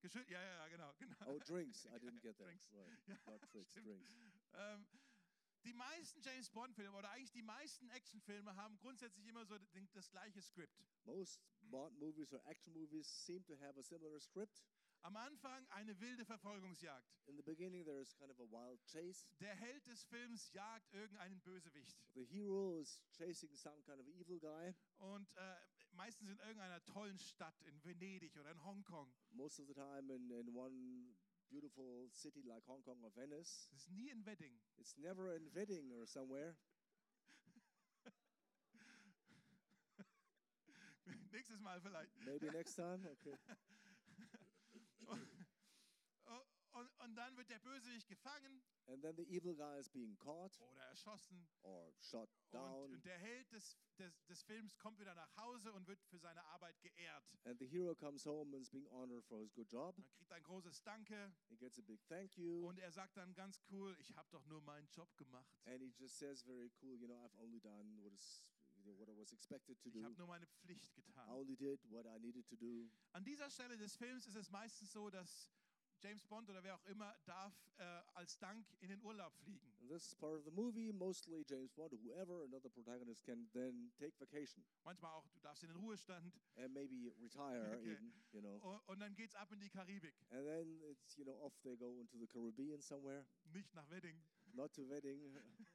Geschö 0.00 0.20
ja, 0.28 0.40
ja, 0.40 0.54
ja, 0.54 0.68
genau. 0.68 0.92
genau. 0.98 1.16
Oh, 1.26 1.38
drinks. 1.40 1.84
I 1.86 1.98
didn't 1.98 2.20
get 2.20 2.36
that. 2.38 2.46
Drinks. 2.46 2.72
Right. 2.72 2.98
Ja, 3.08 3.16
Not 3.26 3.42
tricks, 3.50 3.70
stimmt. 3.72 3.86
drinks. 3.86 4.16
Ähm, 4.52 4.86
die 5.64 5.72
meisten 5.72 6.20
James 6.22 6.50
Bond-Filme 6.50 6.96
oder 6.96 7.10
eigentlich 7.10 7.32
die 7.32 7.42
meisten 7.42 7.90
Actionfilme 7.90 8.54
haben 8.54 8.78
grundsätzlich 8.78 9.26
immer 9.26 9.44
so 9.44 9.58
das 9.92 10.08
gleiche 10.10 10.40
Skript. 10.40 10.80
Most 11.04 11.40
Bond 11.62 11.98
movies 11.98 12.32
or 12.32 12.40
action 12.46 12.72
movies 12.72 13.06
seem 13.26 13.44
to 13.44 13.54
have 13.60 13.78
a 13.78 13.82
similar 13.82 14.20
script. 14.20 14.62
Am 15.02 15.16
Anfang 15.16 15.66
eine 15.70 15.98
wilde 16.00 16.24
Verfolgungsjagd. 16.24 17.06
In 17.26 17.36
the 17.36 17.42
beginning, 17.42 17.84
there 17.84 18.00
is 18.00 18.14
kind 18.14 18.30
of 18.30 18.38
a 18.40 18.50
wild 18.50 18.82
chase. 18.84 19.26
Der 19.40 19.54
Held 19.54 19.86
des 19.86 20.04
Films 20.04 20.50
jagt 20.52 20.92
irgendeinen 20.92 21.40
Bösewicht. 21.40 21.96
The 22.14 22.24
hero 22.24 22.78
is 22.78 23.02
chasing 23.12 23.54
some 23.54 23.80
kind 23.82 24.00
of 24.00 24.08
evil 24.08 24.40
guy. 24.40 24.74
Und 24.98 25.30
äh, 25.36 25.56
meistens 25.92 26.30
in 26.30 26.38
irgendeiner 26.38 26.82
tollen 26.84 27.18
Stadt, 27.18 27.60
in 27.62 27.82
Venedig 27.84 28.36
oder 28.36 28.50
in 28.50 28.64
Hongkong. 28.64 29.12
Most 29.30 29.60
of 29.60 29.66
the 29.66 29.74
time 29.74 30.12
in, 30.12 30.30
in 30.30 30.54
one 30.54 31.14
beautiful 31.48 32.10
city 32.12 32.42
like 32.42 32.66
Hong 32.66 32.82
Kong 32.82 33.02
or 33.02 33.14
Venice. 33.14 33.68
Es 33.72 33.82
ist 33.82 33.90
nie 33.90 34.10
in 34.10 34.26
Wedding. 34.26 34.60
It's 34.76 34.96
never 34.98 35.34
in 35.34 35.54
Wedding 35.54 35.92
or 35.92 36.06
somewhere. 36.06 36.56
Nächstes 41.30 41.60
Mal 41.60 41.80
vielleicht. 41.80 42.16
Maybe 42.24 42.50
next 42.50 42.74
time. 42.74 43.04
Okay. 43.12 43.38
Und, 47.08 47.14
dann 47.16 47.36
wird 47.36 47.48
der 47.50 47.58
Bösewicht 47.60 48.06
gefangen 48.08 48.62
And 48.86 49.02
then 49.02 49.14
the 49.16 49.24
evil 49.24 49.54
guy 49.54 49.78
is 49.78 49.88
being 49.88 50.16
caught 50.18 50.58
oder 50.60 50.82
erschossen. 50.84 51.46
or 51.62 51.92
shot 52.00 52.28
Und, 52.30 52.52
down. 52.52 52.92
und 52.94 53.04
der 53.04 53.18
Held 53.18 53.50
des, 53.52 53.76
des, 53.98 54.24
des 54.26 54.42
Films 54.42 54.76
kommt 54.78 54.98
wieder 54.98 55.14
nach 55.14 55.34
Hause 55.36 55.72
und 55.74 55.86
wird 55.86 56.00
für 56.04 56.18
seine 56.18 56.42
Arbeit 56.44 56.80
geehrt. 56.80 57.24
And 57.44 57.58
the 57.58 57.66
hero 57.66 57.94
comes 57.94 58.24
home 58.24 58.54
and 58.54 58.62
is 58.62 58.70
being 58.70 58.86
honored 58.88 59.24
for 59.26 59.40
his 59.40 59.52
good 59.52 59.70
job. 59.70 59.96
Man 59.98 60.08
kriegt 60.12 60.32
ein 60.32 60.42
großes 60.42 60.82
Danke 60.82 61.32
He 61.48 61.56
gets 61.56 61.78
a 61.78 61.82
big 61.82 62.00
thank 62.08 62.36
you. 62.38 62.66
und 62.66 62.78
er 62.78 62.90
sagt 62.90 63.16
dann 63.16 63.34
ganz 63.34 63.60
cool, 63.70 63.94
ich 64.00 64.14
habe 64.16 64.28
doch 64.30 64.44
nur 64.46 64.62
meinen 64.62 64.88
Job 64.90 65.14
gemacht. 65.16 65.54
And 65.66 65.82
he 65.82 65.92
just 65.98 66.16
says 66.18 66.42
very 66.42 66.70
cool, 66.80 66.96
you 66.98 67.06
know, 67.06 67.16
I've 67.24 67.36
only 67.38 67.60
done 67.60 67.98
what 68.02 68.12
is 68.14 68.46
what 68.96 69.08
I 69.08 69.16
was 69.18 69.32
expected 69.32 69.78
to 69.82 69.88
Ich 69.88 69.94
do. 69.94 70.02
habe 70.04 70.14
nur 70.16 70.28
meine 70.28 70.46
Pflicht 70.46 70.88
I 70.96 71.02
getan. 71.02 71.28
only 71.30 71.56
did 71.56 71.80
what 71.90 72.06
I 72.06 72.18
needed 72.20 72.46
to 72.48 72.56
do. 72.56 72.88
An 73.12 73.22
dieser 73.24 73.50
Stelle 73.50 73.76
des 73.76 73.96
Films 73.96 74.26
ist 74.26 74.36
es 74.36 74.50
meistens 74.50 74.92
so, 74.92 75.10
dass 75.10 75.50
James 76.00 76.24
Bond 76.24 76.48
oder 76.48 76.62
wer 76.62 76.74
auch 76.74 76.84
immer 76.86 77.16
darf 77.24 77.52
äh, 77.78 77.82
als 78.14 78.38
Dank 78.38 78.66
in 78.80 78.88
den 78.88 79.02
Urlaub 79.02 79.34
fliegen. 79.36 79.72
And 79.80 79.90
this 79.90 80.06
is 80.06 80.14
part 80.14 80.34
of 80.34 80.44
the 80.44 80.50
movie. 80.50 80.92
Mostly 80.92 81.44
James 81.48 81.72
Bond, 81.72 81.92
whoever, 81.92 82.44
another 82.44 82.68
protagonist 82.68 83.24
can 83.24 83.48
then 83.52 83.92
take 83.98 84.18
vacation 84.18 84.64
Manchmal 84.84 85.12
auch, 85.12 85.26
du 85.28 85.40
darfst 85.40 85.62
in 85.62 85.70
den 85.70 85.78
Ruhestand 85.78 86.32
and 86.56 86.72
maybe 86.72 87.12
retire 87.20 87.76
Okay. 87.78 87.92
even, 87.92 88.12
you 88.32 88.40
know. 88.40 88.56
und, 88.58 88.88
und 88.88 89.00
dann 89.00 89.14
geht's 89.14 89.34
ab 89.34 89.50
in 89.52 89.60
die 89.60 89.70
Karibik. 89.70 90.14
And 90.30 90.44
then 90.46 90.80
it's, 90.90 91.16
you 91.16 91.24
know, 91.24 91.38
off 91.40 91.58
they 91.62 91.76
go 91.76 91.98
into 92.00 92.18
the 92.18 92.26
Caribbean 92.26 92.80
somewhere. 92.80 93.26
Nicht 93.52 93.74
nach 93.74 93.88
Wedding. 93.90 94.22
Not 94.52 94.72
to 94.74 94.88
wedding. 94.88 95.20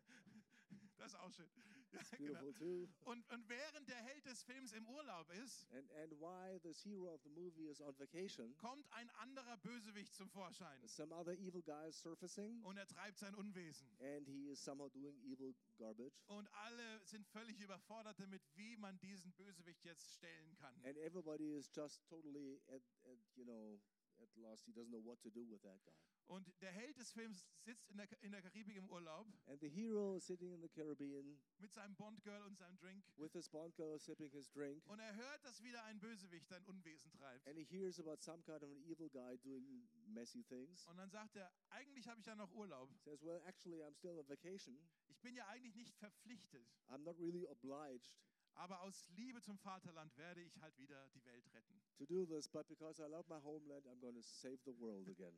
Das 0.97 1.11
ist 1.11 1.19
auch 1.19 1.31
schön. 1.31 1.49
Genau. 2.17 2.51
too. 2.53 2.87
und, 3.05 3.27
und 3.31 3.49
während 3.49 3.87
der 3.89 3.97
Held 4.03 4.25
des 4.25 4.43
Films 4.43 4.71
im 4.73 4.87
Urlaub 4.87 5.29
ist, 5.43 5.67
And 5.73 5.91
and 5.93 6.11
why 6.19 6.59
this 6.61 6.83
hero 6.83 7.13
of 7.13 7.21
the 7.23 7.29
movie 7.29 7.67
is 7.67 7.81
on 7.81 7.97
vacation. 7.99 8.55
kommt 8.57 8.85
ein 8.93 9.09
anderer 9.11 9.57
Bösewicht 9.57 10.13
zum 10.13 10.29
Vorschein. 10.29 10.87
Some 10.87 11.13
other 11.13 11.33
evil 11.33 11.61
guy 11.61 11.87
is 11.89 12.01
surfacing 12.01 12.63
Und 12.63 12.77
er 12.77 12.87
treibt 12.87 13.17
sein 13.19 13.35
Unwesen. 13.35 13.87
and 13.99 14.27
he 14.27 14.49
is 14.49 14.63
somehow 14.63 14.89
doing 14.89 15.17
evil 15.23 15.53
garbage. 15.77 16.23
Und 16.27 16.47
alle 16.53 17.03
sind 17.05 17.27
völlig 17.27 17.59
überfordert 17.59 18.19
damit, 18.19 18.41
wie 18.55 18.77
man 18.77 18.99
diesen 18.99 19.31
Bösewicht 19.33 19.83
jetzt 19.85 20.11
stellen 20.13 20.55
kann. 20.55 20.75
And 20.85 20.97
everybody 20.97 21.53
is 21.53 21.69
just 21.75 22.03
totally 22.07 22.61
at, 22.67 22.81
at 23.05 23.19
you 23.35 23.43
know 23.45 23.79
at 24.21 24.29
lost. 24.37 24.65
He 24.65 24.71
doesn't 24.71 24.89
know 24.91 25.03
what 25.03 25.21
to 25.21 25.29
do 25.29 25.45
with 25.49 25.61
that 25.63 25.83
guy. 25.85 26.12
Und 26.27 26.49
der 26.61 26.71
Held 26.71 26.97
des 26.97 27.11
Films 27.11 27.45
sitzt 27.59 27.89
in 27.91 27.97
der, 27.97 28.07
in 28.23 28.31
der 28.31 28.41
Karibik 28.41 28.75
im 28.77 28.89
Urlaub 28.89 29.27
And 29.47 29.59
the 29.59 29.69
hero 29.69 30.15
is 30.15 30.25
sitting 30.25 30.51
in 30.53 30.61
the 30.61 30.69
Caribbean 30.69 31.37
mit 31.59 31.71
seinem 31.73 31.95
Bond-Girl 31.95 32.43
und 32.45 32.57
seinem 32.57 32.77
Drink. 32.77 33.03
with 33.17 33.33
his 33.33 33.49
Bond 33.49 33.75
girl 33.75 33.99
sipping 33.99 34.29
his 34.31 34.49
drink, 34.51 34.81
Und 34.87 34.99
er 34.99 35.13
hört, 35.15 35.43
dass 35.43 35.61
wieder 35.61 35.83
ein 35.83 35.99
Bösewicht 35.99 36.47
sein 36.47 36.63
Unwesen 36.65 37.11
treibt. 37.11 37.45
and 37.47 37.57
he 37.57 37.65
hears 37.65 37.99
about 37.99 38.21
some 38.21 38.41
kind 38.43 38.63
of 38.63 38.69
an 38.71 38.81
evil 38.83 39.09
guy 39.09 39.37
doing 39.39 39.87
messy 40.07 40.43
things. 40.43 40.87
Und 40.87 40.97
dann 40.97 41.09
sagt 41.09 41.35
er, 41.35 41.51
eigentlich 41.69 42.07
habe 42.07 42.19
ich 42.19 42.25
ja 42.25 42.35
noch 42.35 42.51
Urlaub. 42.53 42.89
Says, 42.99 43.21
"Well, 43.23 43.41
actually, 43.45 43.83
I'm 43.83 43.93
still 43.95 44.17
on 44.17 44.27
vacation. 44.27 44.77
Ich 45.09 45.19
bin 45.21 45.35
ja 45.35 45.47
eigentlich 45.49 45.75
nicht 45.75 45.95
verpflichtet. 45.97 46.65
I'm 46.87 47.03
not 47.03 47.19
really 47.19 47.45
obliged 47.47 48.15
Aber 48.55 48.81
aus 48.81 49.09
Liebe 49.15 49.41
zum 49.41 49.57
Vaterland 49.57 50.15
werde 50.15 50.41
ich 50.41 50.59
halt 50.61 50.77
wieder 50.77 51.09
die 51.09 51.23
Welt 51.25 51.45
retten. 51.53 51.81
to 51.97 52.05
do 52.05 52.25
this, 52.25 52.47
but 52.47 52.67
because 52.67 52.99
I 53.01 53.07
love 53.07 53.27
my 53.27 53.41
homeland, 53.41 53.85
I'm 53.87 53.99
going 53.99 54.15
to 54.15 54.21
save 54.21 54.59
the 54.65 54.77
world 54.79 55.09
again." 55.09 55.37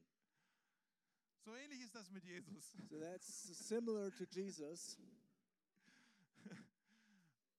So 1.45 1.55
ähnlich 1.55 1.81
ist 1.81 1.93
das 1.93 2.09
mit 2.09 2.23
Jesus. 2.23 2.73
so 2.89 2.99
that's 2.99 3.67
similar 3.67 4.09
to 4.15 4.25
Jesus. 4.31 4.97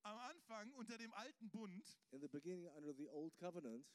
Am 0.03 0.19
Anfang 0.19 0.73
unter 0.73 0.99
dem 0.99 1.13
alten 1.15 1.49
Bund 1.51 1.85
In 2.11 2.21
the 2.21 2.27
beginning, 2.27 2.67
under 2.77 2.93
the 2.93 3.09
old 3.09 3.33
covenant, 3.39 3.87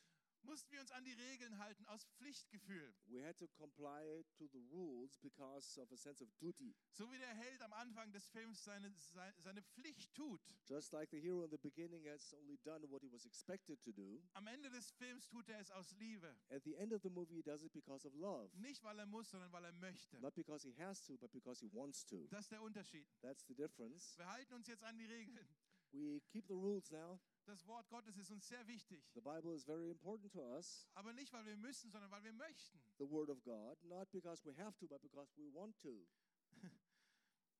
mussten 0.44 0.72
wir 0.72 0.82
uns 0.82 0.92
an 0.92 1.04
die 1.04 1.14
Regeln 1.14 1.58
halten 1.60 1.86
aus 1.88 2.06
Pflichtgefühl. 2.18 2.94
we 3.08 3.22
had 3.24 3.38
to 3.38 3.48
comply 3.50 4.24
to 4.38 4.48
the 4.48 4.60
rules 4.72 5.18
because 5.20 5.80
of 5.82 5.92
a 5.92 5.98
sense 5.98 6.24
of 6.24 6.30
duty. 6.40 6.76
So 6.92 7.12
wie 7.12 7.18
der 7.18 7.34
Held 7.36 7.62
am 7.62 7.74
Anfang 7.74 8.12
des 8.12 8.28
Films 8.28 8.64
seine, 8.64 8.92
sei- 8.98 9.34
seine 9.40 9.62
Pflicht 9.62 10.14
tut. 10.14 10.42
Just 10.68 10.94
like 10.94 11.10
the 11.12 11.20
hero 11.20 11.44
in 11.44 11.50
the 11.52 11.58
beginning 11.58 12.06
has 12.08 12.34
only 12.34 12.58
done 12.64 12.90
what 12.90 13.02
he 13.04 13.12
was 13.12 13.26
expected 13.26 13.82
to 13.84 13.92
do, 13.92 14.22
Am 14.34 14.48
Ende 14.48 14.70
des 14.70 14.92
Films 14.92 15.28
tut 15.28 15.48
er 15.50 15.60
es 15.60 15.72
aus 15.72 15.92
Liebe. 15.94 16.36
at 16.50 16.64
the 16.64 16.76
end 16.78 16.94
of 16.94 17.02
the 17.02 17.10
movie, 17.10 17.36
he 17.36 17.42
does 17.44 17.64
it 17.64 17.72
because 17.74 18.06
of 18.08 18.14
love. 18.16 18.50
Nicht, 18.58 18.84
weil 18.84 18.98
er 19.00 19.06
muss, 19.06 19.30
sondern 19.30 19.52
weil 19.52 19.66
er 19.66 19.74
möchte. 19.74 20.20
Not 20.20 20.34
because 20.36 20.68
he 20.68 20.74
has 20.82 21.04
to, 21.06 21.18
but 21.18 21.32
because 21.32 21.60
he 21.66 21.72
wants 21.74 22.06
to. 22.06 22.28
Das 22.30 22.42
ist 22.46 22.52
der 22.52 22.62
Unterschied. 22.62 23.08
That's 23.22 23.46
the 23.48 23.56
difference. 23.56 24.18
Wir 24.18 24.28
halten 24.28 24.54
uns 24.54 24.68
jetzt 24.68 24.84
an 24.84 24.98
die 24.98 25.06
Regeln. 25.06 25.48
We 25.94 26.22
keep 26.30 26.48
the 26.48 26.54
rules 26.54 26.90
now. 26.90 27.20
Das 27.46 27.66
Wort 27.68 27.90
Gottes 27.90 28.18
ist 28.18 28.30
uns 28.32 28.48
sehr 28.48 28.66
wichtig. 28.68 29.04
The 29.14 29.22
Bible 29.22 29.54
is 29.56 29.64
very 29.66 29.90
important 29.90 30.32
to 30.34 30.42
us. 30.56 30.88
Aber 30.94 31.12
nicht, 31.14 31.34
weil 31.34 31.46
wir 31.46 31.58
müssen, 31.58 31.90
sondern 31.92 32.12
weil 32.12 32.24
wir 32.24 32.34
möchten. 32.34 32.80
The 32.98 33.10
Word 33.10 33.30
of 33.30 33.42
God, 33.44 33.82
not 33.84 34.12
because 34.12 34.44
we 34.46 34.56
have 34.58 34.78
to, 34.78 34.88
but 34.88 35.02
because 35.02 35.36
we 35.38 35.52
want 35.54 35.78
to. 35.80 36.08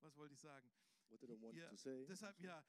Was 0.02 0.16
wollte 0.18 0.34
ich 0.34 0.40
sagen? 0.40 0.70
What 1.10 1.22
did 1.22 1.30
I 1.30 1.42
want 1.42 1.58
Ja, 1.58 1.70
to 1.70 1.76
say? 1.76 2.06
deshalb, 2.06 2.40
ja. 2.40 2.64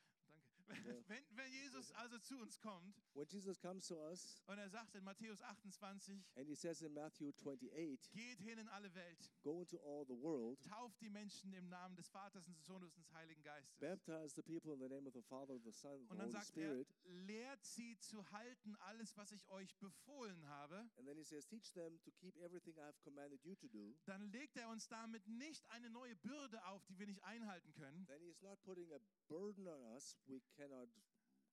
Wenn, 1.09 1.25
wenn 1.37 1.53
Jesus 1.53 1.91
also 1.93 2.19
zu 2.19 2.39
uns 2.39 2.59
kommt 2.61 2.97
When 3.15 3.27
Jesus 3.29 3.59
comes 3.61 3.87
to 3.89 3.97
us 4.09 4.43
und 4.47 4.59
er 4.59 4.69
sagt 4.71 4.95
in 4.95 5.05
Matthäus 5.05 5.43
28, 5.43 6.25
and 6.37 6.47
he 6.49 6.55
says 6.55 6.81
in 6.83 6.93
Matthew 6.95 7.31
28, 7.33 8.11
geht 8.13 8.39
hin 8.41 8.59
in 8.59 8.69
alle 8.69 8.93
Welt, 8.95 9.31
Go 9.43 9.61
into 9.61 9.77
all 9.79 10.05
the 10.07 10.17
world, 10.21 10.59
tauft 10.63 11.01
die 11.01 11.11
Menschen 11.11 11.53
im 11.53 11.69
Namen 11.69 11.95
des 11.97 12.09
Vaters 12.09 12.47
und 12.49 12.57
des 12.57 12.65
Sohnes 12.65 12.95
und 12.97 13.05
des 13.05 13.13
Heiligen 13.13 13.43
Geistes. 13.43 13.79
baptize 13.81 14.35
the 14.35 14.43
people 14.43 14.73
in 14.73 14.81
the 14.81 14.89
name 14.89 15.07
of 15.07 15.13
the 15.15 15.23
Father, 15.23 15.59
the 15.63 15.73
Son, 15.73 15.93
and 15.93 16.11
Und 16.11 16.17
the 16.17 16.17
dann 16.17 16.33
Holy 16.33 16.33
sagt 16.33 16.57
er, 16.57 16.85
lehrt 17.27 17.65
sie 17.65 17.99
zu 17.99 18.31
halten 18.31 18.75
alles, 18.77 19.17
was 19.17 19.33
ich 19.33 19.49
euch 19.51 19.77
befohlen 19.79 20.47
habe. 20.47 20.77
And 20.97 21.07
then 21.07 21.17
he 21.17 21.25
says, 21.25 21.47
Teach 21.47 21.73
them 21.73 21.99
to 22.01 22.11
keep 22.13 22.37
everything 22.39 22.75
I 22.79 22.87
have 22.87 22.99
commanded 23.05 23.45
you 23.45 23.55
to 23.57 23.69
do. 23.69 23.95
Dann 24.07 24.23
legt 24.31 24.57
er 24.57 24.69
uns 24.71 24.89
damit 24.89 25.27
nicht 25.29 25.69
eine 25.71 25.91
neue 25.91 26.17
Bürde 26.17 26.65
auf, 26.67 26.83
die 26.87 26.99
wir 26.99 27.07
nicht 27.07 27.23
einhalten 27.25 27.73
können, 27.75 28.07
Then 28.07 28.23
he's 28.23 28.41
not 28.41 28.63
putting 28.63 28.91
a 28.93 28.99
burden 29.29 29.69
on 29.69 29.83
us 29.95 30.17
we 30.27 30.41
cannot 30.41 30.62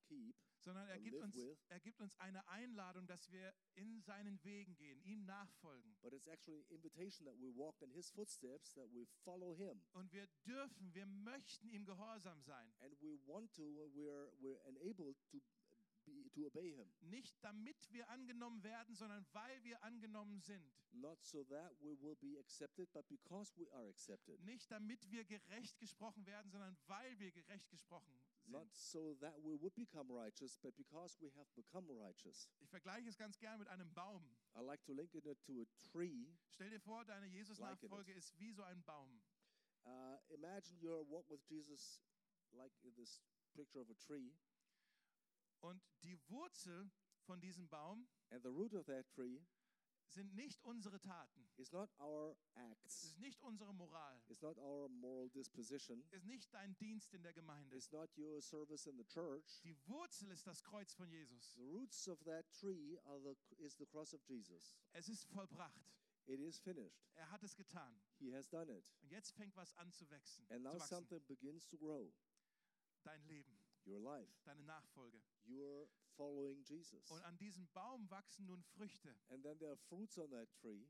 keep, 0.09 0.35
sondern 0.59 0.87
er 0.87 0.99
gibt 0.99 1.21
uns, 1.21 1.35
with. 1.35 1.57
er 1.69 1.79
gibt 1.79 2.01
uns 2.01 2.15
eine 2.19 2.45
Einladung, 2.49 3.07
dass 3.07 3.31
wir 3.31 3.53
in 3.75 4.01
seinen 4.01 4.43
Wegen 4.43 4.75
gehen, 4.75 5.01
ihm 5.03 5.25
nachfolgen. 5.25 5.95
but 6.01 6.13
it's 6.13 6.27
actually 6.27 6.59
an 6.59 6.65
invitation 6.69 7.25
that 7.25 7.39
we 7.39 7.49
walk 7.55 7.81
in 7.81 7.91
his 7.91 8.09
footsteps, 8.11 8.73
that 8.73 8.91
we 8.91 9.05
follow 9.23 9.55
him. 9.55 9.81
Und 9.93 10.11
wir 10.11 10.27
dürfen, 10.45 10.93
wir 10.93 11.05
möchten 11.05 11.69
ihm 11.69 11.85
gehorsam 11.85 12.41
sein. 12.41 12.73
And 12.81 12.99
we 13.01 13.17
want 13.25 13.53
to, 13.53 13.63
we're, 13.93 14.31
we're 14.41 14.59
enabled 14.67 15.17
to, 15.31 15.39
be, 16.05 16.29
to 16.31 16.47
obey 16.47 16.73
him. 16.73 16.91
Nicht 17.01 17.41
damit 17.43 17.77
wir 17.91 18.09
angenommen 18.09 18.63
werden, 18.63 18.95
sondern 18.95 19.25
weil 19.31 19.63
wir 19.63 19.81
angenommen 19.83 20.41
sind. 20.41 20.73
Not 20.91 21.23
so 21.23 21.43
that 21.45 21.73
we 21.81 21.99
will 22.01 22.15
be 22.15 22.37
accepted, 22.39 22.91
but 22.91 23.07
because 23.07 23.55
we 23.57 23.71
are 23.73 23.87
accepted. 23.87 24.41
Nicht 24.41 24.69
damit 24.71 25.09
wir 25.09 25.23
gerecht 25.23 25.79
gesprochen 25.79 26.25
werden, 26.25 26.49
sondern 26.51 26.75
weil 26.87 27.17
wir 27.19 27.31
gerecht 27.31 27.69
gesprochen 27.69 28.11
sind. 28.49 28.53
Not 28.53 28.67
so 28.73 29.15
that 29.21 29.35
we 29.43 29.55
would 29.55 29.75
become 29.75 30.11
righteous, 30.11 30.57
but 30.61 30.75
because 30.75 31.17
we 31.21 31.29
have 31.37 31.47
become 31.55 31.85
righteous. 31.89 32.49
Ich 32.59 32.69
vergleiche 32.69 33.07
es 33.07 33.17
ganz 33.17 33.37
gern 33.37 33.59
mit 33.59 33.67
einem 33.67 33.93
Baum. 33.93 34.23
I 34.55 34.61
like 34.61 34.83
to 34.85 34.93
link 34.93 35.13
it 35.13 35.23
to 35.23 35.61
a 35.61 35.65
tree. 35.91 36.27
Stell 36.49 36.69
dir 36.69 36.79
vor, 36.79 37.05
deine 37.05 37.27
Jesus-Nachfolge 37.27 38.13
ist 38.13 38.37
wie 38.39 38.51
so 38.51 38.63
ein 38.63 38.83
Baum. 38.83 39.21
Uh, 39.85 40.17
imagine 40.29 40.77
your 40.81 41.07
walk 41.09 41.29
with 41.29 41.41
Jesus 41.49 42.01
like 42.51 42.73
in 42.83 42.93
this 42.95 43.21
picture 43.55 43.81
of 43.81 43.89
a 43.89 43.95
tree, 43.95 44.33
Und 45.61 45.81
die 46.03 46.17
Wurzel 46.29 46.89
von 47.25 47.41
diesem 47.41 47.67
Baum 47.67 48.07
and 48.29 48.41
the 48.43 48.49
root 48.49 48.73
of 48.73 48.85
that 48.85 49.07
tree 49.09 49.45
sind 50.11 50.33
nicht 50.35 50.63
unsere 50.63 50.99
Taten. 50.99 51.47
is 51.57 51.71
not 51.71 51.89
our 51.99 52.35
Es 52.55 52.61
acts, 52.71 53.03
ist 53.03 53.19
nicht 53.19 53.41
unsere 53.41 53.73
Moral. 53.73 54.21
it's 54.27 54.41
not 54.41 54.57
our 54.57 54.87
moral 54.89 55.29
disposition, 55.29 56.03
Es 56.11 56.21
ist 56.21 56.25
nicht 56.25 56.53
dein 56.53 56.75
Dienst 56.77 57.13
in 57.13 57.21
der 57.23 57.33
Gemeinde. 57.33 57.75
it's 57.75 57.91
not 57.91 58.09
your 58.17 58.41
service 58.41 58.85
in 58.87 58.97
the 58.97 59.05
church. 59.05 59.61
Die 59.63 59.75
Wurzel 59.87 60.31
ist 60.31 60.45
das 60.47 60.63
Kreuz 60.63 60.93
von 60.93 61.09
Jesus. 61.09 61.53
The 61.55 61.61
roots 61.63 62.07
of 62.07 62.21
that 62.23 62.45
tree 62.51 62.97
are 63.05 63.19
the, 63.21 63.35
is 63.63 63.75
the 63.77 63.85
cross 63.85 64.13
of 64.13 64.21
Jesus. 64.27 64.75
Es 64.93 65.07
ist 65.09 65.25
vollbracht. 65.25 65.85
It 66.25 66.39
is 66.39 66.59
finished. 66.59 67.07
Er 67.15 67.29
hat 67.31 67.41
es 67.43 67.55
getan. 67.55 67.99
He 68.19 68.31
has 68.35 68.47
done 68.47 68.71
it. 68.71 68.91
Und 69.01 69.11
jetzt 69.11 69.31
fängt 69.31 69.55
was 69.55 69.73
an 69.77 69.91
zu 69.91 70.07
wachsen. 70.11 70.45
And 70.51 70.63
now 70.63 70.77
something 70.77 71.19
begins 71.27 71.67
to 71.67 71.77
grow. 71.77 72.11
Dein 73.03 73.23
Leben, 73.27 73.57
Your 73.85 73.99
life. 73.99 74.29
deine 74.43 74.61
Nachfolge. 74.63 75.19
You're 75.45 75.87
following 76.19 76.61
Jesus. 76.65 77.09
Und 77.11 77.21
an 77.23 77.37
diesem 77.37 77.65
Baum 77.73 78.09
wachsen 78.09 78.45
nun 78.45 78.61
Früchte. 78.75 79.15
And 79.29 79.41
then 79.43 79.57
there 79.59 79.71
are 79.71 79.77
fruits 79.87 80.17
on 80.17 80.29
that 80.31 80.51
tree. 80.61 80.85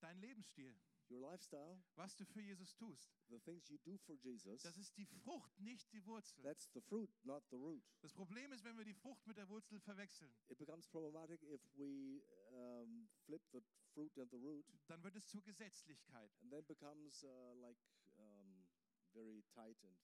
Dein 0.00 0.18
Lebensstil, 0.20 0.74
Your 1.10 1.20
lifestyle, 1.20 1.80
was 1.96 2.14
du 2.16 2.24
für 2.26 2.40
Jesus 2.42 2.74
tust. 2.76 3.10
the 3.30 3.38
things 3.40 3.68
you 3.70 3.78
do 3.84 3.96
for 3.98 4.14
Jesus, 4.16 4.62
Das 4.62 4.76
ist 4.76 4.96
die 4.96 5.06
Frucht, 5.06 5.58
nicht 5.60 5.90
die 5.92 6.04
Wurzel. 6.04 6.42
that's 6.42 6.68
the 6.74 6.80
fruit, 6.80 7.08
not 7.24 7.42
the 7.50 7.56
root. 7.56 7.82
Das 8.02 8.12
Problem 8.12 8.52
ist, 8.52 8.62
wenn 8.64 8.76
wir 8.76 8.84
die 8.84 8.94
Frucht 8.94 9.26
mit 9.26 9.36
der 9.38 9.48
Wurzel 9.48 9.80
verwechseln, 9.80 10.30
It 10.48 10.58
becomes 10.58 10.86
problematic 10.88 11.42
if 11.44 11.60
we 11.76 12.20
um, 12.52 13.08
flip 13.24 13.42
the 13.52 13.60
fruit 13.94 14.16
and 14.18 14.30
the 14.30 14.36
root, 14.36 14.66
dann 14.88 15.02
wird 15.02 15.16
es 15.16 15.26
zur 15.26 15.42
Gesetzlichkeit. 15.44 16.30
and 16.42 16.50
then 16.52 16.64
becomes 16.66 17.24
uh, 17.24 17.54
like 17.62 17.78
um, 18.18 18.66
very 19.14 19.42
tight 19.54 19.82
and 19.84 19.96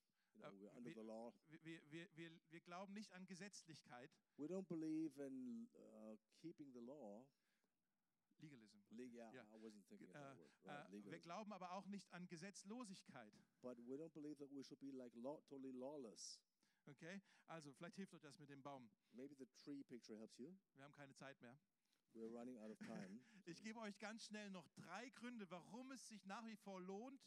law. 0.42 1.32
Wir, 1.48 1.80
wir, 1.90 2.08
wir, 2.16 2.30
wir 2.50 2.60
glauben 2.60 2.92
nicht 2.94 3.12
an 3.12 3.26
Gesetzlichkeit, 3.26 4.10
We 4.36 4.46
don't 4.46 4.66
believe 4.66 5.18
in 5.24 5.68
uh, 5.74 6.16
keeping 6.40 6.72
the 6.72 6.80
law. 6.80 7.24
Legalism. 8.40 8.78
Le- 8.90 9.04
yeah, 9.04 9.32
Yeah. 9.32 9.46
I 9.54 9.56
wasn't 9.62 9.84
thinking 9.88 10.08
of 10.08 10.14
Äh, 10.14 10.18
that 10.18 10.36
word. 10.38 10.50
äh, 10.64 10.68
Right, 10.70 10.90
wir 10.90 10.98
legalism. 10.98 11.22
glauben 11.22 11.52
aber 11.52 11.72
auch 11.72 11.86
nicht 11.86 12.12
an 12.12 12.26
Gesetzlosigkeit. 12.28 13.32
But 13.62 13.78
we 13.86 13.94
don't 13.96 14.12
believe 14.12 14.36
that 14.38 14.50
we 14.52 14.62
should 14.62 14.80
be 14.80 14.90
like 14.90 15.14
law, 15.14 15.40
totally 15.48 15.72
lawless. 15.72 16.40
Okay? 16.86 17.22
Also, 17.46 17.72
vielleicht 17.72 17.96
hilft 17.96 18.12
euch 18.14 18.20
das 18.20 18.38
mit 18.38 18.50
dem 18.50 18.62
Baum. 18.62 18.90
Maybe 19.12 19.34
the 19.36 19.46
tree 19.62 19.82
picture 19.84 20.18
helps 20.18 20.36
you. 20.38 20.52
Wir 20.74 20.84
haben 20.84 20.92
keine 20.92 21.14
Zeit 21.14 21.40
mehr. 21.40 21.56
We're 22.14 22.28
running 22.30 22.58
out 22.58 22.70
of 22.70 22.78
time. 22.80 23.20
Ich 23.46 23.62
gebe 23.62 23.78
euch 23.80 23.98
ganz 23.98 24.24
schnell 24.24 24.50
noch 24.50 24.66
drei 24.70 25.10
Gründe, 25.10 25.50
warum 25.50 25.90
es 25.92 26.08
sich 26.08 26.24
nach 26.24 26.46
wie 26.46 26.56
vor 26.56 26.80
lohnt, 26.80 27.22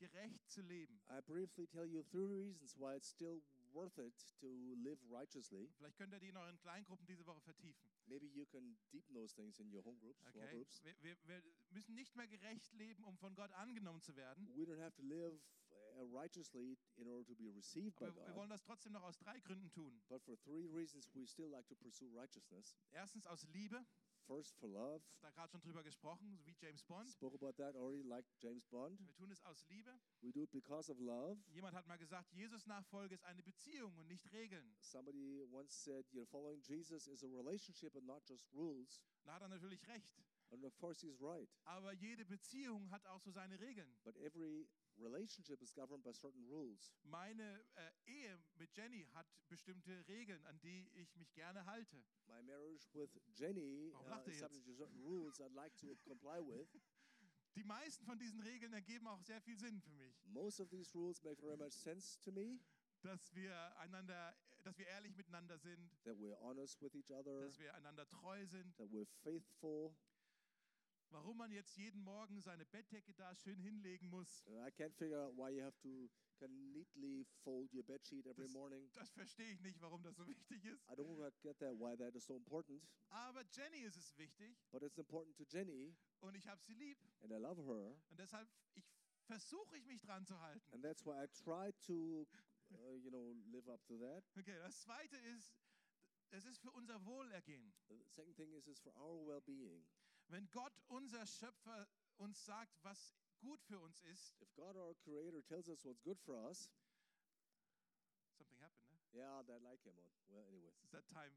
gerecht 0.00 0.48
zu 0.48 0.62
leben. 0.62 1.00
I 1.10 1.20
briefly 1.20 1.66
tell 1.66 1.86
you 1.86 2.02
three 2.02 2.26
reasons 2.26 2.74
why 2.78 2.96
it's 2.96 3.08
still 3.10 3.40
worth 3.72 3.96
it 3.98 4.14
to 4.40 4.48
live 4.82 4.98
righteously. 5.10 5.68
Vielleicht 5.76 5.96
könnt 5.96 6.12
ihr 6.12 6.18
die 6.18 6.28
in 6.30 6.36
euren 6.36 6.58
Kleingruppen 6.58 7.06
diese 7.06 7.24
Woche 7.26 7.40
vertiefen. 7.42 7.88
Maybe 8.06 8.26
you 8.26 8.44
can 8.46 8.76
deepen 8.92 9.14
those 9.14 9.34
things 9.34 9.60
in 9.60 9.72
your 9.72 9.84
home 9.84 9.98
groups, 10.00 10.24
small 10.32 10.42
Okay? 10.44 10.56
groups. 10.56 10.82
Wir, 10.82 10.94
wir, 11.02 11.16
wir 11.26 11.42
müssen 11.70 11.94
nicht 11.94 12.16
mehr 12.16 12.26
gerecht 12.26 12.72
leben, 12.72 13.04
um 13.04 13.16
von 13.18 13.34
Gott 13.36 13.52
angenommen 13.52 14.00
zu 14.00 14.16
werden. 14.16 14.48
We 14.56 14.64
don't 14.64 14.80
have 14.82 14.96
to 14.96 15.02
live 15.02 15.38
uh, 15.70 16.02
righteously 16.18 16.76
in 16.96 17.06
order 17.06 17.24
to 17.26 17.36
be 17.36 17.48
received 17.54 17.96
by 17.98 18.06
Aber 18.06 18.16
wir 18.16 18.26
God. 18.26 18.36
wollen 18.36 18.50
das 18.50 18.62
trotzdem 18.64 18.92
noch 18.92 19.02
aus 19.02 19.18
drei 19.18 19.38
Gründen 19.40 19.70
tun. 19.70 20.00
But 20.08 20.22
for 20.24 20.36
three 20.40 20.66
reasons, 20.66 21.08
we 21.14 21.24
still 21.26 21.48
like 21.50 21.68
to 21.68 21.76
pursue 21.76 22.08
righteousness. 22.12 22.74
Erstens 22.90 23.26
aus 23.26 23.46
Liebe, 23.52 23.84
First, 24.30 24.54
for 24.60 24.68
love. 24.68 25.02
da 25.22 25.30
gerade 25.30 25.50
schon 25.50 25.60
drüber 25.60 25.82
gesprochen, 25.82 26.38
wie 26.44 26.54
James 26.60 26.84
Bond. 26.84 27.10
Spoke 27.10 27.34
about 27.34 27.54
that 27.54 27.74
already, 27.74 28.02
like 28.02 28.24
James 28.38 28.64
Bond. 28.68 28.96
Wir 29.04 29.12
tun 29.16 29.28
es 29.32 29.42
aus 29.42 29.66
Liebe. 29.66 29.90
We 30.20 30.30
do 30.30 30.44
it 30.44 30.52
because 30.52 30.88
of 30.88 31.00
love. 31.00 31.42
Jemand 31.48 31.74
hat 31.74 31.88
mal 31.88 31.98
gesagt, 31.98 32.32
Jesus 32.32 32.64
Nachfolge 32.64 33.16
ist 33.16 33.24
eine 33.24 33.42
Beziehung 33.42 33.92
und 33.96 34.06
nicht 34.06 34.30
Regeln. 34.30 34.72
Somebody 34.78 35.42
once 35.50 35.82
said, 35.82 36.06
"You're 36.12 36.28
following 36.28 36.62
Jesus 36.62 37.08
is 37.08 37.24
a 37.24 37.26
relationship 37.26 37.96
and 37.96 38.06
not 38.06 38.24
just 38.28 38.46
rules." 38.52 39.02
Da 39.24 39.34
hat 39.34 39.42
er 39.42 39.48
natürlich 39.48 39.84
recht. 39.88 40.22
And 40.52 40.64
of 40.64 40.76
course, 40.76 41.00
he's 41.04 41.20
right. 41.20 41.50
Aber 41.64 41.92
jede 41.94 42.24
Beziehung 42.24 42.88
hat 42.92 43.04
auch 43.06 43.20
so 43.20 43.32
seine 43.32 43.58
Regeln. 43.58 43.98
But 44.04 44.16
every 44.18 44.68
relationship 45.00 45.60
is 45.62 45.72
governed 45.72 46.02
by 46.04 46.12
certain 46.12 46.44
rules. 46.48 46.92
Meine 47.04 47.64
äh, 47.74 47.90
Ehe 48.06 48.38
mit 48.56 48.74
Jenny 48.76 49.06
hat 49.14 49.26
bestimmte 49.48 50.06
Regeln, 50.08 50.44
an 50.46 50.60
die 50.60 50.88
ich 50.94 51.14
mich 51.16 51.32
gerne 51.34 51.64
halte. 51.66 52.02
My 52.26 52.42
marriage 52.42 52.88
with 52.94 53.10
Jenny 53.34 53.92
uh, 53.92 54.28
is 54.28 54.38
subject 54.38 54.64
to 54.66 54.72
certain 54.72 55.00
rules 55.02 55.40
I'd 55.40 55.54
like 55.54 55.74
to 55.78 55.94
comply 56.04 56.40
with. 56.40 56.68
Die 57.56 57.64
meisten 57.64 58.04
von 58.06 58.16
diesen 58.16 58.40
Regeln 58.42 58.72
ergeben 58.72 59.08
auch 59.08 59.20
sehr 59.22 59.40
viel 59.40 59.58
Sinn 59.58 59.80
für 59.80 59.92
mich. 59.94 60.24
Most 60.26 60.60
of 60.60 60.68
these 60.70 60.94
rules 60.94 61.20
make 61.24 61.40
very 61.42 61.56
much 61.56 61.72
sense 61.72 62.20
to 62.20 62.30
me. 62.30 62.60
Dass 63.02 63.34
wir 63.34 63.76
einander, 63.78 64.36
dass 64.62 64.78
wir 64.78 64.86
ehrlich 64.86 65.16
miteinander 65.16 65.58
sind, 65.58 65.90
That 66.04 66.16
we're 66.18 66.38
honest 66.40 66.80
with 66.80 66.94
each 66.94 67.10
other. 67.10 67.40
dass 67.40 67.58
wir 67.58 67.74
einander 67.74 68.08
treu 68.08 68.46
sind. 68.46 68.76
That 68.76 68.88
we're 68.92 69.06
faithful. 69.24 69.96
Warum 71.10 71.38
man 71.38 71.50
jetzt 71.50 71.76
jeden 71.76 72.02
Morgen 72.02 72.40
seine 72.40 72.64
Bettdecke 72.64 73.12
da 73.14 73.34
schön 73.34 73.58
hinlegen 73.58 74.08
muss, 74.08 74.44
I 74.46 74.70
can't 74.70 74.94
figure 74.94 75.18
out 75.20 75.36
why 75.36 75.50
you 75.50 75.62
have 75.64 75.76
to 75.80 76.08
neatly 76.48 77.24
fold 77.42 77.72
your 77.74 77.82
bed 77.82 78.04
sheet 78.06 78.26
every 78.26 78.44
Das- 78.46 78.52
morning. 78.52 78.88
das 78.94 79.10
verstehe 79.10 79.50
ich 79.52 79.60
nicht, 79.60 79.80
warum 79.80 80.02
das 80.02 80.16
so 80.16 80.26
wichtig 80.26 80.64
ist. 80.64 80.88
I 80.88 80.94
don't 80.94 81.16
get 81.42 81.58
that 81.58 81.74
why 81.78 81.96
that 81.96 82.14
is 82.14 82.24
so 82.24 82.36
important, 82.36 82.82
Aber 83.10 83.42
Jenny 83.50 83.80
ist 83.82 83.96
es 83.96 84.16
wichtig 84.16 84.56
but 84.70 84.82
it's 84.82 84.98
important 84.98 85.36
to 85.36 85.44
Jenny, 85.50 85.94
und 86.20 86.34
ich 86.36 86.46
habe 86.46 86.62
sie 86.62 86.74
lieb. 86.74 86.98
and 87.22 87.32
I 87.32 87.36
love 87.36 87.60
her, 87.66 87.94
Und 88.08 88.18
deshalb 88.18 88.48
ich, 88.74 88.84
versuche 89.26 89.76
ich 89.76 89.84
mich 89.86 90.00
dran 90.00 90.24
zu 90.24 90.38
halten. 90.40 90.72
and 90.72 90.82
that's 90.82 91.04
why 91.04 91.22
I 91.24 91.26
try 91.28 91.72
to, 91.86 92.26
uh, 92.70 92.94
you 92.96 93.10
know, 93.10 93.32
live 93.50 93.68
up 93.68 93.84
to 93.86 93.98
that. 93.98 94.24
Okay, 94.38 94.56
das 94.60 94.80
zweite 94.80 95.16
ist, 95.16 95.52
es 96.30 96.44
ist 96.46 96.60
für 96.60 96.70
unser 96.70 97.04
Wohlergehen. 97.04 97.74
The 97.88 97.96
second 98.08 98.36
thing 98.36 98.52
is, 98.52 98.68
is 98.68 98.78
for 98.80 98.94
our 98.96 99.26
well-being. 99.26 99.84
Wenn 100.30 100.48
Gott, 100.50 100.72
unser 100.88 101.26
Schöpfer, 101.26 101.88
uns 102.18 102.44
sagt, 102.44 102.72
was 102.84 103.14
gut 103.40 103.60
für 103.64 103.78
uns 103.80 104.02
ist, 104.02 104.40
If 104.40 104.54
God, 104.54 104.76
our 104.76 104.94
Creator, 105.04 105.42
tells 105.44 105.68
us 105.68 105.84
what's 105.84 106.00
good 106.02 106.20
for 106.20 106.36
us, 106.48 106.70
something 108.36 108.58
happened, 108.60 108.86
ne? 108.90 109.18
yeah, 109.18 109.42
that 109.42 109.60
light 109.62 109.80
came 109.82 109.98
on. 109.98 110.10
Well, 110.28 110.46
anyways, 110.48 110.74
Is 110.84 110.90
that 110.90 111.06
time? 111.08 111.32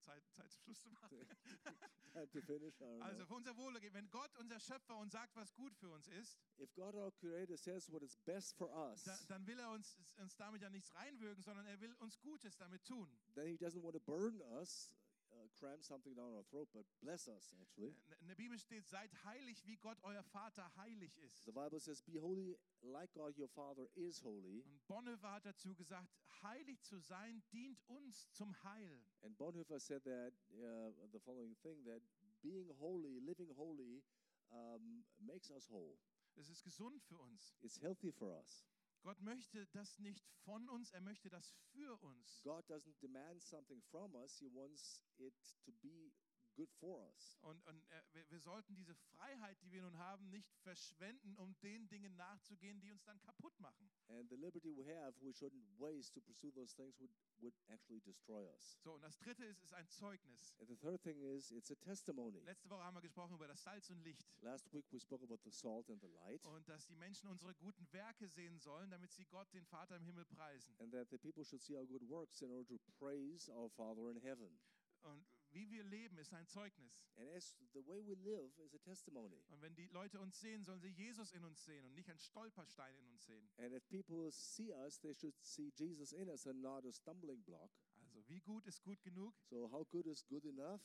Zeit, 0.00 0.22
Zeit 0.32 0.50
zum 0.50 0.62
Schluss 0.64 0.80
zu 0.80 0.88
machen. 0.90 1.18
Time 2.14 2.28
to 2.30 2.40
finish. 2.40 2.80
Also 3.00 3.26
für 3.26 3.34
unser 3.34 3.56
Wohlergehen, 3.56 3.92
wenn 3.92 4.08
Gott 4.10 4.34
unser 4.38 4.58
Schöpfer 4.58 4.96
uns 4.96 5.12
sagt, 5.12 5.36
was 5.36 5.54
gut 5.54 5.74
für 5.76 5.90
uns 5.90 6.08
ist, 6.08 6.38
If 6.58 6.72
God 6.74 6.94
our 6.94 7.12
Creator 7.12 7.56
says 7.58 7.90
what 7.90 8.02
is 8.02 8.16
best 8.24 8.56
for 8.56 8.70
us, 8.90 9.04
da, 9.04 9.18
dann 9.28 9.46
will 9.46 9.58
er 9.58 9.70
uns, 9.72 9.98
uns 10.16 10.34
damit 10.36 10.62
ja 10.62 10.70
nichts 10.70 10.94
reinwürgen, 10.94 11.42
sondern 11.42 11.66
er 11.66 11.78
will 11.80 11.92
uns 11.96 12.18
Gutes 12.20 12.56
damit 12.56 12.84
tun. 12.84 13.10
then 13.34 13.46
He 13.48 13.58
doesn't 13.58 13.82
want 13.82 13.94
to 13.94 14.00
burden 14.00 14.40
us, 14.60 14.94
cram 15.58 15.82
something 15.82 16.14
down 16.14 16.32
our 16.34 16.44
throat, 16.44 16.68
but 16.72 16.84
bless 17.00 17.28
us 17.28 17.54
actually. 17.60 17.94
In 18.20 18.28
der 18.28 18.34
Bibel 18.34 18.58
steht, 18.58 18.86
seid 18.86 19.10
heilig, 19.24 19.64
wie 19.66 19.76
Gott 19.76 19.98
euer 20.02 20.22
Vater 20.22 20.70
heilig 20.76 21.16
ist. 21.18 21.44
The 21.44 21.52
Bible 21.52 21.80
says, 21.80 22.02
"Be 22.02 22.20
holy, 22.20 22.56
like 22.82 23.12
God 23.12 23.36
your 23.36 23.48
Father 23.48 23.88
is 23.94 24.22
holy." 24.22 24.62
Und 24.62 24.86
Bonhoeffer 24.86 25.32
hat 25.32 25.46
dazu 25.46 25.74
gesagt, 25.74 26.08
heilig 26.42 26.82
zu 26.82 26.98
sein 26.98 27.42
dient 27.52 27.82
uns 27.88 28.30
zum 28.32 28.54
Heil. 28.64 29.04
And 29.22 29.36
Bonhoeffer 29.36 29.80
said 29.80 30.02
that 30.04 30.32
uh, 30.52 30.92
the 31.12 31.20
following 31.20 31.56
thing: 31.62 31.84
that 31.84 32.02
being 32.42 32.68
holy, 32.78 33.18
living 33.20 33.50
holy, 33.56 34.02
um, 34.50 35.04
makes 35.18 35.50
us 35.50 35.68
whole. 35.68 35.98
Es 36.36 36.48
ist 36.48 36.62
gesund 36.62 37.02
für 37.02 37.18
uns. 37.18 37.56
It's 37.62 37.80
healthy 37.80 38.12
for 38.12 38.32
us. 38.40 38.64
Gott 39.08 39.22
möchte 39.22 39.66
das 39.68 39.98
nicht 40.00 40.22
von 40.44 40.68
uns, 40.68 40.90
er 40.90 41.00
möchte 41.00 41.30
das 41.30 41.54
für 41.72 41.96
uns. 42.02 42.42
God 42.42 42.68
doesn't 42.68 43.00
demand 43.00 43.42
something 43.42 43.80
from 43.84 44.14
us; 44.14 44.36
He 44.38 44.50
wants 44.52 45.00
it 45.16 45.34
to 45.64 45.72
be 45.80 46.12
good 46.58 46.70
for 46.80 46.98
us. 47.06 47.38
Und, 47.42 47.64
und 47.66 47.88
äh, 47.90 48.02
wir, 48.12 48.28
wir 48.30 48.40
sollten 48.40 48.74
diese 48.74 48.94
Freiheit, 48.96 49.56
die 49.62 49.70
wir 49.70 49.82
nun 49.82 49.96
haben, 49.96 50.28
nicht 50.28 50.50
verschwenden, 50.64 51.36
um 51.36 51.56
den 51.60 51.88
Dingen 51.88 52.16
nachzugehen, 52.16 52.80
die 52.80 52.90
uns 52.90 53.04
dann 53.04 53.20
kaputt 53.20 53.58
machen. 53.60 53.88
And 54.08 54.28
the 54.28 54.36
liberty 54.36 54.74
we 54.76 54.84
have, 54.84 55.14
we 55.20 55.30
shouldn't 55.32 55.64
waste 55.78 56.12
to 56.14 56.20
pursue 56.20 56.50
those 56.50 56.74
things 56.74 56.98
would, 56.98 57.12
would 57.40 57.54
actually 57.68 58.00
destroy 58.00 58.44
us. 58.54 58.76
So, 58.82 58.94
und 58.94 59.02
das 59.02 59.16
dritte 59.18 59.44
ist, 59.44 59.62
ist 59.62 59.72
ein 59.72 59.88
Zeugnis. 59.88 60.52
And 60.58 60.68
the 60.68 60.76
third 60.76 61.00
thing 61.02 61.20
is, 61.20 61.52
it's 61.52 61.70
a 61.70 61.76
testimony. 61.76 62.40
Letzte 62.40 62.68
Woche 62.70 62.82
haben 62.82 62.96
wir 62.96 63.02
gesprochen 63.02 63.34
über 63.34 63.46
das 63.46 63.62
Salz 63.62 63.88
und 63.90 64.02
Licht. 64.02 64.26
Last 64.42 64.72
week 64.72 64.86
we 64.90 64.98
spoke 64.98 65.22
about 65.22 65.38
the 65.44 65.50
salt 65.52 65.88
and 65.90 66.00
the 66.00 66.08
light, 66.08 66.44
Und 66.44 66.68
dass 66.68 66.86
die 66.86 66.96
Menschen 66.96 67.28
unsere 67.28 67.54
guten 67.54 67.86
Werke 67.92 68.28
sehen 68.28 68.58
sollen, 68.58 68.90
damit 68.90 69.12
sie 69.12 69.24
Gott, 69.26 69.52
den 69.52 69.64
Vater 69.66 69.94
im 69.96 70.04
Himmel, 70.04 70.24
preisen. 70.24 70.74
and 70.80 70.92
that 70.92 71.08
the 71.10 71.18
people 71.18 71.44
should 71.44 71.62
see 71.62 71.76
our 71.76 71.86
good 71.86 72.02
works 72.08 72.42
in 72.42 72.50
order 72.50 72.66
to 72.66 72.78
praise 72.98 73.48
our 73.52 73.70
Father 73.70 74.10
in 74.10 74.16
heaven. 74.16 74.58
Und 75.02 75.24
wie 75.52 75.70
wir 75.70 75.82
leben, 75.84 76.18
ist 76.18 76.32
ein 76.32 76.46
Zeugnis. 76.46 77.02
And 77.16 77.28
as 77.30 77.56
the 77.72 77.84
way 77.86 78.00
we 78.04 78.14
live 78.14 78.56
is 78.58 78.74
a 78.74 78.78
testimony. 78.78 79.42
Und 79.48 79.60
wenn 79.62 79.74
die 79.74 79.86
Leute 79.88 80.20
uns 80.20 80.38
sehen, 80.40 80.62
sollen 80.62 80.80
sie 80.80 80.90
Jesus 80.90 81.32
in 81.32 81.44
uns 81.44 81.64
sehen 81.64 81.84
und 81.86 81.94
nicht 81.94 82.08
einen 82.08 82.18
Stolperstein 82.18 82.94
in 82.96 83.08
uns 83.08 83.24
sehen. 83.24 83.48
And 83.58 83.72
if 83.72 83.88
people 83.88 84.30
see 84.30 84.72
us, 84.72 85.00
they 85.00 85.14
should 85.14 85.34
see 85.42 85.72
Jesus 85.76 86.12
in 86.12 86.28
us 86.28 86.46
and 86.46 86.60
not 86.60 86.84
a 86.84 86.92
stumbling 86.92 87.42
block. 87.42 87.70
Also, 88.04 88.26
wie 88.28 88.40
gut 88.40 88.66
ist 88.66 88.82
gut 88.82 89.02
genug? 89.02 89.34
So, 89.44 89.70
how 89.70 89.84
good 89.90 90.06
is 90.06 90.26
good 90.26 90.44
enough? 90.44 90.80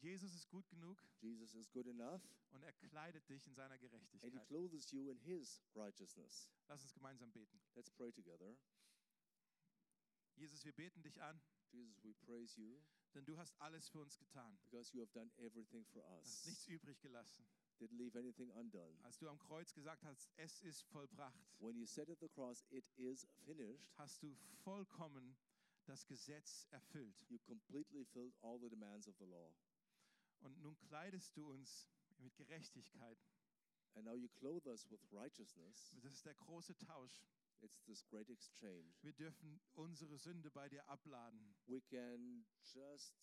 Jesus 0.00 0.34
ist 0.34 0.48
gut 0.50 0.68
genug 0.68 0.98
Jesus 1.20 1.54
is 1.54 1.70
good 1.70 1.86
enough, 1.86 2.22
und 2.50 2.62
er 2.62 2.72
kleidet 2.72 3.26
dich 3.28 3.46
in 3.46 3.54
seiner 3.54 3.72
and 3.74 3.82
He 3.82 3.88
Gerechtigkeit. 3.88 4.46
clothes 4.46 4.90
you 4.92 5.08
in 5.08 5.18
His 5.18 5.62
righteousness. 5.74 6.50
Lass 6.68 6.82
uns 6.82 6.92
gemeinsam 6.92 7.32
beten. 7.32 7.58
Let's 7.74 7.90
pray 7.90 8.12
together. 8.12 8.54
Jesus, 10.36 10.64
wir 10.64 10.72
beten 10.72 11.02
dich 11.02 11.22
an, 11.22 11.40
Jesus, 11.70 12.02
we 12.04 12.12
praise 12.12 12.54
you 12.60 12.82
denn 13.14 13.24
du 13.24 13.36
hast 13.38 13.54
alles 13.60 13.88
für 13.88 14.00
uns 14.00 14.18
getan. 14.18 14.56
because 14.70 14.92
you 14.94 15.00
have 15.02 15.12
done 15.12 15.30
everything 15.38 15.84
for 15.86 16.02
Du 16.02 16.08
hast 16.08 16.26
us. 16.26 16.46
nichts 16.46 16.66
übrig 16.68 17.00
gelassen. 17.00 17.46
Didn't 17.80 17.96
leave 17.96 18.16
anything 18.18 18.50
undone. 18.52 18.96
Als 19.02 19.18
du 19.18 19.28
am 19.28 19.38
Kreuz 19.38 19.72
gesagt 19.74 20.04
hast, 20.04 20.30
es 20.36 20.60
ist 20.60 20.82
vollbracht, 20.84 21.44
When 21.60 21.76
you 21.76 21.86
said 21.86 22.08
at 22.10 22.20
the 22.20 22.28
cross, 22.28 22.64
it 22.70 22.84
is 22.96 23.26
finished, 23.44 23.90
hast 23.96 24.22
du 24.22 24.34
vollkommen 24.62 25.36
das 25.86 26.06
Gesetz 26.06 26.66
erfüllt. 26.70 27.16
you 27.28 27.38
completely 27.40 28.04
filled 28.04 28.34
all 28.42 28.58
the 28.60 28.68
demands 28.70 29.08
of 29.08 29.16
the 29.18 29.24
law. 29.26 29.52
Und 30.40 30.60
nun 30.60 30.76
kleidest 30.78 31.36
du 31.36 31.50
uns 31.50 31.88
mit 32.18 32.34
Gerechtigkeit. 32.36 33.18
And 33.96 34.04
now 34.06 34.14
you 34.14 34.28
clothe 34.28 34.68
us 34.68 34.90
with 34.90 35.00
righteousness. 35.12 35.92
Das 36.02 36.12
ist 36.12 36.24
der 36.26 36.34
große 36.34 36.76
Tausch. 36.78 37.22
It's 37.64 37.82
this 37.86 38.04
great 38.10 38.28
exchange. 38.28 38.94
Wir 39.02 39.14
dürfen 39.14 39.58
unsere 39.74 40.18
Sünde 40.18 40.50
bei 40.50 40.68
dir 40.68 40.86
abladen. 40.86 41.56
We 41.66 41.80
can 41.80 42.44
just 42.62 43.14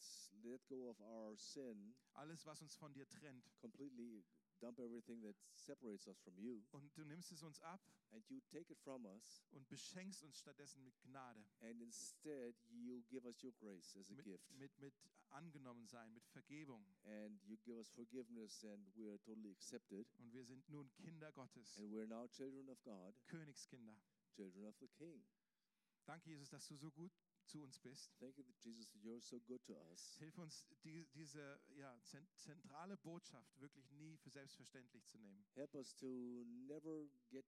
let 0.44 0.66
go 0.68 0.90
of 0.90 1.00
our 1.00 1.38
sin, 1.38 1.96
Alles, 2.14 2.44
was 2.46 2.60
uns 2.62 2.76
von 2.76 2.92
dir 2.94 3.08
trennt. 3.08 3.46
completely 3.60 4.26
dump 4.60 4.80
everything 4.80 5.22
that 5.22 5.36
separates 5.56 6.08
us 6.08 6.20
from 6.22 6.38
you, 6.38 6.64
Und 6.72 6.96
du 6.98 7.04
nimmst 7.06 7.32
es 7.32 7.42
uns 7.44 7.60
ab 7.62 7.82
and 8.12 8.28
you 8.30 8.40
take 8.42 8.72
it 8.72 8.80
from 8.80 9.06
us, 9.06 9.44
und 9.52 9.68
beschenkst 9.70 10.24
uns 10.24 10.38
stattdessen 10.40 10.84
mit 10.84 11.00
Gnade. 11.04 11.44
and 11.62 11.82
instead 11.82 12.56
you 12.70 13.02
give 13.10 13.26
us 13.28 13.42
your 13.44 13.54
grace 13.54 13.96
as 13.96 14.10
a 14.12 14.16
Mit, 14.16 14.26
gift. 14.26 14.52
mit, 14.58 14.78
mit 14.80 14.94
angenommen 15.30 15.88
sein, 15.88 16.12
mit 16.14 16.26
Vergebung. 16.28 16.86
And 17.04 17.42
you 17.44 17.58
give 17.64 17.78
us 17.78 17.90
forgiveness, 17.90 18.64
and 18.64 18.86
we 18.96 19.08
are 19.10 19.20
totally 19.20 19.52
accepted. 19.52 20.08
Und 20.20 20.32
wir 20.34 20.44
sind 20.46 20.68
nun 20.70 20.92
Kinder 20.94 21.32
Gottes, 21.32 21.78
And 21.78 21.92
we're 21.92 22.08
now 22.08 22.28
children 22.28 22.68
of 22.70 22.82
God, 22.84 23.16
Königskinder. 23.28 23.96
Children 24.36 24.66
of 24.66 24.76
the 24.80 24.88
King. 24.88 25.24
Danke, 26.06 26.30
Jesus, 26.30 26.50
dass 26.50 26.68
du 26.68 26.76
so 26.76 26.90
gut 26.92 27.12
zu 27.46 27.62
uns 27.62 27.80
bist. 27.80 28.12
Thank 28.20 28.38
you, 28.38 28.44
Jesus, 28.64 28.90
that 28.92 29.02
you're 29.04 29.22
so 29.22 29.40
good 29.42 29.64
to 29.66 29.74
us. 29.92 30.16
Hilf 30.20 30.38
uns, 30.38 30.66
die, 30.84 31.06
diese 31.14 31.60
ja, 31.76 32.00
zent 32.04 32.28
zentrale 32.38 32.98
Botschaft 32.98 33.60
wirklich 33.60 33.90
nie 33.92 34.18
für 34.18 34.30
selbstverständlich 34.30 35.06
zu 35.06 35.18
nehmen. 35.20 35.46
Help 35.54 35.74
us 35.76 35.96
to 35.96 36.44
never 36.46 37.08
get 37.30 37.46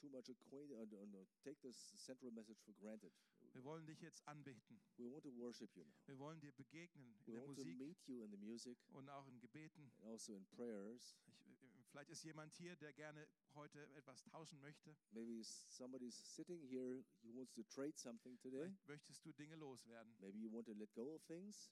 too 0.00 0.08
much 0.08 0.30
acquainted 0.30 0.72
or, 0.94 1.02
or 1.14 1.26
take 1.42 1.60
this 1.60 1.76
central 1.98 2.30
message 2.32 2.60
for 2.62 2.72
granted. 2.74 3.12
Wir 3.52 3.64
wollen 3.64 3.84
dich 3.86 4.00
jetzt 4.00 4.26
anbeten. 4.26 4.80
We 4.96 5.10
want 5.10 5.24
to 5.24 5.34
worship 5.36 5.74
you 5.76 5.84
now. 5.84 6.06
Wir 6.06 6.18
wollen 6.18 6.40
dir 6.40 6.52
begegnen 6.52 7.14
in 7.14 7.26
We 7.26 7.32
der 7.32 7.42
want 7.42 7.56
to 7.58 7.64
Musik 7.64 7.78
meet 7.78 8.06
you 8.06 8.22
in 8.22 8.30
the 8.30 8.36
music 8.38 8.78
und 8.92 9.08
auch 9.08 9.26
in 9.26 9.38
Gebeten. 9.40 9.82
and 9.82 10.04
also 10.04 10.34
in 10.34 10.46
prayers. 10.46 11.16
Ich, 11.26 11.49
vielleicht 11.90 12.10
ist 12.10 12.22
jemand 12.22 12.52
hier, 12.54 12.76
der 12.76 12.92
gerne 12.92 13.26
heute 13.54 13.86
etwas 13.94 14.22
tauschen 14.24 14.60
möchte. 14.60 14.96
Maybe 15.10 15.42
somebody's 15.42 16.16
sitting 16.34 16.62
here 16.62 17.04
who 17.22 17.34
wants 17.34 17.52
to 17.54 17.62
trade 17.64 17.96
something 17.98 18.38
today. 18.38 18.72
Vielleicht 18.84 18.88
möchtest 18.88 19.24
du 19.24 19.32
Dinge 19.32 19.56
loswerden, 19.56 20.14
Maybe 20.20 20.38
you 20.38 20.50
want 20.52 20.66
to 20.66 20.72
let 20.74 20.92
go 20.94 21.14
of 21.14 21.22
things, 21.26 21.70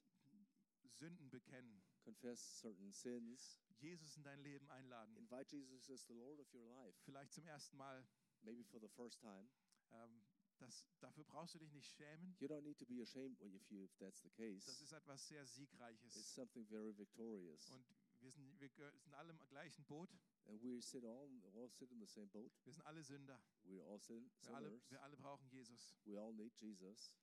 Sünden 0.87 1.29
bekennen, 1.29 1.81
confess 2.03 2.59
certain 2.59 2.91
sins, 2.91 3.59
Jesus 3.79 4.17
in 4.17 4.23
dein 4.23 4.41
Leben 4.43 4.69
einladen. 4.69 5.15
invite 5.15 5.55
Jesus 5.55 5.89
as 5.89 6.05
the 6.07 6.13
Lord 6.13 6.39
of 6.39 6.53
your 6.53 6.65
life, 6.65 6.97
Vielleicht 7.05 7.31
zum 7.33 7.45
ersten 7.47 7.77
Mal. 7.77 8.05
maybe 8.41 8.63
for 8.65 8.79
the 8.81 8.89
first 8.89 9.19
time. 9.21 9.49
Ähm, 9.91 10.21
das, 10.57 10.85
dafür 10.99 11.23
brauchst 11.23 11.55
du 11.55 11.59
dich 11.59 11.71
nicht 11.71 11.89
schämen. 11.95 12.35
You 12.39 12.47
don't 12.47 12.63
need 12.63 12.77
to 12.79 12.85
be 12.85 13.01
ashamed 13.01 13.39
if 13.41 13.69
you 13.71 13.81
if 13.85 13.95
that's 13.97 14.21
the 14.21 14.29
case. 14.31 14.65
Das 14.65 14.81
ist 14.81 14.91
etwas 14.91 15.25
sehr 15.27 15.43
It's 15.43 15.55
Siegreiches. 15.55 16.33
something 16.35 16.65
very 16.67 16.91
victorious. 16.97 17.69
Und 17.69 17.85
wir 18.21 18.31
sind, 18.31 18.59
wir 18.59 18.69
sind 18.69 19.13
alle 19.13 19.31
im 19.31 19.39
gleichen 19.49 19.83
Boot. 19.85 20.09
And 20.47 20.61
we 20.63 20.81
sit 20.81 21.03
all 21.05 21.29
all 21.53 21.69
sit 21.69 21.91
in 21.91 21.99
the 21.99 22.07
same 22.07 22.27
boat. 22.27 22.51
Wir 22.63 22.73
sind 22.73 22.85
alle 22.85 23.03
Sünder. 23.03 23.39
We're 23.65 23.83
all 23.83 23.99
sin, 23.99 24.31
Wir 24.41 24.55
alle, 24.55 24.81
wir 24.89 25.01
alle 25.03 25.15
brauchen 25.17 25.47
Jesus. 25.49 25.95
We 26.05 26.19
all 26.19 26.33
need 26.33 26.55
Jesus. 26.55 27.13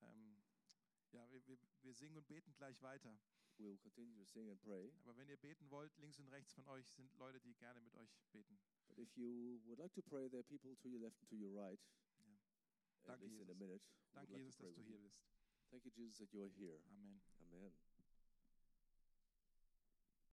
Ähm, 0.00 0.42
ja, 1.12 1.30
wir, 1.30 1.46
wir, 1.46 1.58
wir 1.82 1.94
singen 1.94 2.16
und 2.16 2.26
beten 2.26 2.54
gleich 2.54 2.80
weiter. 2.80 3.18
We 3.58 3.66
will 3.66 3.78
continue 3.78 4.16
to 4.16 4.24
sing 4.24 4.48
and 4.48 4.60
pray. 4.62 4.90
Aber 5.02 5.16
wenn 5.16 5.28
ihr 5.28 5.36
beten 5.36 5.68
wollt, 5.70 5.94
links 5.98 6.18
und 6.18 6.28
rechts 6.28 6.54
von 6.54 6.66
euch 6.68 6.88
sind 6.88 7.14
Leute, 7.18 7.40
die 7.40 7.52
gerne 7.54 7.80
mit 7.80 7.94
euch 7.94 8.10
beten. 8.32 8.58
But 8.88 8.98
if 8.98 9.14
you 9.16 9.60
would 9.66 9.78
like 9.78 9.92
to 9.94 10.02
pray, 10.02 10.28
there 10.30 10.40
are 10.40 10.44
people 10.44 10.74
to 10.76 10.88
your 10.88 11.00
left 11.00 11.20
and 11.20 11.28
to 11.28 11.36
your 11.36 11.52
right. 11.52 11.80
Ja. 12.18 12.38
Danke, 13.04 13.26
least 13.26 13.40
in 13.40 13.50
a 13.50 13.52
Jesus. 13.52 13.58
minute. 13.58 13.84
Danke, 14.12 14.32
Jesus, 14.32 14.56
dass 14.56 14.74
du 14.74 14.82
hier 14.82 14.96
you. 14.96 15.02
bist. 15.02 15.20
Thank 15.70 15.84
you, 15.84 15.90
Jesus, 15.90 16.18
that 16.18 16.32
you're 16.32 16.48
here. 16.48 16.80
Amen. 16.88 17.20
Amen. 17.42 17.89